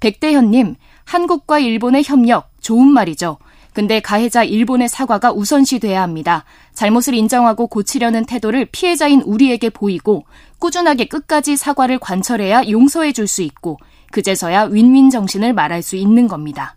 백대현님, 0.00 0.76
한국과 1.04 1.58
일본의 1.60 2.02
협력, 2.04 2.50
좋은 2.60 2.88
말이죠. 2.88 3.38
근데 3.72 4.00
가해자 4.00 4.44
일본의 4.44 4.88
사과가 4.88 5.32
우선시 5.32 5.78
돼야 5.78 6.02
합니다. 6.02 6.44
잘못을 6.74 7.14
인정하고 7.14 7.68
고치려는 7.68 8.26
태도를 8.26 8.66
피해자인 8.70 9.22
우리에게 9.22 9.70
보이고 9.70 10.24
꾸준하게 10.58 11.06
끝까지 11.06 11.56
사과를 11.56 11.98
관철해야 11.98 12.68
용서해 12.68 13.12
줄 13.12 13.26
수 13.26 13.42
있고 13.42 13.78
그제서야 14.10 14.64
윈윈 14.64 15.08
정신을 15.08 15.54
말할 15.54 15.82
수 15.82 15.96
있는 15.96 16.28
겁니다. 16.28 16.76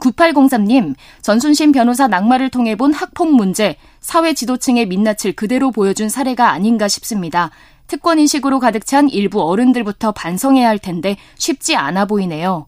9803님, 0.00 0.94
전순신 1.22 1.72
변호사 1.72 2.08
낙마를 2.08 2.50
통해 2.50 2.74
본 2.74 2.92
학폭 2.92 3.34
문제, 3.34 3.76
사회 4.00 4.32
지도층의 4.34 4.86
민낯을 4.86 5.34
그대로 5.36 5.70
보여준 5.70 6.08
사례가 6.08 6.50
아닌가 6.50 6.88
싶습니다. 6.88 7.50
특권 7.90 8.20
인식으로 8.20 8.60
가득 8.60 8.86
찬 8.86 9.08
일부 9.08 9.42
어른들부터 9.42 10.12
반성해야 10.12 10.68
할 10.68 10.78
텐데 10.78 11.16
쉽지 11.36 11.74
않아 11.74 12.04
보이네요. 12.04 12.66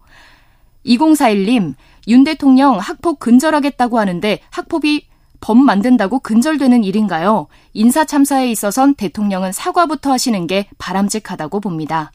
2041님, 0.84 1.74
윤 2.08 2.24
대통령 2.24 2.76
학폭 2.80 3.20
근절하겠다고 3.20 4.00
하는데 4.00 4.40
학폭이 4.50 5.06
법 5.40 5.58
만든다고 5.58 6.18
근절되는 6.18 6.82
일인가요? 6.82 7.46
인사 7.72 8.04
참사에 8.04 8.50
있어선 8.50 8.94
대통령은 8.96 9.52
사과부터 9.52 10.10
하시는 10.10 10.48
게 10.48 10.66
바람직하다고 10.78 11.60
봅니다. 11.60 12.10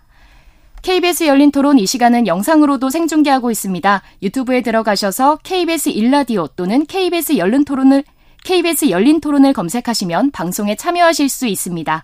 KBS 0.82 1.28
열린 1.28 1.52
토론 1.52 1.80
이 1.80 1.86
시간은 1.86 2.28
영상으로도 2.28 2.90
생중계하고 2.90 3.52
있습니다. 3.52 4.02
유튜브에 4.22 4.62
들어가셔서 4.62 5.38
KBS 5.44 5.90
일라디오 5.90 6.48
또는 6.48 6.86
KBS 6.86 7.38
열린 7.38 7.64
토론을 7.64 8.04
KBS 8.44 8.90
열린 8.90 9.22
토론을 9.22 9.54
검색하시면 9.54 10.32
방송에 10.32 10.76
참여하실 10.76 11.30
수 11.30 11.48
있습니다. 11.48 12.04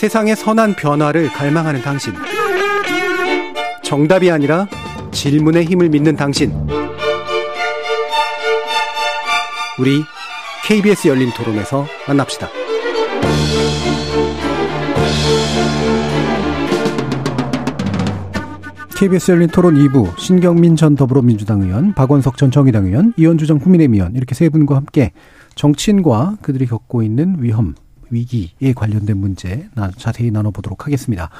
세상의 0.00 0.34
선한 0.34 0.76
변화를 0.76 1.28
갈망하는 1.28 1.82
당신. 1.82 2.14
정답이 3.82 4.30
아니라 4.30 4.66
질문의 5.10 5.66
힘을 5.66 5.90
믿는 5.90 6.16
당신. 6.16 6.50
우리 9.78 10.02
KBS 10.64 11.08
열린 11.08 11.28
토론에서 11.34 11.84
만납시다. 12.08 12.48
KBS 18.96 19.32
열린 19.32 19.48
토론 19.48 19.74
2부 19.74 20.18
신경민 20.18 20.76
전 20.76 20.96
더불어민주당 20.96 21.60
의원, 21.60 21.92
박원석 21.92 22.38
전 22.38 22.50
정의당 22.50 22.86
의원, 22.86 23.12
이현주 23.18 23.46
전 23.46 23.58
국민의힘 23.58 23.96
의원 23.96 24.16
이렇게 24.16 24.34
세 24.34 24.48
분과 24.48 24.76
함께 24.76 25.12
정치인과 25.56 26.38
그들이 26.40 26.64
겪고 26.64 27.02
있는 27.02 27.36
위험, 27.40 27.74
위기에 28.10 28.72
관련된 28.74 29.16
문제 29.16 29.68
나, 29.74 29.90
자세히 29.96 30.30
나눠보도록 30.30 30.86
하겠습니다. 30.86 31.30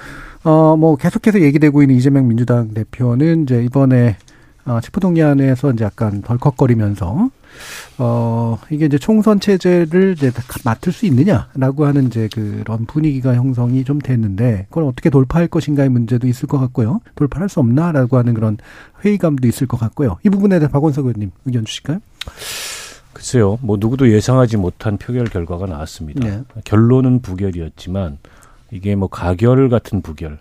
어, 0.44 0.76
뭐 0.76 0.96
계속해서 0.96 1.40
얘기되고 1.40 1.82
있는 1.82 1.96
이재명 1.96 2.28
민주당 2.28 2.72
대표는 2.74 3.44
이제 3.44 3.62
이번에 3.64 4.16
어, 4.64 4.80
체포동의안에서 4.80 5.72
이제 5.72 5.84
약간 5.84 6.22
덜컥거리면서 6.22 7.30
어 7.98 8.58
이게 8.70 8.86
이제 8.86 8.98
총선 8.98 9.40
체제를 9.40 10.14
이제 10.16 10.30
맡을 10.64 10.92
수 10.92 11.06
있느냐라고 11.06 11.86
하는 11.86 12.06
이제 12.06 12.28
그런 12.32 12.86
분위기가 12.86 13.34
형성이 13.34 13.84
좀 13.84 13.98
됐는데 13.98 14.66
그걸 14.68 14.84
어떻게 14.84 15.10
돌파할 15.10 15.48
것인가의 15.48 15.88
문제도 15.88 16.26
있을 16.26 16.46
것 16.46 16.58
같고요. 16.58 17.00
돌파할 17.16 17.48
수 17.48 17.60
없나라고 17.60 18.16
하는 18.18 18.34
그런 18.34 18.58
회의감도 19.04 19.48
있을 19.48 19.66
것 19.66 19.78
같고요. 19.78 20.18
이 20.24 20.30
부분에 20.30 20.58
대해 20.58 20.70
박원석 20.70 21.06
의원님 21.06 21.32
의견 21.46 21.64
주실까요? 21.64 21.98
글쎄요, 23.20 23.58
뭐 23.60 23.76
누구도 23.78 24.10
예상하지 24.10 24.56
못한 24.56 24.96
표결 24.96 25.26
결과가 25.26 25.66
나왔습니다. 25.66 26.26
네. 26.26 26.42
결론은 26.64 27.20
부결이었지만 27.20 28.16
이게 28.70 28.96
뭐 28.96 29.08
가결 29.08 29.68
같은 29.68 30.00
부결. 30.00 30.38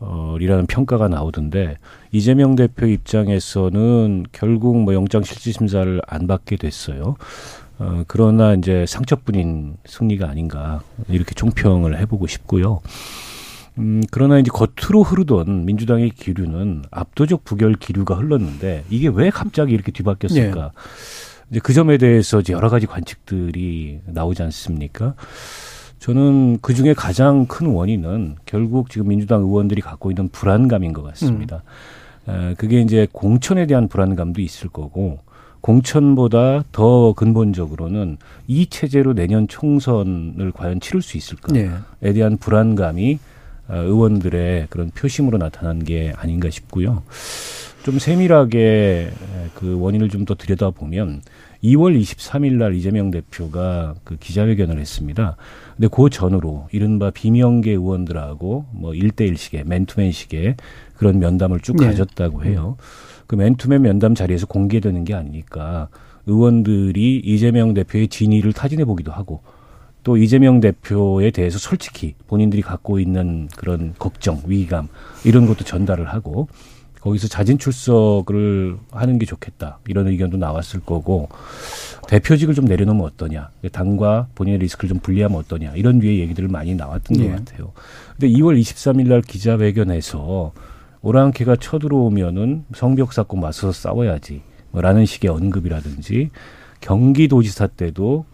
어, 0.00 0.36
이라는 0.40 0.66
평가가 0.66 1.08
나오던데 1.08 1.76
이재명 2.12 2.56
대표 2.56 2.86
입장에서는 2.86 4.24
결국 4.32 4.82
뭐 4.82 4.94
영장 4.94 5.22
실질 5.22 5.52
심사를 5.52 6.00
안 6.06 6.26
받게 6.26 6.56
됐어요. 6.56 7.16
어, 7.78 8.04
그러나 8.08 8.54
이제 8.54 8.86
상처뿐인 8.88 9.76
승리가 9.84 10.26
아닌가 10.26 10.80
이렇게 11.08 11.34
총평을 11.34 11.98
해보고 12.00 12.26
싶고요. 12.26 12.80
음, 13.76 14.02
그러나 14.10 14.38
이제 14.38 14.50
겉으로 14.50 15.02
흐르던 15.02 15.66
민주당의 15.66 16.08
기류는 16.08 16.84
압도적 16.90 17.44
부결 17.44 17.74
기류가 17.74 18.14
흘렀는데 18.14 18.84
이게 18.88 19.08
왜 19.08 19.28
갑자기 19.28 19.74
이렇게 19.74 19.92
뒤바뀌었을까? 19.92 20.72
네. 20.74 21.33
이제 21.54 21.60
그 21.62 21.72
점에 21.72 21.98
대해서 21.98 22.40
이제 22.40 22.52
여러 22.52 22.68
가지 22.68 22.84
관측들이 22.84 24.00
나오지 24.06 24.42
않습니까? 24.42 25.14
저는 26.00 26.58
그 26.60 26.74
중에 26.74 26.94
가장 26.94 27.46
큰 27.46 27.68
원인은 27.68 28.34
결국 28.44 28.90
지금 28.90 29.06
민주당 29.06 29.42
의원들이 29.42 29.80
갖고 29.80 30.10
있는 30.10 30.28
불안감인 30.30 30.92
것 30.92 31.04
같습니다. 31.04 31.62
음. 32.26 32.50
에, 32.50 32.54
그게 32.54 32.80
이제 32.80 33.06
공천에 33.12 33.66
대한 33.66 33.86
불안감도 33.86 34.40
있을 34.42 34.68
거고 34.68 35.20
공천보다 35.60 36.64
더 36.72 37.12
근본적으로는 37.12 38.18
이 38.48 38.66
체제로 38.66 39.14
내년 39.14 39.46
총선을 39.46 40.50
과연 40.50 40.80
치를 40.80 41.02
수 41.02 41.16
있을까에 41.16 41.70
네. 42.00 42.12
대한 42.12 42.36
불안감이 42.36 43.20
어, 43.68 43.76
의원들의 43.76 44.66
그런 44.70 44.90
표심으로 44.90 45.38
나타난 45.38 45.84
게 45.84 46.12
아닌가 46.16 46.50
싶고요. 46.50 47.04
좀 47.84 47.98
세밀하게 47.98 49.10
그 49.54 49.78
원인을 49.78 50.08
좀 50.08 50.24
더 50.24 50.34
들여다보면 50.34 51.20
2월 51.64 51.98
23일 51.98 52.54
날 52.54 52.74
이재명 52.74 53.10
대표가 53.10 53.94
그 54.04 54.16
기자회견을 54.16 54.78
했습니다. 54.78 55.36
근데 55.74 55.88
그 55.90 56.10
전으로 56.10 56.68
이른바 56.72 57.10
비명계 57.10 57.70
의원들하고 57.70 58.66
뭐 58.70 58.92
1대1식의 58.92 59.66
맨투맨식의 59.66 60.56
그런 60.96 61.18
면담을 61.18 61.60
쭉 61.60 61.76
네. 61.76 61.86
가졌다고 61.86 62.44
해요. 62.44 62.76
그 63.26 63.36
맨투맨 63.36 63.80
면담 63.80 64.14
자리에서 64.14 64.46
공개되는 64.46 65.04
게 65.04 65.14
아니니까 65.14 65.88
의원들이 66.26 67.22
이재명 67.24 67.72
대표의 67.72 68.08
진위를 68.08 68.52
타진해 68.52 68.84
보기도 68.84 69.10
하고 69.10 69.42
또 70.02 70.18
이재명 70.18 70.60
대표에 70.60 71.30
대해서 71.30 71.58
솔직히 71.58 72.14
본인들이 72.26 72.60
갖고 72.60 73.00
있는 73.00 73.48
그런 73.56 73.94
걱정, 73.98 74.42
위기감 74.46 74.88
이런 75.24 75.46
것도 75.46 75.64
전달을 75.64 76.12
하고 76.12 76.48
거기서 77.04 77.28
자진 77.28 77.58
출석을 77.58 78.78
하는 78.90 79.18
게 79.18 79.26
좋겠다 79.26 79.78
이런 79.86 80.08
의견도 80.08 80.38
나왔을 80.38 80.80
거고 80.80 81.28
대표직을 82.08 82.54
좀 82.54 82.64
내려놓으면 82.64 83.04
어떠냐 83.04 83.50
당과 83.72 84.28
본인의 84.34 84.60
리스크를 84.60 84.88
좀 84.88 84.98
분리하면 85.00 85.38
어떠냐 85.38 85.74
이런 85.76 85.98
류의 85.98 86.20
얘기들을 86.20 86.48
많이 86.48 86.74
나왔던 86.74 87.18
네. 87.18 87.28
것 87.28 87.36
같아요. 87.36 87.72
근데 88.12 88.28
2월 88.38 88.58
23일 88.58 89.08
날 89.08 89.20
기자회견에서 89.20 90.52
오랑캐가 91.02 91.56
쳐들어오면은 91.56 92.64
성벽 92.74 93.12
쌓고 93.12 93.36
맞서서 93.36 93.72
싸워야지 93.72 94.40
뭐라는 94.70 95.04
식의 95.04 95.30
언급이라든지 95.30 96.30
경기도지사 96.80 97.66
때도 97.66 98.24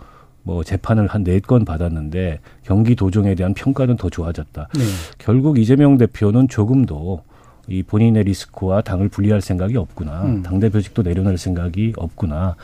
뭐 0.45 0.63
재판을 0.63 1.09
한 1.09 1.25
네 1.25 1.41
건 1.41 1.65
받았는데 1.65 2.39
경기도정에 2.63 3.35
대한 3.35 3.53
평가는 3.53 3.97
더 3.97 4.09
좋아졌다. 4.09 4.69
네. 4.75 4.81
결국 5.19 5.59
이재명 5.59 5.99
대표는 5.99 6.47
조금도 6.47 7.25
이 7.71 7.83
본인의 7.83 8.25
리스크와 8.25 8.83
당을 8.83 9.09
분리할 9.09 9.41
생각이 9.41 9.77
없구나. 9.77 10.25
음. 10.25 10.43
당 10.43 10.59
대표직도 10.61 11.03
내려놓을 11.03 11.39
생각이 11.39 11.95
없구나. 11.97 12.57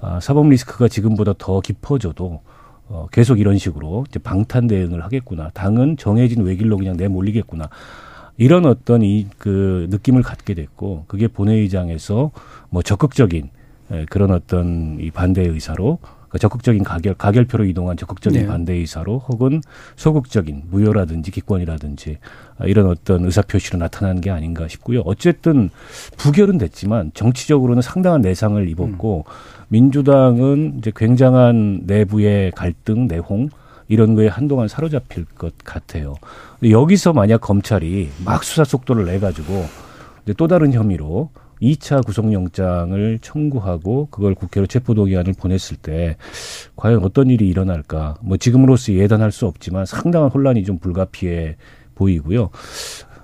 아, 0.00 0.18
사법 0.20 0.48
리스크가 0.48 0.88
지금보다 0.88 1.34
더 1.38 1.60
깊어져도 1.60 2.40
어, 2.88 3.06
계속 3.12 3.38
이런 3.38 3.56
식으로 3.58 4.04
이제 4.08 4.18
방탄 4.18 4.66
대응을 4.66 5.04
하겠구나. 5.04 5.50
당은 5.54 5.96
정해진 5.96 6.42
외길로 6.42 6.76
그냥 6.76 6.96
내몰리겠구나. 6.96 7.68
이런 8.36 8.66
어떤 8.66 9.02
이 9.02 9.26
그 9.38 9.86
느낌을 9.90 10.22
갖게 10.22 10.54
됐고 10.54 11.04
그게 11.06 11.28
본회의장에서 11.28 12.30
뭐 12.70 12.82
적극적인 12.82 13.50
에, 13.92 14.06
그런 14.06 14.30
어떤 14.32 14.98
이 14.98 15.10
반대 15.10 15.42
의사로 15.42 15.98
그 16.30 16.38
적극적인 16.38 16.84
가결 16.84 17.14
가결표로 17.14 17.64
이동한 17.64 17.96
적극적인 17.96 18.42
네. 18.42 18.46
반대 18.46 18.74
의사로 18.74 19.18
혹은 19.28 19.60
소극적인 19.96 20.62
무효라든지 20.70 21.32
기권이라든지 21.32 22.18
아, 22.58 22.66
이런 22.66 22.86
어떤 22.86 23.24
의사 23.24 23.42
표시로 23.42 23.78
나타난 23.78 24.20
게 24.20 24.30
아닌가 24.30 24.68
싶고요. 24.68 25.00
어쨌든 25.00 25.70
부결은 26.16 26.56
됐지만 26.56 27.10
정치적으로는 27.14 27.82
상당한 27.82 28.20
내상을 28.20 28.66
입었고 28.68 29.24
음. 29.26 29.32
민주당은 29.68 30.76
이제 30.78 30.92
굉장한 30.94 31.82
내부의 31.84 32.52
갈등, 32.52 33.08
내홍 33.08 33.50
이런 33.88 34.14
거에 34.14 34.28
한동안 34.28 34.68
사로잡힐 34.68 35.24
것 35.36 35.52
같아요. 35.64 36.14
여기서 36.62 37.12
만약 37.12 37.40
검찰이 37.40 38.08
막 38.24 38.44
수사 38.44 38.62
속도를 38.62 39.06
내 39.06 39.18
가지고 39.18 39.66
또 40.36 40.46
다른 40.46 40.72
혐의로 40.72 41.30
2차 41.60 42.04
구속영장을 42.06 43.18
청구하고 43.20 44.08
그걸 44.10 44.34
국회로 44.34 44.66
체포동의안을 44.66 45.34
보냈을 45.38 45.76
때 45.76 46.16
과연 46.76 47.04
어떤 47.04 47.28
일이 47.28 47.48
일어날까? 47.48 48.16
뭐 48.22 48.36
지금으로서 48.36 48.92
예단할 48.94 49.30
수 49.32 49.46
없지만 49.46 49.86
상당한 49.86 50.30
혼란이 50.30 50.64
좀 50.64 50.78
불가피해 50.78 51.56
보이고요. 51.94 52.50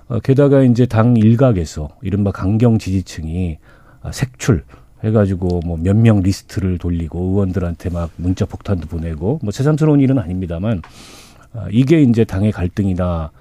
어, 0.09 0.19
게다가 0.19 0.63
이제 0.63 0.85
당 0.85 1.17
일각에서 1.17 1.89
이른바 2.01 2.31
강경 2.31 2.77
지지층이 2.79 3.57
아, 4.01 4.11
색출 4.11 4.63
해가지고 5.03 5.61
뭐 5.65 5.77
몇 5.77 5.95
명 5.95 6.21
리스트를 6.21 6.77
돌리고 6.77 7.19
의원들한테 7.19 7.89
막 7.89 8.11
문자 8.17 8.45
폭탄도 8.45 8.87
보내고 8.87 9.39
뭐 9.43 9.51
새삼스러운 9.51 9.99
일은 9.99 10.17
아닙니다만 10.19 10.81
아, 11.53 11.67
이게 11.71 12.01
이제 12.01 12.23
당의 12.23 12.51
갈등이나 12.51 13.31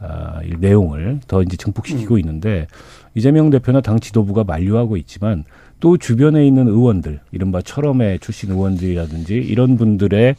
아, 0.00 0.40
이 0.44 0.54
내용을 0.58 1.20
더 1.26 1.42
이제 1.42 1.56
증폭시키고 1.56 2.14
음. 2.14 2.18
있는데 2.20 2.66
이재명 3.14 3.50
대표나 3.50 3.80
당 3.80 4.00
지도부가 4.00 4.44
만류하고 4.44 4.96
있지만 4.96 5.44
또 5.80 5.96
주변에 5.96 6.46
있는 6.46 6.68
의원들, 6.68 7.20
이른바 7.32 7.60
철험의 7.60 8.20
출신 8.20 8.52
의원들이라든지 8.52 9.34
이런 9.34 9.76
분들의 9.76 10.36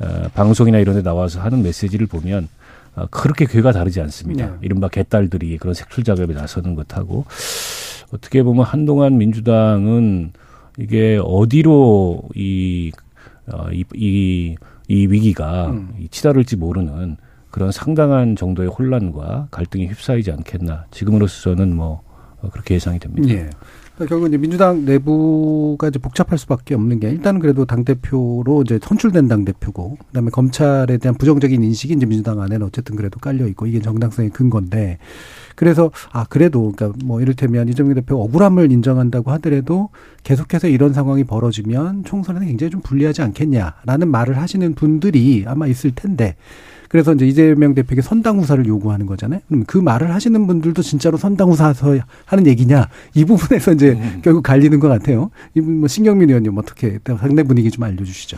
어, 0.00 0.28
방송이나 0.34 0.78
이런 0.78 0.96
데 0.96 1.02
나와서 1.02 1.40
하는 1.40 1.62
메시지를 1.62 2.06
보면 2.06 2.48
어, 2.94 3.06
그렇게 3.10 3.46
괴가 3.46 3.72
다르지 3.72 4.00
않습니다. 4.00 4.46
네. 4.46 4.52
이른바 4.60 4.88
개딸들이 4.88 5.56
그런 5.58 5.74
색출 5.74 6.04
작업에 6.04 6.34
나서는 6.34 6.74
것하고 6.74 7.24
어떻게 8.12 8.42
보면 8.42 8.64
한동안 8.64 9.16
민주당은 9.16 10.32
이게 10.78 11.18
어디로 11.22 12.22
이, 12.34 12.92
어, 13.50 13.70
이, 13.72 13.84
이, 13.94 14.56
이 14.88 15.06
위기가 15.06 15.70
음. 15.70 15.94
치달을지 16.10 16.56
모르는 16.56 17.16
그런 17.50 17.70
상당한 17.70 18.36
정도의 18.36 18.68
혼란과 18.68 19.48
갈등이 19.50 19.86
휩싸이지 19.86 20.32
않겠나. 20.32 20.86
지금으로서는 20.90 21.74
뭐 21.74 22.02
어, 22.02 22.11
그렇게 22.50 22.74
예상이 22.74 22.98
됩니다. 22.98 23.28
예. 23.28 23.50
그러니까 23.94 24.06
결국 24.08 24.28
이제 24.28 24.38
민주당 24.38 24.84
내부가 24.84 25.88
이제 25.88 25.98
복잡할 25.98 26.38
수밖에 26.38 26.74
없는 26.74 26.98
게 26.98 27.10
일단은 27.10 27.40
그래도 27.40 27.64
당 27.66 27.84
대표로 27.84 28.62
이제 28.64 28.78
선출된 28.82 29.28
당 29.28 29.44
대표고 29.44 29.98
그다음에 30.08 30.30
검찰에 30.30 30.96
대한 30.96 31.14
부정적인 31.16 31.62
인식이 31.62 31.94
이제 31.94 32.06
민주당 32.06 32.40
안에는 32.40 32.66
어쨌든 32.66 32.96
그래도 32.96 33.20
깔려 33.20 33.46
있고 33.48 33.66
이게 33.66 33.80
정당성의 33.80 34.30
근거인데 34.30 34.98
그래서 35.56 35.90
아 36.10 36.24
그래도 36.24 36.72
그러니까 36.72 36.98
뭐 37.04 37.20
이를테면 37.20 37.68
이재명 37.68 37.94
대표 37.94 38.22
억울함을 38.22 38.72
인정한다고 38.72 39.30
하더라도 39.32 39.90
계속해서 40.22 40.68
이런 40.68 40.94
상황이 40.94 41.24
벌어지면 41.24 42.04
총선에는 42.04 42.46
굉장히 42.46 42.70
좀 42.70 42.80
불리하지 42.80 43.20
않겠냐라는 43.22 44.08
말을 44.08 44.38
하시는 44.38 44.74
분들이 44.74 45.44
아마 45.46 45.66
있을 45.66 45.92
텐데 45.94 46.36
그래서 46.92 47.14
이제 47.14 47.26
이재명 47.26 47.74
대표에게 47.74 48.02
선당 48.02 48.38
후사를 48.38 48.66
요구하는 48.66 49.06
거잖아요. 49.06 49.40
그럼 49.48 49.64
그 49.66 49.78
말을 49.78 50.12
하시는 50.12 50.46
분들도 50.46 50.82
진짜로 50.82 51.16
선당 51.16 51.48
후사서 51.48 51.96
하는 52.26 52.46
얘기냐 52.46 52.86
이 53.14 53.24
부분에서 53.24 53.72
이제 53.72 53.92
음. 53.92 54.20
결국 54.22 54.42
갈리는 54.42 54.78
것 54.78 54.88
같아요. 54.88 55.30
이분 55.54 55.78
뭐 55.78 55.88
신경민 55.88 56.28
의원님 56.28 56.58
어떻게 56.58 56.98
상대 57.02 57.44
분위기 57.44 57.70
좀 57.70 57.84
알려주시죠. 57.84 58.36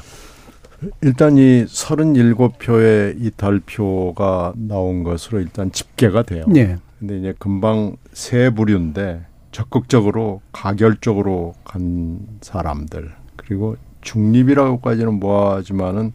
일단 1.03 1.37
이 1.37 1.65
37표의 1.65 3.17
이 3.19 3.33
덜표가 3.37 4.53
나온 4.57 5.03
것으로 5.03 5.41
일단 5.41 5.73
집계가 5.73 6.23
돼요. 6.23 6.45
네. 6.47 6.77
근데 7.01 7.19
이제 7.19 7.35
금방 7.41 7.97
세 8.13 8.51
부류인데 8.51 9.27
적극적으로 9.51 10.43
가결적으로 10.53 11.55
간 11.65 12.21
사람들 12.41 13.11
그리고 13.35 13.75
중립이라고까지는 14.03 15.15
뭐하지만은 15.15 16.13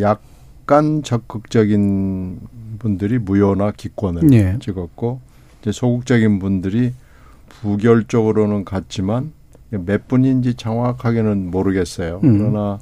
약 0.00 0.20
약간 0.66 1.04
적극적인 1.04 2.40
분들이 2.80 3.18
무효나 3.18 3.70
기권을 3.70 4.26
네. 4.26 4.58
찍었고 4.58 5.20
이제 5.62 5.70
소극적인 5.70 6.40
분들이 6.40 6.92
부결 7.46 8.02
쪽으로는 8.08 8.64
갔지만 8.64 9.32
몇 9.70 10.08
분인지 10.08 10.54
정확하게는 10.54 11.52
모르겠어요. 11.52 12.20
음. 12.24 12.38
그러나 12.38 12.80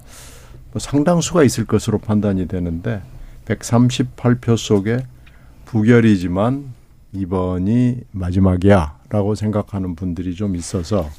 뭐 0.72 0.80
상당수가 0.80 1.42
있을 1.44 1.66
것으로 1.66 1.98
판단이 1.98 2.48
되는데 2.48 3.02
138표 3.44 4.56
속에 4.56 5.04
부결이지만 5.66 6.72
이번이 7.12 8.00
마지막이야라고 8.12 9.34
생각하는 9.34 9.94
분들이 9.94 10.34
좀 10.34 10.56
있어서 10.56 11.10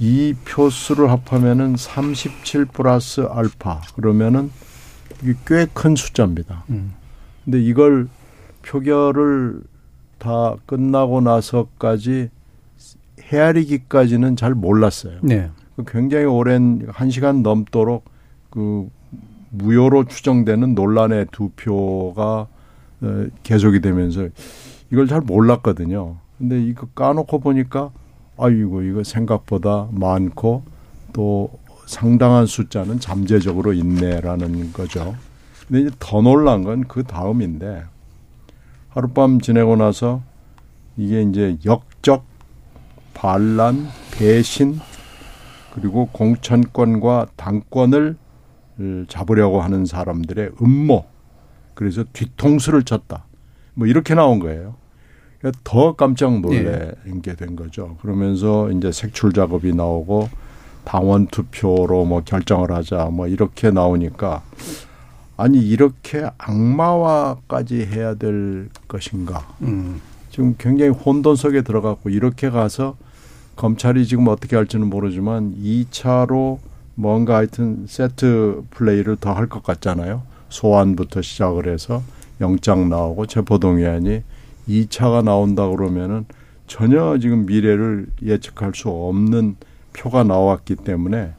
이 0.00 0.34
표수를 0.44 1.12
합하면은 1.12 1.76
37 1.76 2.64
플러스 2.64 3.20
알파 3.20 3.82
그러면은 3.94 4.50
꽤 5.46 5.66
큰 5.72 5.96
숫자입니다. 5.96 6.64
음. 6.70 6.92
근데 7.44 7.60
이걸 7.62 8.08
표결을 8.62 9.62
다 10.18 10.54
끝나고 10.66 11.20
나서까지 11.20 12.30
헤아리기까지는 13.20 14.36
잘 14.36 14.54
몰랐어요. 14.54 15.18
네. 15.22 15.50
그 15.76 15.84
굉장히 15.86 16.24
오랜 16.24 16.86
한 16.88 17.10
시간 17.10 17.42
넘도록 17.42 18.04
그 18.50 18.88
무효로 19.50 20.04
추정되는 20.04 20.74
논란의 20.74 21.26
두 21.32 21.50
표가 21.50 22.46
어, 23.00 23.26
계속이 23.42 23.80
되면서 23.80 24.28
이걸 24.90 25.06
잘 25.08 25.20
몰랐거든요. 25.20 26.16
근데 26.38 26.62
이거 26.62 26.86
까놓고 26.94 27.40
보니까 27.40 27.90
아이고 28.38 28.82
이거 28.82 29.02
생각보다 29.04 29.88
많고 29.92 30.62
또 31.12 31.50
상당한 31.86 32.46
숫자는 32.46 33.00
잠재적으로 33.00 33.72
있네라는 33.72 34.72
거죠. 34.72 35.14
근데 35.66 35.82
이제 35.82 35.90
더 35.98 36.20
놀란 36.20 36.62
건 36.62 36.84
그 36.86 37.04
다음인데 37.04 37.84
하룻밤 38.90 39.40
지내고 39.40 39.76
나서 39.76 40.22
이게 40.96 41.22
이제 41.22 41.56
역적, 41.64 42.24
반란, 43.14 43.88
배신 44.12 44.78
그리고 45.72 46.06
공천권과 46.12 47.28
당권을 47.36 48.16
잡으려고 49.08 49.60
하는 49.62 49.86
사람들의 49.86 50.52
음모 50.62 51.04
그래서 51.74 52.04
뒤통수를 52.12 52.84
쳤다. 52.84 53.24
뭐 53.74 53.86
이렇게 53.88 54.14
나온 54.14 54.38
거예요. 54.38 54.76
그러니까 55.38 55.60
더 55.64 55.94
깜짝 55.94 56.40
놀란 56.40 56.94
게된 57.22 57.56
거죠. 57.56 57.96
그러면서 58.00 58.70
이제 58.70 58.92
색출 58.92 59.32
작업이 59.32 59.74
나오고 59.74 60.28
당원 60.84 61.26
투표로 61.28 62.04
뭐 62.04 62.22
결정을 62.24 62.70
하자 62.72 63.06
뭐 63.06 63.26
이렇게 63.26 63.70
나오니까 63.70 64.42
아니 65.36 65.58
이렇게 65.58 66.26
악마화까지 66.38 67.86
해야 67.86 68.14
될 68.14 68.68
것인가? 68.86 69.46
음. 69.62 70.00
지금 70.30 70.54
굉장히 70.58 70.90
혼돈 70.90 71.36
속에 71.36 71.62
들어갔고 71.62 72.10
이렇게 72.10 72.50
가서 72.50 72.96
검찰이 73.56 74.06
지금 74.06 74.28
어떻게 74.28 74.56
할지는 74.56 74.88
모르지만 74.90 75.54
2차로 75.62 76.58
뭔가 76.96 77.36
하여튼 77.36 77.84
세트 77.88 78.64
플레이를 78.70 79.16
더 79.16 79.32
할 79.34 79.48
것 79.48 79.62
같잖아요. 79.62 80.22
소환부터 80.48 81.22
시작을 81.22 81.72
해서 81.72 82.02
영장 82.40 82.88
나오고 82.88 83.26
체포동의안이 83.26 84.22
2차가 84.68 85.22
나온다 85.24 85.68
그러면은 85.68 86.24
전혀 86.66 87.18
지금 87.18 87.46
미래를 87.46 88.06
예측할 88.22 88.72
수 88.74 88.88
없는 88.88 89.56
표가 89.94 90.24
나왔기 90.24 90.76
때문에 90.76 91.32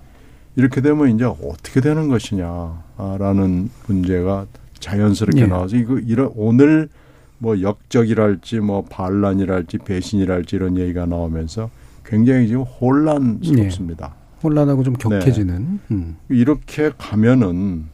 이렇게 0.56 0.82
되면 0.82 1.14
이제 1.14 1.26
어떻게 1.26 1.82
되는 1.82 2.08
것이냐라는 2.08 3.70
문제가 3.88 4.48
자연스럽게 4.80 5.42
예. 5.42 5.46
나와서 5.48 5.76
이거 5.76 6.00
이런 6.00 6.32
오늘 6.36 6.90
뭐 7.38 7.62
역적이랄지 7.62 8.60
뭐 8.60 8.84
반란이랄지 8.84 9.80
배신이랄지 9.80 10.56
이런 10.56 10.78
얘기가 10.78 11.06
나오면서 11.06 11.70
굉장히 12.06 12.48
지금 12.48 12.64
혼란스럽습니다. 12.64 14.14
혼란하고 14.42 14.84
좀 14.84 14.94
격해지는. 14.94 15.80
음. 15.92 16.18
이렇게 16.30 16.92
가면은 16.98 17.86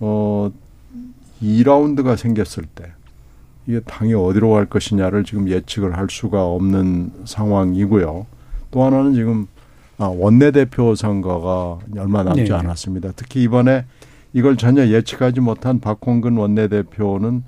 어 0.00 0.50
2라운드가 1.42 2.16
생겼을 2.16 2.64
때 2.74 2.92
이게 3.66 3.80
당이 3.80 4.14
어디로 4.14 4.52
갈 4.52 4.66
것이냐를 4.66 5.24
지금 5.24 5.48
예측을 5.48 5.96
할 5.96 6.06
수가 6.08 6.46
없는 6.46 7.12
상황이고요. 7.24 8.26
또 8.70 8.84
하나는 8.84 9.14
지금 9.14 9.42
아, 9.42 9.55
원내대표 10.04 10.94
선거가 10.94 11.78
얼마 11.98 12.22
남지 12.22 12.44
네. 12.44 12.52
않았습니다. 12.52 13.12
특히 13.16 13.42
이번에 13.42 13.84
이걸 14.32 14.56
전혀 14.56 14.86
예측하지 14.86 15.40
못한 15.40 15.80
박홍근 15.80 16.36
원내대표는 16.36 17.42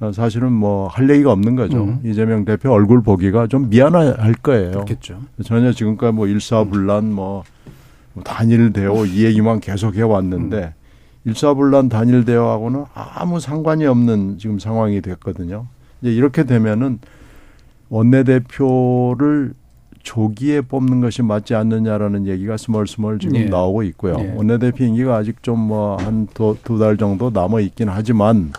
어, 0.00 0.12
사실은 0.12 0.52
뭐 0.52 0.88
할 0.88 1.10
얘기가 1.10 1.30
없는 1.30 1.56
거죠. 1.56 1.84
음. 1.84 2.00
이재명 2.04 2.46
대표 2.46 2.70
얼굴 2.72 3.02
보기가 3.02 3.48
좀 3.48 3.68
미안할 3.68 4.32
거예요. 4.42 4.70
그렇겠죠. 4.70 5.20
전혀 5.44 5.72
지금까지 5.72 6.14
뭐 6.14 6.26
일사불란 6.26 7.12
뭐 7.12 7.44
단일 8.24 8.72
대오 8.72 9.04
이 9.04 9.24
얘기만 9.26 9.60
계속 9.60 9.96
해 9.96 10.02
왔는데 10.02 10.74
일사불란 11.26 11.90
단일 11.90 12.24
대오하고는 12.24 12.86
아무 12.94 13.40
상관이 13.40 13.84
없는 13.84 14.38
지금 14.38 14.58
상황이 14.58 15.02
됐거든요. 15.02 15.66
이제 16.00 16.10
이렇게 16.10 16.44
되면은 16.44 16.98
원내대표를 17.90 19.52
조기에 20.02 20.62
뽑는 20.62 21.00
것이 21.00 21.22
맞지 21.22 21.54
않느냐라는 21.54 22.26
얘기가 22.26 22.56
스멀스멀 22.56 23.18
지금 23.18 23.36
예. 23.36 23.44
나오고 23.44 23.82
있고요. 23.84 24.16
예. 24.18 24.32
원내대표 24.34 24.84
임기가 24.84 25.14
아직 25.16 25.42
좀 25.42 25.58
뭐 25.70 25.96
한 25.98 26.26
두 26.34 26.78
달 26.78 26.96
정도 26.96 27.30
남아 27.30 27.60
있긴 27.60 27.88
하지만 27.88 28.52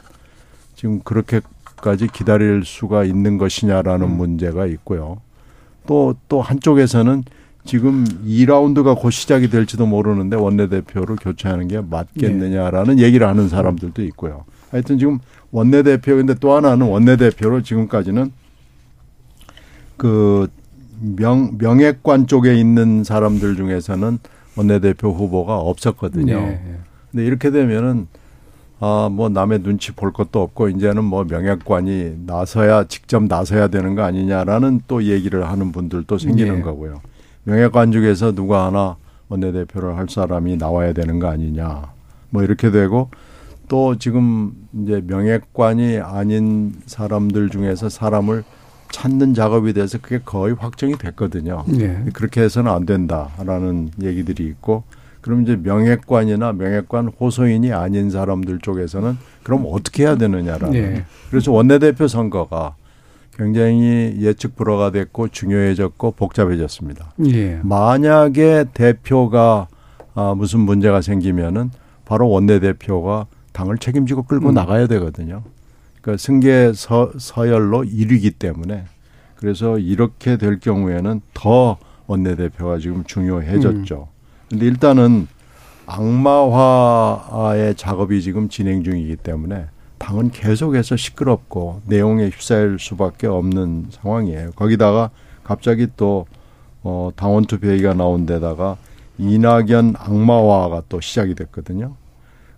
지금 0.75 0.99
그렇게까지 1.01 2.07
기다릴 2.07 2.63
수가 2.65 3.03
있는 3.05 3.37
것이냐라는 3.37 4.05
음. 4.07 4.17
문제가 4.17 4.65
있고요. 4.67 5.19
또, 5.87 6.15
또 6.29 6.41
한쪽에서는 6.41 7.23
지금 7.65 8.05
2라운드가 8.25 8.99
곧 8.99 9.11
시작이 9.11 9.49
될지도 9.49 9.85
모르는데 9.85 10.35
원내대표를 10.35 11.15
교체하는 11.17 11.67
게 11.67 11.81
맞겠느냐라는 11.81 12.95
네. 12.97 13.03
얘기를 13.03 13.27
하는 13.27 13.49
사람들도 13.49 14.01
있고요. 14.03 14.45
하여튼 14.71 14.97
지금 14.97 15.19
원내대표, 15.51 16.15
근데 16.15 16.33
또 16.35 16.53
하나는 16.53 16.87
원내대표로 16.87 17.61
지금까지는 17.61 18.31
그 19.97 20.47
명, 21.01 21.57
명예관 21.57 22.27
쪽에 22.27 22.55
있는 22.55 23.03
사람들 23.03 23.55
중에서는 23.55 24.19
원내대표 24.55 25.09
후보가 25.11 25.57
없었거든요. 25.57 26.39
네. 26.39 26.79
근데 27.11 27.25
이렇게 27.25 27.51
되면은 27.51 28.07
아, 28.79 29.09
뭐 29.11 29.29
남의 29.29 29.61
눈치 29.61 29.91
볼 29.91 30.11
것도 30.11 30.41
없고 30.41 30.69
이제는 30.69 31.03
뭐 31.03 31.23
명예관이 31.23 32.23
나서야 32.25 32.85
직접 32.85 33.23
나서야 33.23 33.67
되는 33.67 33.93
거 33.95 34.01
아니냐라는 34.03 34.81
또 34.87 35.03
얘기를 35.03 35.47
하는 35.47 35.71
분들도 35.71 36.17
생기는 36.17 36.55
네. 36.55 36.61
거고요. 36.61 37.01
명예관 37.43 37.91
중에서 37.91 38.33
누가 38.33 38.65
하나 38.65 38.97
원내대표를 39.29 39.97
할 39.97 40.07
사람이 40.09 40.57
나와야 40.57 40.93
되는 40.93 41.19
거 41.19 41.27
아니냐. 41.27 41.93
뭐 42.31 42.43
이렇게 42.43 42.71
되고 42.71 43.09
또 43.67 43.97
지금 43.97 44.51
이제 44.73 45.01
명예관이 45.05 45.99
아닌 45.99 46.73
사람들 46.87 47.49
중에서 47.49 47.87
사람을 47.87 48.43
찾는 48.91 49.33
작업이 49.33 49.73
돼서 49.73 49.97
그게 50.01 50.19
거의 50.23 50.53
확정이 50.53 50.97
됐거든요. 50.97 51.63
네. 51.67 52.03
그렇게 52.13 52.41
해서는 52.41 52.71
안 52.71 52.85
된다라는 52.85 53.91
얘기들이 54.01 54.45
있고 54.45 54.83
그럼 55.21 55.43
이제 55.43 55.55
명예관이나 55.55 56.53
명예관 56.53 57.09
호소인이 57.19 57.71
아닌 57.73 58.09
사람들 58.09 58.59
쪽에서는 58.59 59.17
그럼 59.43 59.65
어떻게 59.69 60.03
해야 60.03 60.15
되느냐라는 60.15 60.71
네. 60.71 61.05
그래서 61.29 61.51
원내대표 61.51 62.07
선거가 62.07 62.75
굉장히 63.37 64.17
예측 64.19 64.55
불허가 64.55 64.91
됐고 64.91 65.29
중요해졌고 65.29 66.11
복잡해졌습니다. 66.11 67.13
예. 67.27 67.59
만약에 67.63 68.65
대표가 68.73 69.67
아, 70.13 70.33
무슨 70.35 70.59
문제가 70.59 71.01
생기면은 71.01 71.71
바로 72.05 72.29
원내대표가 72.29 73.27
당을 73.53 73.77
책임지고 73.77 74.23
끌고 74.23 74.49
음. 74.49 74.53
나가야 74.53 74.87
되거든요. 74.87 75.43
그러니까 76.01 76.17
승계 76.17 76.73
서, 76.73 77.11
서열로 77.17 77.83
1위기 77.83 78.37
때문에 78.37 78.85
그래서 79.35 79.77
이렇게 79.77 80.37
될 80.37 80.59
경우에는 80.59 81.21
더 81.33 81.77
원내대표가 82.07 82.79
지금 82.79 83.03
중요해졌죠. 83.03 84.09
근데 84.49 84.65
일단은 84.65 85.27
악마화의 85.85 87.75
작업이 87.75 88.21
지금 88.21 88.49
진행 88.49 88.83
중이기 88.83 89.15
때문에 89.17 89.67
당은 89.97 90.31
계속해서 90.31 90.95
시끄럽고 90.95 91.81
내용에 91.85 92.29
휩싸일 92.29 92.77
수밖에 92.79 93.27
없는 93.27 93.87
상황이에요. 93.91 94.51
거기다가 94.55 95.11
갑자기 95.43 95.87
또 95.95 96.25
어, 96.83 97.11
당원 97.15 97.45
투표 97.45 97.71
얘기가 97.71 97.93
나온 97.93 98.25
데다가 98.25 98.77
이낙연 99.17 99.95
악마화가 99.97 100.83
또 100.89 100.99
시작이 100.99 101.35
됐거든요. 101.35 101.95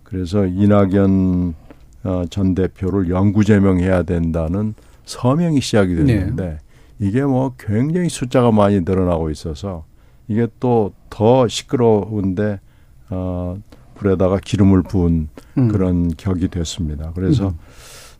그래서 0.02 0.46
이낙연 0.46 1.54
어, 2.04 2.24
전 2.30 2.54
대표를 2.54 3.10
영구 3.10 3.44
제명해야 3.44 4.02
된다는 4.04 4.74
서명이 5.04 5.60
시작이 5.60 5.94
됐는데 5.96 6.58
이게 7.00 7.22
뭐 7.22 7.54
굉장히 7.58 8.08
숫자가 8.08 8.52
많이 8.52 8.80
늘어나고 8.80 9.30
있어서 9.30 9.84
이게 10.28 10.46
또 10.60 10.92
더 11.14 11.46
시끄러운데 11.46 12.58
어, 13.10 13.56
불에다가 13.94 14.40
기름을 14.44 14.82
부은 14.82 15.28
음. 15.58 15.68
그런 15.68 16.08
격이 16.08 16.48
됐습니다. 16.48 17.12
그래서 17.14 17.54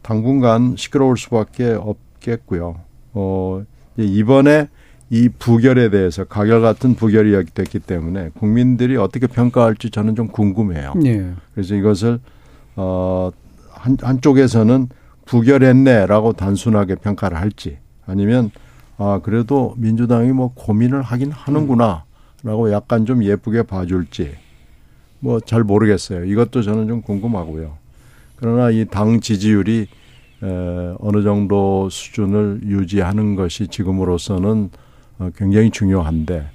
당분간 0.03 0.77
시끄러울 0.77 1.19
수밖에 1.19 1.73
없겠고요. 1.73 2.77
어, 3.15 3.65
이번에 3.97 4.69
이 5.11 5.29
부결에 5.29 5.91
대해서 5.91 6.23
가결 6.23 6.61
같은 6.63 6.95
부결이 6.95 7.47
됐기 7.53 7.81
때문에 7.81 8.31
국민들이 8.39 8.97
어떻게 8.97 9.27
평가할지 9.27 9.91
저는 9.91 10.15
좀 10.15 10.29
궁금해요. 10.29 10.95
예. 11.05 11.33
그래서 11.53 11.75
이것을 11.75 12.21
어, 12.77 13.31
한, 13.85 13.99
한쪽에서는 14.01 14.89
부결했네라고 15.27 16.33
단순하게 16.33 16.95
평가를 16.97 17.39
할지 17.39 17.79
아니면 18.07 18.51
아, 18.97 19.21
그래도 19.23 19.75
민주당이 19.77 20.33
뭐 20.33 20.53
고민을 20.55 21.03
하긴 21.03 21.33
하는구나 21.33 22.05
라고 22.43 22.73
약간 22.73 23.05
좀 23.05 23.23
예쁘게 23.25 23.65
봐줄지 23.65 24.37
뭐 25.21 25.41
잘 25.41 25.65
모르겠어요. 25.65 26.25
이것도 26.25 26.63
저는 26.63 26.87
좀 26.89 27.03
궁금하고요. 27.03 27.77
그러나 28.37 28.71
이 28.71 28.85
당 28.87 29.21
지지율이 29.21 29.87
에, 30.43 30.95
어느 30.99 31.23
정도 31.23 31.89
수준을 31.91 32.61
유지하는 32.65 33.35
것이 33.37 33.69
지금으로서는 33.69 34.71
어, 35.19 35.31
굉장히 35.37 35.71
중요한데 35.71 36.47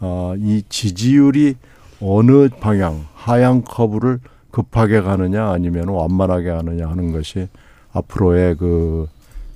어, 0.00 0.34
이 0.38 0.62
지지율이 0.68 1.54
어느 2.00 2.48
방향 2.60 3.06
하향 3.14 3.62
커브를 3.62 4.20
급하게 4.54 5.00
가느냐 5.00 5.50
아니면 5.50 5.88
완만하게 5.88 6.50
가느냐 6.50 6.88
하는 6.88 7.12
것이 7.12 7.48
앞으로의 7.92 8.56
그 8.56 9.08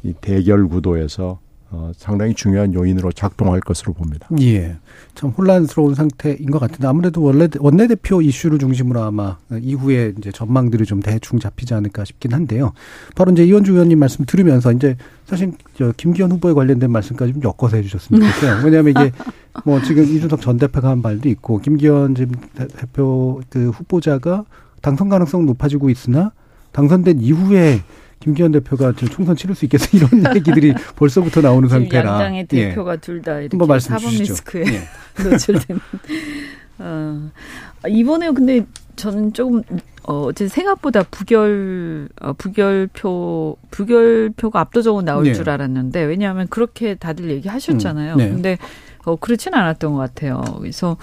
이 0.02 0.14
대결 0.20 0.68
구도에서 0.68 1.40
어, 1.70 1.92
상당히 1.94 2.32
중요한 2.32 2.72
요인으로 2.72 3.12
작동할 3.12 3.60
것으로 3.60 3.92
봅니다. 3.92 4.26
예. 4.40 4.76
참 5.14 5.28
혼란스러운 5.36 5.94
상태인 5.94 6.50
것 6.50 6.58
같은데 6.58 6.86
아무래도 6.86 7.22
원래 7.22 7.46
원내대표 7.58 8.22
이슈를 8.22 8.58
중심으로 8.58 9.02
아마 9.02 9.36
이후에 9.52 10.14
이제 10.16 10.32
전망들이 10.32 10.86
좀 10.86 11.00
대충 11.00 11.38
잡히지 11.38 11.74
않을까 11.74 12.06
싶긴 12.06 12.32
한데요. 12.32 12.72
바로 13.14 13.32
이제 13.32 13.44
이현주 13.44 13.72
의원님 13.72 13.98
말씀 13.98 14.24
들으면서 14.24 14.72
이제 14.72 14.96
사실 15.26 15.52
저 15.76 15.92
김기현 15.94 16.32
후보에 16.32 16.54
관련된 16.54 16.90
말씀까지 16.90 17.34
좀 17.34 17.42
엮어서 17.42 17.76
해주셨으면 17.76 18.22
좋겠어요. 18.22 18.64
왜냐하면 18.64 18.90
이게 18.92 19.12
뭐 19.66 19.82
지금 19.82 20.04
이준석 20.04 20.40
전 20.40 20.56
대표가 20.56 20.88
한 20.88 21.02
말도 21.02 21.28
있고 21.28 21.58
김기현 21.58 22.14
지금 22.14 22.34
대표 22.54 23.42
그 23.50 23.68
후보자가 23.68 24.46
당선 24.82 25.08
가능성 25.08 25.46
높아지고 25.46 25.90
있으나 25.90 26.32
당선된 26.72 27.20
이후에 27.20 27.82
김기현 28.20 28.52
대표가 28.52 28.92
지금 28.92 29.08
총선 29.08 29.36
치를 29.36 29.54
수 29.54 29.64
있겠어 29.64 29.88
이런 29.96 30.10
얘기들이 30.36 30.74
벌써부터 30.96 31.40
나오는 31.40 31.68
상태라. 31.68 32.10
양당의 32.10 32.46
대표가 32.46 32.94
예. 32.94 32.96
둘다 32.98 33.40
이렇게 33.40 33.54
한번 33.54 33.68
말씀 33.68 33.90
사법 33.90 34.10
주시죠. 34.10 34.32
리스크에 34.32 34.64
예. 34.66 34.82
노출된. 35.22 35.80
어, 36.80 37.30
이번에 37.88 38.30
근데 38.30 38.66
저는 38.96 39.32
조금 39.32 39.62
어, 40.04 40.22
어제 40.26 40.48
생각보다 40.48 41.02
부결 41.02 42.08
어, 42.20 42.32
부결표 42.32 43.56
부결표가 43.70 44.60
압도적으로 44.60 45.02
나올 45.02 45.24
네. 45.24 45.34
줄 45.34 45.50
알았는데 45.50 46.02
왜냐하면 46.04 46.46
그렇게 46.48 46.94
다들 46.94 47.30
얘기하셨잖아요. 47.30 48.14
음, 48.14 48.18
네. 48.18 48.28
근데 48.30 48.58
어, 49.04 49.16
그렇지는 49.16 49.58
않았던 49.58 49.92
것 49.92 49.98
같아요. 49.98 50.42
그래서 50.58 50.96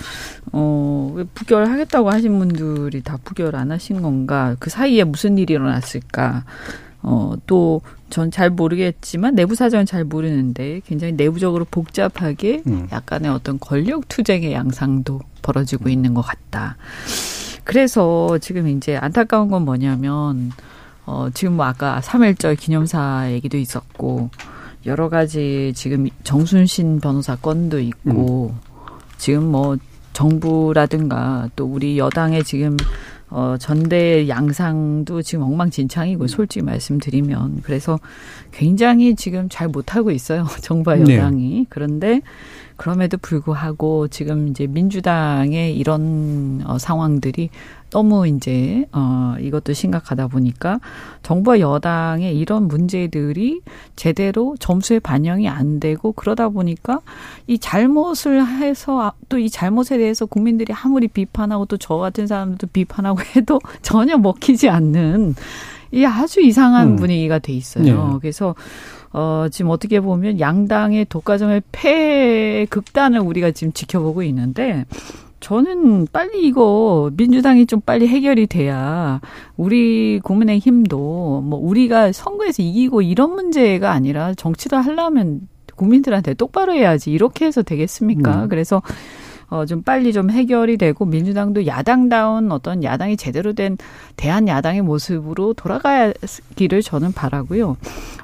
어, 0.52 1.12
왜 1.16 1.24
부결하겠다고 1.24 2.10
하신 2.12 2.40
분들이 2.40 3.02
다 3.02 3.18
부결 3.24 3.56
안 3.56 3.72
하신 3.72 4.02
건가? 4.02 4.56
그 4.60 4.70
사이에 4.70 5.04
무슨 5.04 5.38
일이 5.38 5.54
일어났을까? 5.54 6.44
어, 7.08 7.34
또, 7.46 7.82
전 8.10 8.32
잘 8.32 8.50
모르겠지만, 8.50 9.36
내부 9.36 9.54
사정은 9.54 9.86
잘 9.86 10.04
모르는데, 10.04 10.82
굉장히 10.88 11.14
내부적으로 11.14 11.66
복잡하게 11.70 12.64
음. 12.66 12.88
약간의 12.92 13.30
어떤 13.30 13.60
권력 13.60 14.08
투쟁의 14.10 14.54
양상도 14.54 15.20
벌어지고 15.44 15.90
있는 15.90 16.16
것 16.16 16.22
같다. 16.22 16.78
그래서 17.64 18.40
지금 18.40 18.68
이제 18.68 18.98
안타까운 18.98 19.50
건 19.50 19.66
뭐냐면, 19.66 20.52
어, 21.06 21.30
지금 21.34 21.58
뭐 21.58 21.66
아까 21.68 22.00
3.1절 22.04 22.58
기념사 22.60 23.32
얘기도 23.32 23.58
있었고, 23.58 24.32
여러 24.86 25.10
가지 25.10 25.72
지금 25.76 26.08
정순신 26.24 27.00
변호사 27.00 27.36
건도 27.36 27.80
있고, 27.80 28.54
지금 29.18 29.52
뭐 29.52 29.78
정부라든가 30.14 31.50
또 31.56 31.66
우리 31.66 31.98
여당의 31.98 32.44
지금 32.44 32.78
어, 33.30 33.56
전대 33.60 34.28
양상도 34.28 35.22
지금 35.22 35.44
엉망진창이고 35.46 36.28
솔직히 36.28 36.64
말씀드리면 36.64 37.62
그래서 37.64 38.00
굉장히 38.52 39.16
지금 39.16 39.50
잘 39.50 39.68
못하고 39.68 40.12
있어요 40.12 40.46
정부와 40.62 40.98
네. 40.98 41.18
여당이 41.18 41.66
그런데 41.70 42.22
그럼에도 42.78 43.18
불구하고 43.18 44.08
지금 44.10 44.50
이제 44.50 44.68
민주당의 44.68 45.76
이런 45.78 46.64
어, 46.66 46.78
상황들이 46.78 47.50
너무 47.92 48.28
이제 48.28 48.86
어 48.92 49.36
이것도 49.40 49.72
심각하다 49.72 50.28
보니까 50.28 50.80
정부와 51.24 51.62
여당의 51.62 52.38
이런 52.38 52.68
문제들이 52.68 53.62
제대로 53.96 54.56
점수에 54.60 55.00
반영이 55.00 55.48
안 55.48 55.80
되고 55.80 56.12
그러다 56.12 56.50
보니까 56.50 57.00
이 57.48 57.58
잘못을 57.58 58.46
해서 58.46 59.14
또 59.30 59.38
이 59.38 59.50
잘못에 59.50 59.98
대해서 59.98 60.26
국민들이 60.26 60.74
아무리 60.74 61.08
비판하고 61.08 61.66
또 61.66 61.78
저 61.78 61.98
같은 61.98 62.26
사람들도 62.26 62.68
비판하고 62.74 63.20
해도 63.36 63.60
전혀 63.82 64.18
먹히지 64.18 64.70
않는 64.70 65.36
이 65.92 66.04
아주 66.06 66.42
이상한 66.42 66.90
음. 66.90 66.96
분위기가 66.96 67.38
돼 67.40 67.54
있어요. 67.54 67.84
네. 68.14 68.18
그래서 68.20 68.56
어 69.18 69.48
지금 69.50 69.72
어떻게 69.72 70.02
보면 70.02 70.42
양당의 70.42 71.06
독과점의 71.06 71.62
폐 71.72 72.66
극단을 72.70 73.22
우리가 73.22 73.52
지금 73.52 73.72
지켜보고 73.72 74.24
있는데 74.24 74.84
저는 75.40 76.08
빨리 76.12 76.46
이거 76.46 77.10
민주당이 77.16 77.66
좀 77.66 77.80
빨리 77.80 78.10
해결이 78.10 78.48
돼야 78.48 79.22
우리 79.56 80.20
국민의 80.22 80.60
힘도 80.60 81.42
뭐 81.46 81.58
우리가 81.58 82.12
선거에서 82.12 82.62
이기고 82.62 83.04
이런 83.04 83.32
문제가 83.32 83.92
아니라 83.92 84.34
정치를 84.34 84.82
하려면 84.82 85.48
국민들한테 85.76 86.34
똑바로 86.34 86.74
해야지 86.74 87.12
이렇게 87.12 87.46
해서 87.46 87.64
되겠습니까? 87.64 88.44
음. 88.44 88.50
그래서 88.50 88.82
어, 89.50 89.66
좀 89.66 89.82
빨리 89.84 90.12
좀 90.14 90.30
해결이 90.32 90.78
되고 90.78 91.06
민주당도 91.06 91.68
야당다운 91.68 92.52
어떤 92.52 92.84
야당이 92.84 93.18
제대로 93.18 93.54
된 93.54 93.78
대한 94.18 94.48
야당의 94.48 94.82
모습으로 94.82 95.54
돌아가기를 95.54 96.82
저는 96.84 97.12
바라고요. 97.14 97.78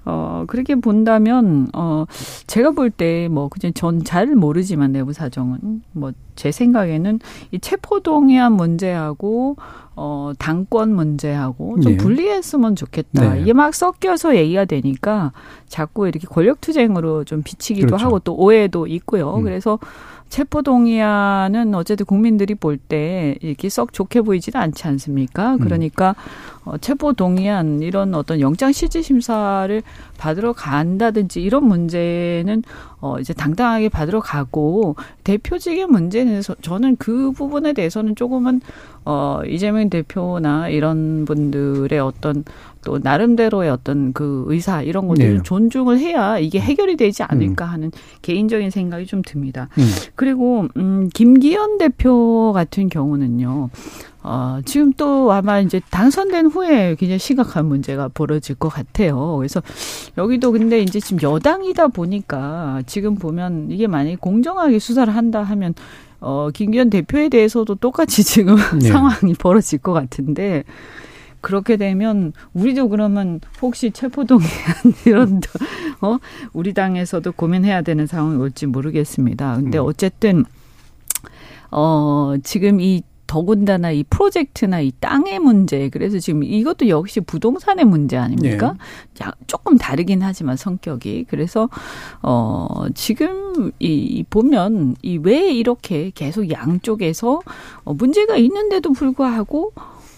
어, 0.05 0.45
그렇게 0.47 0.75
본다면 0.75 1.67
어, 1.73 2.05
제가 2.47 2.71
볼 2.71 2.89
때 2.91 3.27
뭐 3.29 3.49
그냥 3.49 3.73
전 3.73 4.03
잘 4.03 4.27
모르지만 4.35 4.91
내부 4.91 5.13
사정은 5.13 5.83
뭐 5.93 6.11
제 6.33 6.49
생각에는 6.51 7.19
이 7.51 7.59
체포동의안 7.59 8.53
문제하고 8.53 9.57
어, 9.95 10.31
당권 10.39 10.95
문제하고 10.95 11.79
좀 11.81 11.91
네. 11.91 11.97
분리했으면 11.97 12.75
좋겠다. 12.75 13.33
네. 13.35 13.41
이게 13.41 13.53
막 13.53 13.75
섞여서 13.75 14.35
얘기가 14.37 14.65
되니까 14.65 15.33
자꾸 15.67 16.07
이렇게 16.07 16.25
권력투쟁으로 16.27 17.25
좀 17.25 17.43
비치기도 17.43 17.87
그렇죠. 17.87 18.05
하고 18.05 18.19
또 18.19 18.33
오해도 18.35 18.87
있고요. 18.87 19.35
음. 19.35 19.43
그래서 19.43 19.77
체포동의안은 20.31 21.75
어쨌든 21.75 22.05
국민들이 22.05 22.55
볼 22.55 22.77
때 22.77 23.35
이렇게 23.41 23.69
썩 23.69 23.93
좋게 23.93 24.21
보이지는 24.21 24.59
않지 24.59 24.87
않습니까? 24.87 25.57
그러니까 25.57 26.15
어, 26.65 26.77
체포동의안 26.77 27.81
이런 27.81 28.15
어떤 28.15 28.39
영장실질심사를 28.39 29.81
받으러 30.17 30.53
간다든지 30.53 31.41
이런 31.41 31.65
문제는 31.65 32.63
어, 33.01 33.19
이제 33.19 33.33
당당하게 33.33 33.89
받으러 33.89 34.19
가고 34.19 34.95
대표직의 35.23 35.85
문제는 35.87 36.41
저- 36.41 36.55
저는 36.61 36.95
그 36.97 37.31
부분에 37.31 37.73
대해서는 37.73 38.15
조금은 38.15 38.61
어, 39.05 39.41
이재명 39.47 39.89
대표나 39.89 40.69
이런 40.69 41.25
분들의 41.25 41.99
어떤 41.99 42.43
또 42.83 42.99
나름대로의 42.99 43.69
어떤 43.69 44.13
그 44.13 44.43
의사 44.47 44.81
이런 44.81 45.07
것들을 45.07 45.37
네. 45.37 45.43
존중을 45.43 45.99
해야 45.99 46.39
이게 46.39 46.59
해결이 46.59 46.97
되지 46.97 47.23
않을까 47.23 47.65
하는 47.65 47.91
개인적인 48.21 48.69
생각이 48.69 49.05
좀 49.05 49.21
듭니다. 49.21 49.69
음. 49.77 49.83
그리고 50.15 50.67
음 50.77 51.09
김기현 51.13 51.77
대표 51.77 52.51
같은 52.53 52.89
경우는요. 52.89 53.69
어, 54.23 54.59
지금 54.65 54.93
또 54.93 55.31
아마 55.31 55.59
이제 55.59 55.81
당선된 55.89 56.47
후에 56.47 56.95
굉장히 56.95 57.17
심각한 57.17 57.65
문제가 57.65 58.07
벌어질 58.07 58.55
것 58.55 58.69
같아요. 58.69 59.37
그래서 59.37 59.63
여기도 60.17 60.51
근데 60.51 60.79
이제 60.81 60.99
지금 60.99 61.21
여당이다 61.21 61.87
보니까 61.87 62.83
지금 62.85 63.15
보면 63.15 63.67
이게 63.71 63.87
만약에 63.87 64.17
공정하게 64.17 64.77
수사를 64.77 65.13
한다 65.15 65.41
하면 65.41 65.73
어, 66.19 66.49
김기현 66.53 66.91
대표에 66.91 67.29
대해서도 67.29 67.75
똑같이 67.75 68.23
지금 68.23 68.55
네. 68.79 68.89
상황이 68.89 69.33
벌어질 69.33 69.79
것 69.79 69.91
같은데 69.91 70.63
그렇게 71.41 71.77
되면 71.77 72.33
우리도 72.53 72.89
그러면 72.89 73.39
혹시 73.61 73.91
체포동의안 73.91 74.49
이런 75.05 75.41
어 76.01 76.17
우리 76.53 76.73
당에서도 76.73 77.31
고민해야 77.31 77.81
되는 77.81 78.07
상황이 78.07 78.37
올지 78.37 78.65
모르겠습니다. 78.67 79.55
근데 79.57 79.77
음. 79.77 79.85
어쨌든 79.85 80.45
어 81.71 82.35
지금 82.43 82.79
이 82.79 83.03
더군다나 83.27 83.91
이 83.91 84.03
프로젝트나 84.09 84.81
이 84.81 84.91
땅의 84.99 85.39
문제 85.39 85.87
그래서 85.87 86.19
지금 86.19 86.43
이것도 86.43 86.89
역시 86.89 87.21
부동산의 87.21 87.85
문제 87.85 88.17
아닙니까? 88.17 88.75
야, 89.23 89.31
조금 89.47 89.77
다르긴 89.77 90.21
하지만 90.21 90.57
성격이 90.57 91.27
그래서 91.29 91.69
어 92.21 92.87
지금 92.93 93.71
이 93.79 94.25
보면 94.29 94.97
이 95.01 95.17
왜 95.17 95.53
이렇게 95.53 96.11
계속 96.13 96.49
양쪽에서 96.51 97.41
어, 97.85 97.93
문제가 97.93 98.35
있는데도 98.35 98.91
불구하고 98.91 99.71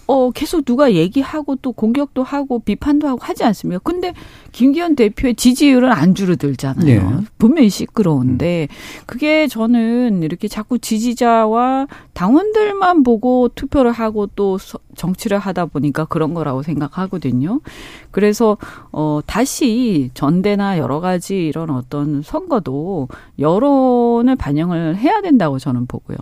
어, 0.05 0.31
계속 0.31 0.65
누가 0.65 0.93
얘기하고 0.93 1.55
또 1.57 1.71
공격도 1.71 2.23
하고 2.23 2.59
비판도 2.59 3.07
하고 3.07 3.19
하지 3.21 3.43
않습니까? 3.43 3.79
근데 3.83 4.13
김기현 4.53 4.95
대표의 4.95 5.35
지지율은 5.35 5.91
안 5.91 6.15
줄어들잖아요. 6.15 6.85
네. 6.85 7.17
분명히 7.37 7.69
시끄러운데 7.69 8.67
그게 9.05 9.47
저는 9.47 10.23
이렇게 10.23 10.47
자꾸 10.47 10.77
지지자와 10.79 11.87
당원들만 12.13 13.03
보고 13.03 13.49
투표를 13.53 13.91
하고 13.91 14.27
또 14.27 14.57
서- 14.59 14.77
정치를 14.95 15.39
하다 15.39 15.65
보니까 15.65 16.05
그런 16.05 16.33
거라고 16.35 16.61
생각하거든요. 16.61 17.59
그래서 18.11 18.57
어 18.91 19.19
다시 19.25 20.11
전대나 20.13 20.77
여러 20.77 20.99
가지 20.99 21.47
이런 21.47 21.71
어떤 21.71 22.21
선거도 22.21 23.07
여론을 23.39 24.35
반영을 24.35 24.95
해야 24.97 25.21
된다고 25.21 25.57
저는 25.57 25.87
보고요. 25.87 26.17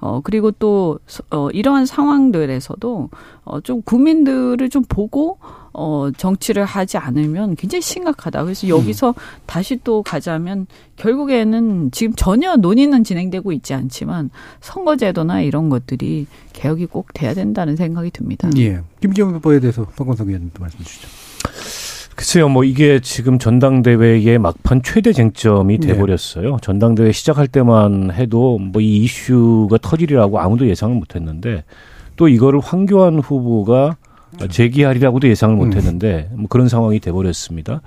어 0.00 0.20
그리고 0.24 0.50
또 0.50 0.98
어, 1.30 1.50
이러한 1.50 1.84
상황들에서도 1.86 3.10
어, 3.46 3.60
좀 3.60 3.80
국민들을 3.82 4.68
좀 4.68 4.82
보고 4.88 5.38
어, 5.72 6.10
정치를 6.16 6.64
하지 6.64 6.98
않으면 6.98 7.54
굉장히 7.54 7.80
심각하다. 7.80 8.42
그래서 8.42 8.68
여기서 8.68 9.14
다시 9.46 9.78
또 9.84 10.02
가자면 10.02 10.66
결국에는 10.96 11.90
지금 11.92 12.12
전혀 12.16 12.56
논의는 12.56 13.04
진행되고 13.04 13.52
있지 13.52 13.72
않지만 13.72 14.30
선거제도나 14.60 15.42
이런 15.42 15.68
것들이 15.68 16.26
개혁이 16.54 16.86
꼭 16.86 17.14
돼야 17.14 17.34
된다는 17.34 17.76
생각이 17.76 18.10
듭니다. 18.10 18.50
예. 18.56 18.80
김기현 19.00 19.34
후보에 19.34 19.60
대해서 19.60 19.84
박건석 19.84 20.26
의원님도 20.26 20.60
말씀 20.60 20.80
주시죠. 20.80 21.08
글쎄요, 22.16 22.48
뭐 22.48 22.64
이게 22.64 22.98
지금 23.00 23.38
전당대회의 23.38 24.38
막판 24.38 24.82
최대 24.82 25.12
쟁점이 25.12 25.78
네. 25.78 25.88
돼버렸어요. 25.88 26.56
전당대회 26.62 27.12
시작할 27.12 27.46
때만 27.46 28.10
해도 28.12 28.58
뭐 28.58 28.80
이 28.82 29.04
이슈가 29.04 29.78
터지리라고 29.78 30.40
아무도 30.40 30.66
예상을 30.66 30.96
못했는데 30.96 31.62
또 32.16 32.28
이거를 32.28 32.60
황교안 32.60 33.18
후보가 33.18 33.96
제기하리라고도 34.50 35.28
예상을 35.28 35.54
못했는데 35.54 36.30
뭐 36.34 36.46
그런 36.48 36.68
상황이 36.68 37.00
돼버렸습니다. 37.00 37.80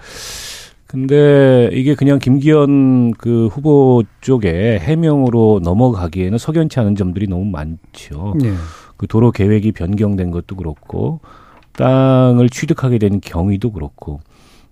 근데 0.88 1.70
이게 1.72 1.94
그냥 1.94 2.18
김기현 2.18 3.12
그 3.12 3.48
후보 3.48 4.04
쪽에 4.22 4.80
해명으로 4.80 5.60
넘어가기에는 5.64 6.38
석연치 6.40 6.80
않은 6.80 6.96
점들이 6.96 7.28
너무 7.28 7.46
많죠. 7.46 8.34
예. 8.44 8.54
그 8.98 9.06
도로 9.06 9.32
계획이 9.32 9.72
변경된 9.72 10.32
것도 10.32 10.56
그렇고 10.56 11.20
땅을 11.74 12.50
취득하게 12.50 12.98
된 12.98 13.22
경위도 13.22 13.72
그렇고 13.72 14.20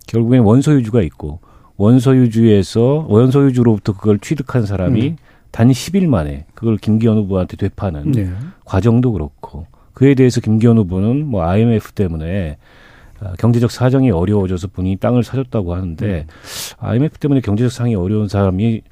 결국엔 0.08 0.42
원소유주가 0.42 1.02
있고 1.02 1.38
원소유주에서 1.76 3.06
원소유주로부터 3.08 3.92
그걸 3.92 4.18
취득한 4.18 4.66
사람이 4.66 5.08
음. 5.10 5.16
단 5.50 5.68
10일 5.68 6.06
만에 6.06 6.46
그걸 6.54 6.76
김기현 6.76 7.16
후보한테 7.16 7.56
되파는 7.56 8.12
네. 8.12 8.30
과정도 8.64 9.12
그렇고 9.12 9.66
그에 9.94 10.14
대해서 10.14 10.40
김기현 10.40 10.78
후보는 10.78 11.26
뭐 11.26 11.42
IMF 11.42 11.92
때문에 11.92 12.58
아, 13.20 13.32
경제적 13.38 13.70
사정이 13.70 14.10
어려워져서 14.10 14.68
본인이 14.68 14.96
땅을 14.96 15.24
사줬다고 15.24 15.74
하는데 15.74 16.26
IMF 16.78 17.18
때문에 17.18 17.40
경제적 17.40 17.72
상황이 17.72 17.94
어려운 17.94 18.28
사람이 18.28 18.82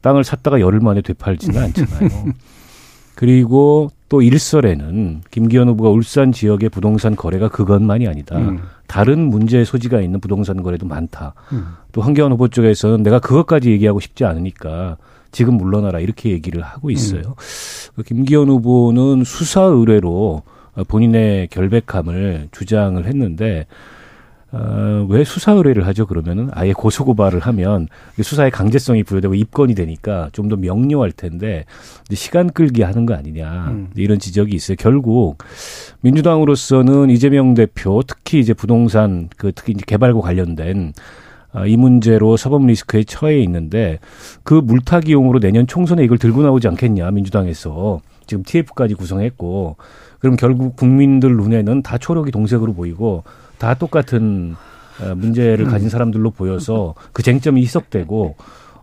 땅을 0.00 0.24
샀다가 0.24 0.60
열흘 0.60 0.80
만에 0.80 1.02
되팔지는 1.02 1.60
않잖아요. 1.60 2.08
그리고 3.14 3.90
또 4.08 4.22
일설에는 4.22 5.22
김기현 5.30 5.68
후보가 5.68 5.90
울산 5.90 6.32
지역의 6.32 6.68
부동산 6.68 7.16
거래가 7.16 7.48
그것만이 7.48 8.06
아니다. 8.06 8.38
음. 8.38 8.60
다른 8.86 9.18
문제 9.18 9.64
소지가 9.64 10.00
있는 10.00 10.20
부동산 10.20 10.62
거래도 10.62 10.86
많다. 10.86 11.34
음. 11.52 11.66
또 11.92 12.00
황교안 12.00 12.32
후보 12.32 12.48
쪽에서는 12.48 13.02
내가 13.02 13.18
그것까지 13.18 13.70
얘기하고 13.70 14.00
싶지 14.00 14.24
않으니까 14.24 14.96
지금 15.30 15.54
물러나라 15.54 16.00
이렇게 16.00 16.30
얘기를 16.30 16.62
하고 16.62 16.90
있어요. 16.90 17.34
그 17.94 18.02
김기현 18.02 18.48
후보는 18.48 19.24
수사 19.24 19.62
의뢰로 19.62 20.42
본인의 20.88 21.48
결백함을 21.48 22.48
주장을 22.52 23.04
했는데 23.04 23.66
어, 24.50 25.06
왜 25.10 25.24
수사 25.24 25.52
의뢰를 25.52 25.86
하죠? 25.88 26.06
그러면은 26.06 26.48
아예 26.52 26.72
고소 26.72 27.04
고발을 27.04 27.40
하면 27.40 27.86
수사의 28.18 28.50
강제성이 28.50 29.02
부여되고 29.02 29.34
입건이 29.34 29.74
되니까 29.74 30.30
좀 30.32 30.48
더 30.48 30.56
명료할 30.56 31.12
텐데 31.12 31.66
시간 32.14 32.48
끌기 32.48 32.80
하는 32.80 33.04
거 33.04 33.12
아니냐 33.12 33.66
음. 33.68 33.90
이런 33.94 34.18
지적이 34.18 34.56
있어요. 34.56 34.76
결국 34.78 35.36
민주당으로서는 36.00 37.10
이재명 37.10 37.52
대표 37.52 38.00
특히 38.06 38.38
이제 38.40 38.54
부동산 38.54 39.28
그 39.36 39.52
특히 39.54 39.74
이제 39.74 39.82
개발과 39.86 40.22
관련된 40.22 40.94
아, 40.96 41.02
이 41.66 41.76
문제로 41.76 42.36
사법 42.36 42.66
리스크에 42.66 43.04
처해 43.04 43.38
있는데 43.40 43.98
그 44.42 44.54
물타기용으로 44.54 45.40
내년 45.40 45.66
총선에 45.66 46.04
이걸 46.04 46.18
들고 46.18 46.42
나오지 46.42 46.68
않겠냐 46.68 47.10
민주당에서 47.10 48.00
지금 48.26 48.42
TF까지 48.44 48.94
구성했고 48.94 49.76
그럼 50.18 50.36
결국 50.36 50.76
국민들 50.76 51.36
눈에는 51.36 51.82
다 51.82 51.96
초록이 51.96 52.30
동색으로 52.30 52.74
보이고 52.74 53.24
다 53.58 53.74
똑같은 53.74 54.56
어, 55.00 55.14
문제를 55.14 55.64
가진 55.66 55.88
사람들로 55.88 56.30
보여서 56.32 56.94
그 57.12 57.22
쟁점이 57.22 57.62
희석되고 57.62 58.36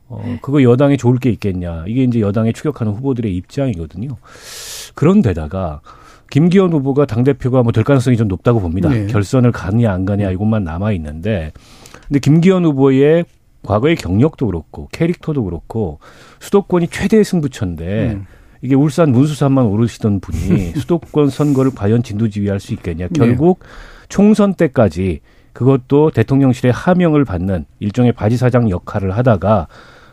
어 0.08 0.38
그거 0.42 0.62
여당에 0.64 0.98
좋을 0.98 1.18
게 1.18 1.30
있겠냐 1.32 1.86
이게 1.88 2.04
이제 2.04 2.20
여당에 2.22 2.52
추격하는 2.52 2.94
후보들의 2.94 3.36
입장이거든요. 3.36 4.10
그런데다가 4.94 5.82
김기현 6.30 6.72
후보가 6.74 7.06
당 7.06 7.24
대표가 7.24 7.64
뭐 7.64 7.72
될 7.72 7.84
가능성이 7.84 8.18
좀 8.18 8.28
높다고 8.28 8.60
봅니다. 8.60 8.90
네. 8.90 9.08
결선을 9.08 9.52
가느냐 9.52 9.92
안 9.92 10.06
가느냐 10.06 10.32
이것만 10.32 10.64
남아 10.64 10.92
있는데 10.94 11.52
근데 12.08 12.20
김기현 12.20 12.66
후보의 12.66 13.26
과거의 13.64 13.96
경력도 13.96 14.46
그렇고 14.46 14.88
캐릭터도 14.92 15.44
그렇고 15.44 16.00
수도권이 16.40 16.88
최대 16.90 17.24
승부처인데 17.24 18.14
음. 18.14 18.26
이게 18.62 18.76
울산 18.76 19.12
문수산만 19.12 19.66
오르시던 19.66 20.20
분이 20.20 20.74
수도권 20.80 21.30
선거를 21.30 21.72
과연 21.76 22.04
진두지휘할 22.04 22.60
수 22.60 22.74
있겠냐. 22.74 23.08
결국 23.10 23.60
총선 24.10 24.54
때까지 24.54 25.22
그것도 25.54 26.12
대통령실의 26.12 26.72
하명을 26.72 27.26
받는 27.26 27.66
일종의 27.80 28.12
바지사장 28.12 28.70
역할을 28.70 29.18
하다가 29.18 29.68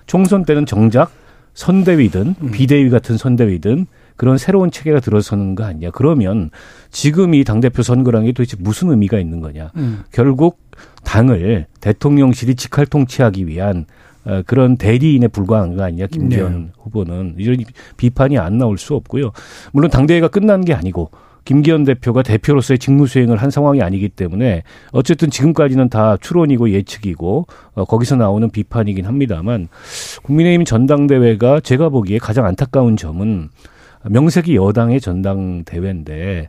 총선 0.07 0.45
때는 0.45 0.67
정작 0.67 1.11
선대위든 1.55 2.35
비대위 2.53 2.91
같은 2.91 3.17
선대위든 3.17 3.87
그런 4.23 4.39
새로운 4.39 4.71
체계가 4.71 5.01
들어서는 5.01 5.57
거 5.57 5.65
아니냐. 5.65 5.91
그러면 5.91 6.51
지금 6.93 7.35
이 7.35 7.43
당대표 7.43 7.83
선거라는 7.83 8.27
게 8.27 8.33
도대체 8.33 8.57
무슨 8.61 8.91
의미가 8.91 9.19
있는 9.19 9.41
거냐. 9.41 9.73
음. 9.75 10.05
결국 10.13 10.61
당을 11.03 11.67
대통령실이 11.81 12.55
직할 12.55 12.87
통치하기 12.87 13.49
위한 13.49 13.85
어, 14.25 14.43
그런 14.47 14.77
대리인에 14.77 15.27
불과한 15.27 15.75
거 15.75 15.83
아니냐 15.83 16.07
김기현 16.07 16.53
네. 16.53 16.69
후보는 16.79 17.35
이런 17.37 17.57
비판이 17.97 18.39
안 18.39 18.59
나올 18.59 18.79
수 18.79 18.95
없고요. 18.95 19.33
물론 19.73 19.91
당대회가 19.91 20.29
끝난 20.29 20.65
게 20.65 20.73
아니고 20.73 21.11
김기현 21.45 21.83
대표가 21.83 22.23
대표로서의 22.23 22.79
직무 22.79 23.09
수행을 23.09 23.39
한 23.39 23.51
상황이 23.51 23.83
아니기 23.83 24.09
때문에 24.09 24.63
어쨌든 24.93 25.31
지금까지는 25.31 25.89
다 25.89 26.17
추론이고 26.21 26.71
예측이고 26.71 27.47
어, 27.75 27.85
거기서 27.87 28.15
나오는 28.15 28.49
비판이긴 28.49 29.05
합니다만 29.05 29.67
국민의힘 30.23 30.65
전당대회가 30.65 31.59
제가 31.59 31.89
보기에 31.89 32.19
가장 32.19 32.45
안타까운 32.45 32.97
점은 32.97 33.49
명색이 34.09 34.57
여당의 34.57 35.01
전당대회인데 35.01 36.49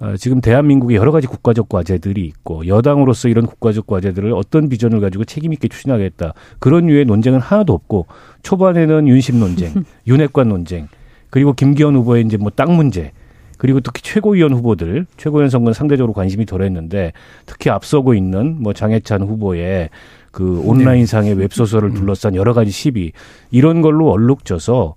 어, 0.00 0.16
지금 0.16 0.40
대한민국에 0.40 0.94
여러 0.94 1.10
가지 1.10 1.26
국가적 1.26 1.68
과제들이 1.68 2.24
있고 2.24 2.66
여당으로서 2.66 3.28
이런 3.28 3.46
국가적 3.46 3.86
과제들을 3.86 4.32
어떤 4.32 4.68
비전을 4.68 5.00
가지고 5.00 5.24
책임 5.24 5.52
있게 5.52 5.66
추진하겠다. 5.66 6.34
그런 6.60 6.86
류의 6.86 7.04
논쟁은 7.04 7.40
하나도 7.40 7.72
없고 7.72 8.06
초반에는 8.42 9.08
윤심 9.08 9.40
논쟁, 9.40 9.72
윤핵관 10.06 10.48
논쟁 10.48 10.88
그리고 11.30 11.52
김기현 11.52 11.96
후보의 11.96 12.24
이제 12.24 12.36
뭐 12.36 12.50
땅 12.50 12.76
문제 12.76 13.12
그리고 13.58 13.80
특히 13.80 14.02
최고위원 14.02 14.52
후보들 14.52 15.06
최고위원 15.16 15.50
선거는 15.50 15.74
상대적으로 15.74 16.12
관심이 16.12 16.46
덜했는데 16.46 17.12
특히 17.44 17.70
앞서고 17.70 18.14
있는 18.14 18.56
뭐 18.60 18.72
장해찬 18.72 19.22
후보의 19.22 19.90
그 20.30 20.60
온라인상의 20.64 21.34
웹소설을 21.34 21.94
둘러싼 21.94 22.36
여러 22.36 22.52
가지 22.54 22.70
시비 22.70 23.10
이런 23.50 23.82
걸로 23.82 24.10
얼룩져서 24.12 24.94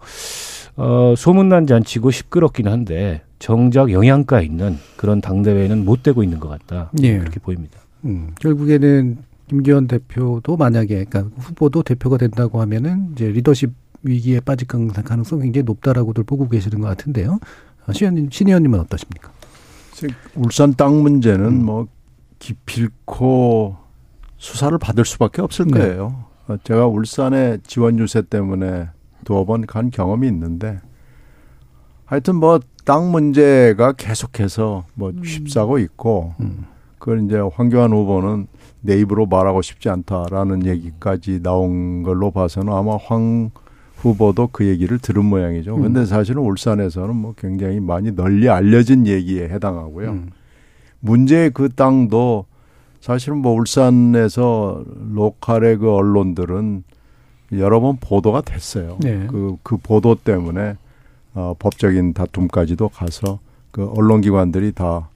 어, 0.82 1.13
소문난 1.15 1.67
잔치고 1.67 2.09
시끄럽긴 2.09 2.67
한데 2.67 3.21
정작 3.38 3.91
영양가 3.91 4.41
있는 4.41 4.77
그런 4.97 5.21
당대회는 5.21 5.86
못 5.86 6.01
되고 6.01 6.23
있는 6.23 6.39
것 6.39 6.49
같다. 6.49 6.91
예. 7.03 7.19
그렇게 7.19 7.39
보입니다. 7.39 7.79
음, 8.05 8.32
결국에는 8.39 9.17
김기현 9.47 9.88
대표도 9.88 10.57
만약에 10.57 11.05
그러니까 11.05 11.36
후보도 11.38 11.84
대표가 11.84 12.17
된다고 12.17 12.61
하면은 12.61 13.09
이제 13.11 13.27
리더십 13.27 13.71
위기에 14.01 14.39
빠질 14.39 14.67
가능성이 14.67 15.43
굉장히 15.43 15.65
높다라고들 15.65 16.23
보고 16.23 16.49
계시는 16.49 16.82
것 16.82 16.88
같은데요. 16.88 17.38
아, 17.86 17.93
신 17.93 18.05
의원님, 18.07 18.32
신 18.32 18.47
의원님은 18.47 18.79
어떠십니까? 18.79 19.32
울산 20.36 20.73
땅 20.73 21.03
문제는 21.03 21.63
뭐 21.63 21.88
기필코 22.39 23.75
수사를 24.38 24.75
받을 24.79 25.05
수밖에 25.05 25.43
없을 25.43 25.67
네. 25.67 25.77
거예요. 25.77 26.23
어, 26.47 26.55
제가 26.63 26.88
울산에 26.88 27.59
지원 27.67 27.99
유세 27.99 28.23
때문에 28.23 28.88
두어 29.24 29.45
번 29.45 29.65
간 29.65 29.89
경험이 29.91 30.28
있는데 30.28 30.80
하여튼 32.05 32.36
뭐 32.36 32.59
땅 32.84 33.11
문제가 33.11 33.91
계속해서 33.93 34.86
뭐 34.95 35.11
휩싸고 35.11 35.78
있고 35.80 36.34
음. 36.39 36.65
그걸 36.97 37.24
이제 37.26 37.38
황교안 37.38 37.91
후보는 37.91 38.47
내 38.82 38.97
입으로 38.99 39.28
말하고 39.28 39.61
싶지 39.61 39.89
않다라는 39.89 40.65
얘기까지 40.65 41.41
나온 41.43 42.03
걸로 42.03 42.32
봐서는 42.32 42.74
아마 42.74 42.97
황 42.97 43.51
후보도 43.97 44.49
그 44.51 44.65
얘기를 44.65 44.97
들은 44.97 45.24
모양이죠. 45.26 45.76
음. 45.76 45.82
근데 45.84 46.05
사실은 46.05 46.41
울산에서는 46.41 47.15
뭐 47.15 47.34
굉장히 47.38 47.80
많이 47.80 48.15
널리 48.15 48.49
알려진 48.49 49.05
얘기에 49.05 49.49
해당하고요. 49.49 50.09
음. 50.09 50.30
문제의 51.01 51.51
그 51.51 51.69
땅도 51.69 52.45
사실은 52.99 53.38
뭐 53.38 53.53
울산에서 53.53 54.84
local의 55.13 55.78
그 55.78 55.91
언론들은 55.91 56.84
여러 57.54 57.80
번 57.80 57.97
보도가 57.97 58.41
됐어요. 58.41 58.97
네. 59.02 59.28
그, 59.28 59.58
그 59.64 59.78
보도 59.78 60.16
때문에 60.16 60.76
어, 61.34 61.56
법적인 61.60 62.14
다툼까지도 62.14 62.89
가서 62.89 63.39
그 63.72 63.89
언론기관들이 63.95 64.74
다 64.74 65.10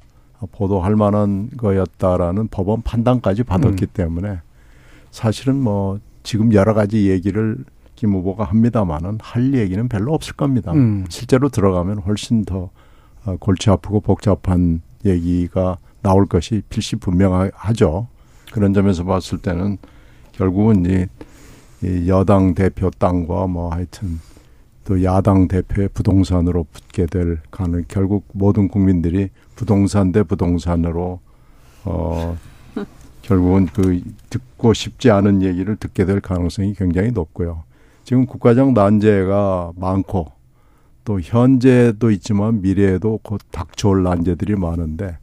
보도할 0.52 0.96
만한 0.96 1.50
거였다라는 1.58 2.50
법원 2.50 2.82
판단까지 2.82 3.44
받았기 3.44 3.86
음. 3.86 3.88
때문에 3.94 4.40
사실은 5.12 5.56
뭐 5.56 6.00
지금 6.24 6.54
여러 6.54 6.74
가지 6.74 7.10
얘기를 7.10 7.58
김 7.96 8.14
후보가 8.14 8.44
합니다마는 8.44 9.20
할 9.22 9.54
얘기는 9.54 9.88
별로 9.88 10.14
없을 10.14 10.36
겁니다. 10.36 10.74
음. 10.74 11.06
실제로 11.10 11.50
들어가면 11.50 12.00
훨씬 12.00 12.44
더 12.44 12.70
어, 13.26 13.38
골치 13.40 13.70
아프고 13.70 14.02
복잡한 14.02 14.82
얘기가 15.06 15.78
나올 16.02 16.26
것이 16.26 16.62
필시 16.70 16.98
분명하죠. 16.98 18.08
그런 18.52 18.74
점에서 18.74 19.04
봤을 19.04 19.38
때는 19.38 19.78
결국은 20.34 20.86
이, 20.86 21.06
이 21.86 22.10
여당 22.10 22.56
대표 22.56 22.90
땅과 22.90 23.46
뭐 23.46 23.70
하여튼 23.70 24.20
또 24.86 25.04
야당 25.04 25.48
대표의 25.48 25.90
부동산으로 25.94 26.66
붙게 26.72 27.06
될 27.06 27.40
가능 27.52 27.86
결국 27.88 28.26
모든 28.34 28.68
국민들이 28.68 29.30
부동산 29.56 30.12
대 30.12 30.24
부동산으로 30.24 31.20
어 31.86 32.38
결국은 33.22 33.68
그 33.68 34.02
듣고 34.32 34.74
싶지 34.74 35.12
않은 35.12 35.44
얘기를 35.44 35.76
듣게 35.76 36.06
될 36.06 36.22
가능성이 36.22 36.74
굉장히 36.74 37.12
높고요. 37.12 37.64
지금 38.04 38.26
국가적 38.26 38.74
난제가 38.74 39.74
많고 39.76 40.32
또 41.04 41.22
현재도 41.22 42.10
있지만 42.12 42.62
미래에도 42.62 43.20
곧 43.22 43.42
닥쳐올 43.52 44.02
난제들이 44.02 44.56
많은데 44.56 45.20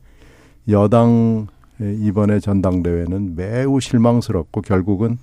여당 0.68 1.48
이번에 1.80 2.38
전당대회는 2.38 3.34
매우 3.34 3.80
실망스럽고 3.80 4.60
결국은 4.60 5.18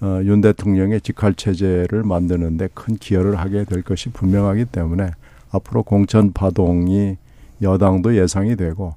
어, 0.00 0.20
윤 0.24 0.40
대통령의 0.40 1.00
직할 1.00 1.34
체제를 1.34 2.04
만드는데 2.04 2.68
큰 2.74 2.96
기여를 2.96 3.38
하게 3.38 3.64
될 3.64 3.82
것이 3.82 4.10
분명하기 4.10 4.66
때문에 4.66 5.10
앞으로 5.50 5.82
공천 5.82 6.32
파동이 6.32 7.16
여당도 7.62 8.16
예상이 8.16 8.54
되고 8.56 8.94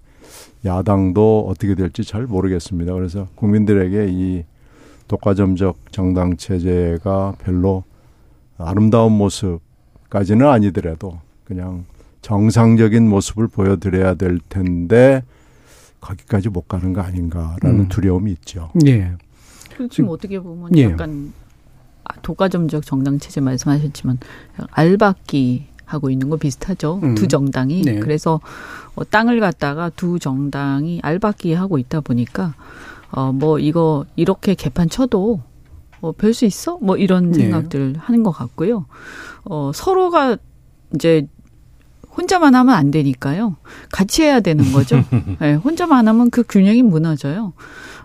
야당도 0.64 1.48
어떻게 1.50 1.74
될지 1.76 2.04
잘 2.04 2.26
모르겠습니다. 2.26 2.94
그래서 2.94 3.28
국민들에게 3.36 4.08
이 4.10 4.44
독과점적 5.08 5.92
정당 5.92 6.38
체제가 6.38 7.36
별로 7.40 7.84
아름다운 8.58 9.14
모습까지는 9.14 10.48
아니더라도 10.48 11.20
그냥 11.44 11.86
정상적인 12.22 13.08
모습을 13.10 13.48
보여드려야 13.48 14.14
될 14.14 14.40
텐데 14.48 15.24
거기까지 16.00 16.50
못 16.50 16.68
가는 16.68 16.94
거 16.94 17.02
아닌가라는 17.02 17.80
음. 17.82 17.88
두려움이 17.90 18.32
있죠. 18.34 18.72
예. 18.86 19.12
지금 19.90 20.10
어떻게 20.10 20.40
보면 20.40 20.76
예. 20.78 20.84
약간 20.86 21.34
아, 22.04 22.14
독과점적 22.22 22.86
정당 22.86 23.20
체제 23.20 23.42
말씀하셨지만 23.42 24.18
알박기 24.72 25.68
하고 25.86 26.10
있는 26.10 26.30
거 26.30 26.38
비슷하죠. 26.38 27.00
음. 27.04 27.16
두 27.16 27.28
정당이 27.28 27.82
네. 27.82 28.00
그래서 28.00 28.40
어, 28.96 29.04
땅을 29.04 29.40
갖다가 29.40 29.90
두 29.90 30.20
정당이 30.20 31.00
알박기 31.04 31.54
하고 31.54 31.78
있다 31.78 32.02
보니까 32.02 32.54
어 33.12 33.32
뭐 33.34 33.60
이거 33.60 34.06
이렇게 34.16 34.56
개판 34.56 34.90
쳐도 34.90 35.42
어, 36.02 36.12
별 36.14 36.34
수 36.34 36.46
있어? 36.46 36.78
뭐 36.82 36.96
이런 36.98 37.32
네. 37.32 37.40
생각들 37.40 37.96
하는 38.00 38.24
것 38.24 38.32
같고요. 38.32 38.86
어 39.44 39.72
서로가 39.74 40.38
이제 40.96 41.28
혼자만 42.18 42.56
하면 42.56 42.74
안 42.76 42.92
되니까요. 42.92 43.56
같이 43.92 44.24
해야 44.24 44.40
되는 44.40 44.72
거죠. 44.72 45.04
네, 45.40 45.54
혼자만 45.64 46.08
하면 46.08 46.30
그 46.30 46.44
균형이 46.48 46.84
무너져요. 46.84 47.54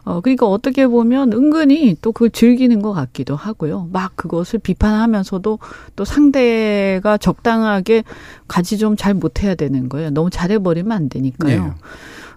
어, 0.07 0.21
그러니까 0.21 0.47
어떻게 0.47 0.87
보면 0.87 1.33
은근히 1.33 1.97
또 2.01 2.13
그걸 2.13 2.31
즐기는 2.31 2.81
것 2.81 2.93
같기도 2.93 3.35
하고요. 3.35 3.89
막 3.93 4.15
그것을 4.17 4.61
비판하면서도 4.61 5.59
또 5.97 6.05
상대가 6.05 7.19
적당하게 7.19 8.05
같이 8.49 8.79
좀 8.79 8.97
잘 8.97 9.13
못해야 9.15 9.55
되는 9.57 9.89
거예요. 9.89 10.11
너무 10.11 10.31
잘해버리면 10.31 10.93
안 10.93 11.09
되니까요. 11.09 11.65
네. 11.65 11.73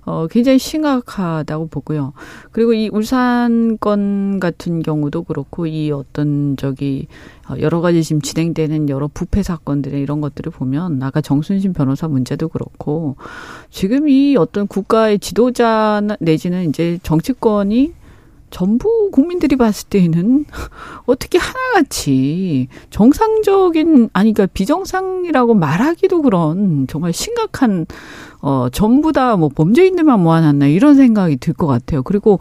어, 0.05 0.27
굉장히 0.27 0.59
심각하다고 0.59 1.67
보고요. 1.67 2.13
그리고 2.51 2.73
이 2.73 2.89
울산 2.91 3.77
건 3.77 4.39
같은 4.39 4.81
경우도 4.81 5.23
그렇고 5.23 5.67
이 5.67 5.91
어떤 5.91 6.55
저기 6.57 7.07
어, 7.49 7.55
여러 7.59 7.81
가지 7.81 8.03
지금 8.03 8.21
진행되는 8.21 8.89
여러 8.89 9.09
부패 9.13 9.43
사건들의 9.43 10.01
이런 10.01 10.21
것들을 10.21 10.51
보면 10.51 11.01
아까 11.03 11.21
정순신 11.21 11.73
변호사 11.73 12.07
문제도 12.07 12.47
그렇고 12.47 13.15
지금 13.69 14.07
이 14.09 14.35
어떤 14.37 14.67
국가의 14.67 15.19
지도자 15.19 16.01
내지는 16.19 16.69
이제 16.69 16.99
정치권이 17.03 17.98
전부 18.51 19.09
국민들이 19.11 19.55
봤을 19.55 19.87
때는 19.89 20.45
어떻게 21.05 21.37
하나같이 21.37 22.67
정상적인 22.89 24.09
아니 24.13 24.33
그러니까 24.33 24.51
비정상이라고 24.53 25.53
말하기도 25.53 26.21
그런 26.21 26.87
정말 26.87 27.13
심각한 27.13 27.85
어 28.41 28.67
전부 28.71 29.11
다 29.11 29.35
뭐 29.35 29.49
범죄인들만 29.49 30.21
모아놨나 30.21 30.67
이런 30.67 30.95
생각이 30.95 31.37
들 31.37 31.53
것 31.53 31.67
같아요. 31.67 32.03
그리고 32.03 32.39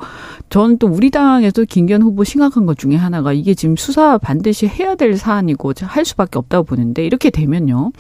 저는 0.49 0.79
또 0.79 0.87
우리 0.87 1.11
당에서 1.11 1.65
김기현 1.65 2.03
후보 2.03 2.23
심각한 2.25 2.67
것 2.67 2.79
중에 2.79 2.95
하나가 2.97 3.33
이게 3.33 3.55
지금 3.55 3.75
수사 3.77 4.17
반드시 4.19 4.67
해야 4.69 4.95
될 4.95 5.17
사안이고 5.17 5.73
할 5.83 6.05
수밖에 6.05 6.39
없다고 6.39 6.65
보는데 6.65 7.05
이렇게 7.05 7.31
되면요. 7.31 7.91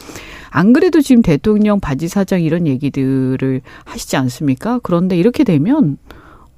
안 0.50 0.72
그래도 0.72 1.00
지금 1.00 1.22
대통령 1.22 1.80
바지 1.80 2.08
사장 2.08 2.40
이런 2.42 2.66
얘기들을 2.66 3.60
하시지 3.84 4.16
않습니까? 4.16 4.78
그런데 4.82 5.16
이렇게 5.16 5.44
되면 5.44 5.98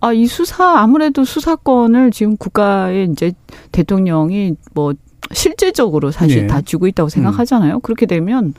아, 0.01 0.13
이 0.13 0.27
수사, 0.27 0.79
아무래도 0.79 1.25
수사권을 1.25 2.11
지금 2.11 2.37
국가에 2.37 3.05
이제 3.05 3.33
대통령이 3.73 4.55
뭐 4.75 4.95
실제적으로 5.33 6.11
사실 6.11 6.45
예. 6.45 6.47
다 6.47 6.61
쥐고 6.61 6.87
있다고 6.89 7.09
생각하잖아요. 7.09 7.81
그렇게 7.81 8.07
되면 8.07 8.55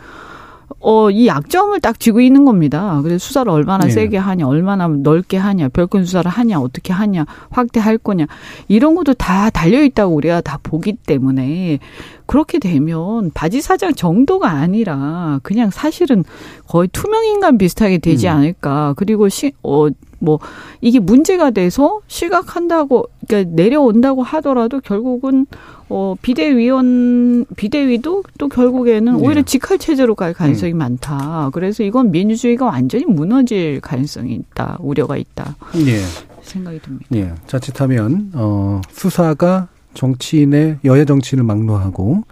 어, 0.79 1.09
이 1.11 1.27
약점을 1.27 1.79
딱 1.81 1.99
쥐고 1.99 2.21
있는 2.21 2.45
겁니다. 2.45 3.01
그래서 3.03 3.19
수사를 3.19 3.51
얼마나 3.51 3.87
예. 3.87 3.89
세게 3.89 4.17
하냐, 4.17 4.47
얼마나 4.47 4.87
넓게 4.87 5.37
하냐, 5.37 5.69
별건 5.69 6.05
수사를 6.05 6.29
하냐, 6.29 6.59
어떻게 6.59 6.93
하냐, 6.93 7.25
확대할 7.49 7.97
거냐, 7.97 8.25
이런 8.67 8.95
것도 8.95 9.13
다 9.13 9.49
달려있다고 9.49 10.13
우리가 10.15 10.41
다 10.41 10.59
보기 10.63 10.93
때문에 10.93 11.79
그렇게 12.25 12.57
되면 12.59 13.31
바지 13.33 13.61
사장 13.61 13.93
정도가 13.93 14.49
아니라 14.49 15.39
그냥 15.43 15.69
사실은 15.69 16.23
거의 16.67 16.87
투명인간 16.91 17.57
비슷하게 17.57 17.97
되지 17.97 18.27
음. 18.27 18.33
않을까. 18.33 18.93
그리고 18.95 19.27
시, 19.29 19.51
어, 19.63 19.87
뭐, 20.21 20.39
이게 20.79 20.99
문제가 20.99 21.51
돼서 21.51 21.99
시각한다고, 22.07 23.07
그러니까 23.27 23.53
내려온다고 23.55 24.23
하더라도 24.23 24.79
결국은, 24.79 25.45
어, 25.89 26.15
비대위원, 26.21 27.45
비대위도 27.57 28.23
또 28.37 28.47
결국에는 28.47 29.17
네. 29.17 29.27
오히려 29.27 29.41
직할 29.41 29.77
체제로 29.77 30.15
갈 30.15 30.33
가능성이 30.33 30.73
많다. 30.73 31.49
그래서 31.51 31.83
이건 31.83 32.11
민주주의가 32.11 32.65
완전히 32.65 33.03
무너질 33.05 33.81
가능성이 33.81 34.35
있다. 34.35 34.77
우려가 34.79 35.17
있다. 35.17 35.57
예. 35.85 35.99
생각이 36.43 36.79
듭니다. 36.79 37.07
예. 37.15 37.33
자칫하면 37.45 38.31
어 38.35 38.79
수사가 38.89 39.67
정치인의 39.93 40.77
여야 40.85 41.03
정치인을 41.03 41.43
막론하고 41.43 42.13
어, 42.13 42.23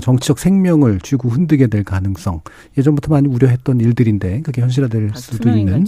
정치적 0.00 0.38
생명을 0.38 1.00
쥐고 1.00 1.28
흔들게 1.28 1.66
될 1.68 1.84
가능성 1.84 2.40
예전부터 2.78 3.12
많이 3.12 3.28
우려했던 3.28 3.80
일들인데 3.80 4.42
그게 4.42 4.62
현실화될 4.62 5.08
다 5.08 5.16
수도 5.18 5.48
있는. 5.50 5.84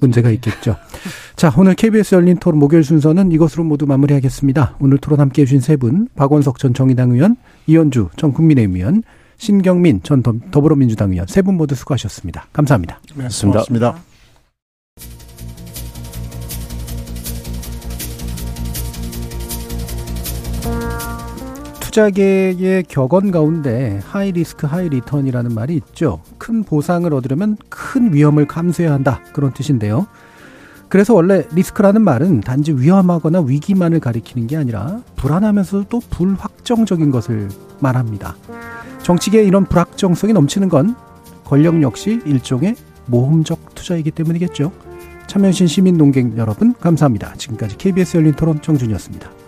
문제가 0.00 0.30
있겠죠. 0.30 0.76
자, 1.36 1.52
오늘 1.56 1.74
KBS 1.74 2.14
열린 2.14 2.36
토론 2.38 2.58
목요일 2.58 2.84
순서는 2.84 3.32
이것으로 3.32 3.64
모두 3.64 3.86
마무리하겠습니다. 3.86 4.76
오늘 4.80 4.98
토론 4.98 5.20
함께 5.20 5.42
해 5.42 5.46
주신 5.46 5.60
세 5.60 5.76
분, 5.76 6.08
박원석 6.16 6.58
전 6.58 6.74
정의당 6.74 7.10
의원, 7.12 7.36
이현주 7.66 8.10
전 8.16 8.32
국민의힘 8.32 8.76
의원, 8.76 9.02
신경민 9.36 10.00
전 10.02 10.22
더- 10.22 10.34
더불어민주당 10.50 11.10
의원 11.12 11.26
세 11.26 11.42
분 11.42 11.56
모두 11.56 11.74
수고하셨습니다. 11.74 12.46
감사합니다. 12.52 13.00
맞습니다. 13.14 13.52
고맙습니다. 13.64 14.13
투자계의 21.94 22.82
격언 22.88 23.30
가운데 23.30 24.00
high 24.08 24.32
risk 24.32 24.66
high 24.66 24.88
return이라는 24.88 25.54
말이 25.54 25.76
있죠. 25.76 26.20
큰 26.38 26.64
보상을 26.64 27.12
얻으려면 27.14 27.56
큰 27.68 28.12
위험을 28.12 28.48
감수해야 28.48 28.92
한다. 28.92 29.20
그런 29.32 29.54
뜻인데요. 29.54 30.08
그래서 30.88 31.14
원래 31.14 31.46
risk라는 31.54 32.02
말은 32.02 32.40
단지 32.40 32.72
위험하거나 32.72 33.42
위기만을 33.42 34.00
가리키는 34.00 34.48
게 34.48 34.56
아니라 34.56 35.02
불안하면서도 35.14 35.84
또 35.88 36.00
불확정적인 36.10 37.12
것을 37.12 37.48
말합니다. 37.78 38.34
정치계에 39.04 39.44
이런 39.44 39.64
불확정성이 39.64 40.32
넘치는 40.32 40.68
건 40.70 40.96
권력 41.44 41.80
역시 41.80 42.20
일종의 42.24 42.74
모험적 43.06 43.76
투자이기 43.76 44.10
때문이겠죠. 44.10 44.72
참여해주신 45.28 45.68
시민 45.68 45.96
논객 45.96 46.36
여러분 46.38 46.74
감사합니다. 46.74 47.34
지금까지 47.34 47.78
KBS 47.78 48.16
열린 48.16 48.32
토론 48.32 48.60
정준희였습니다. 48.60 49.43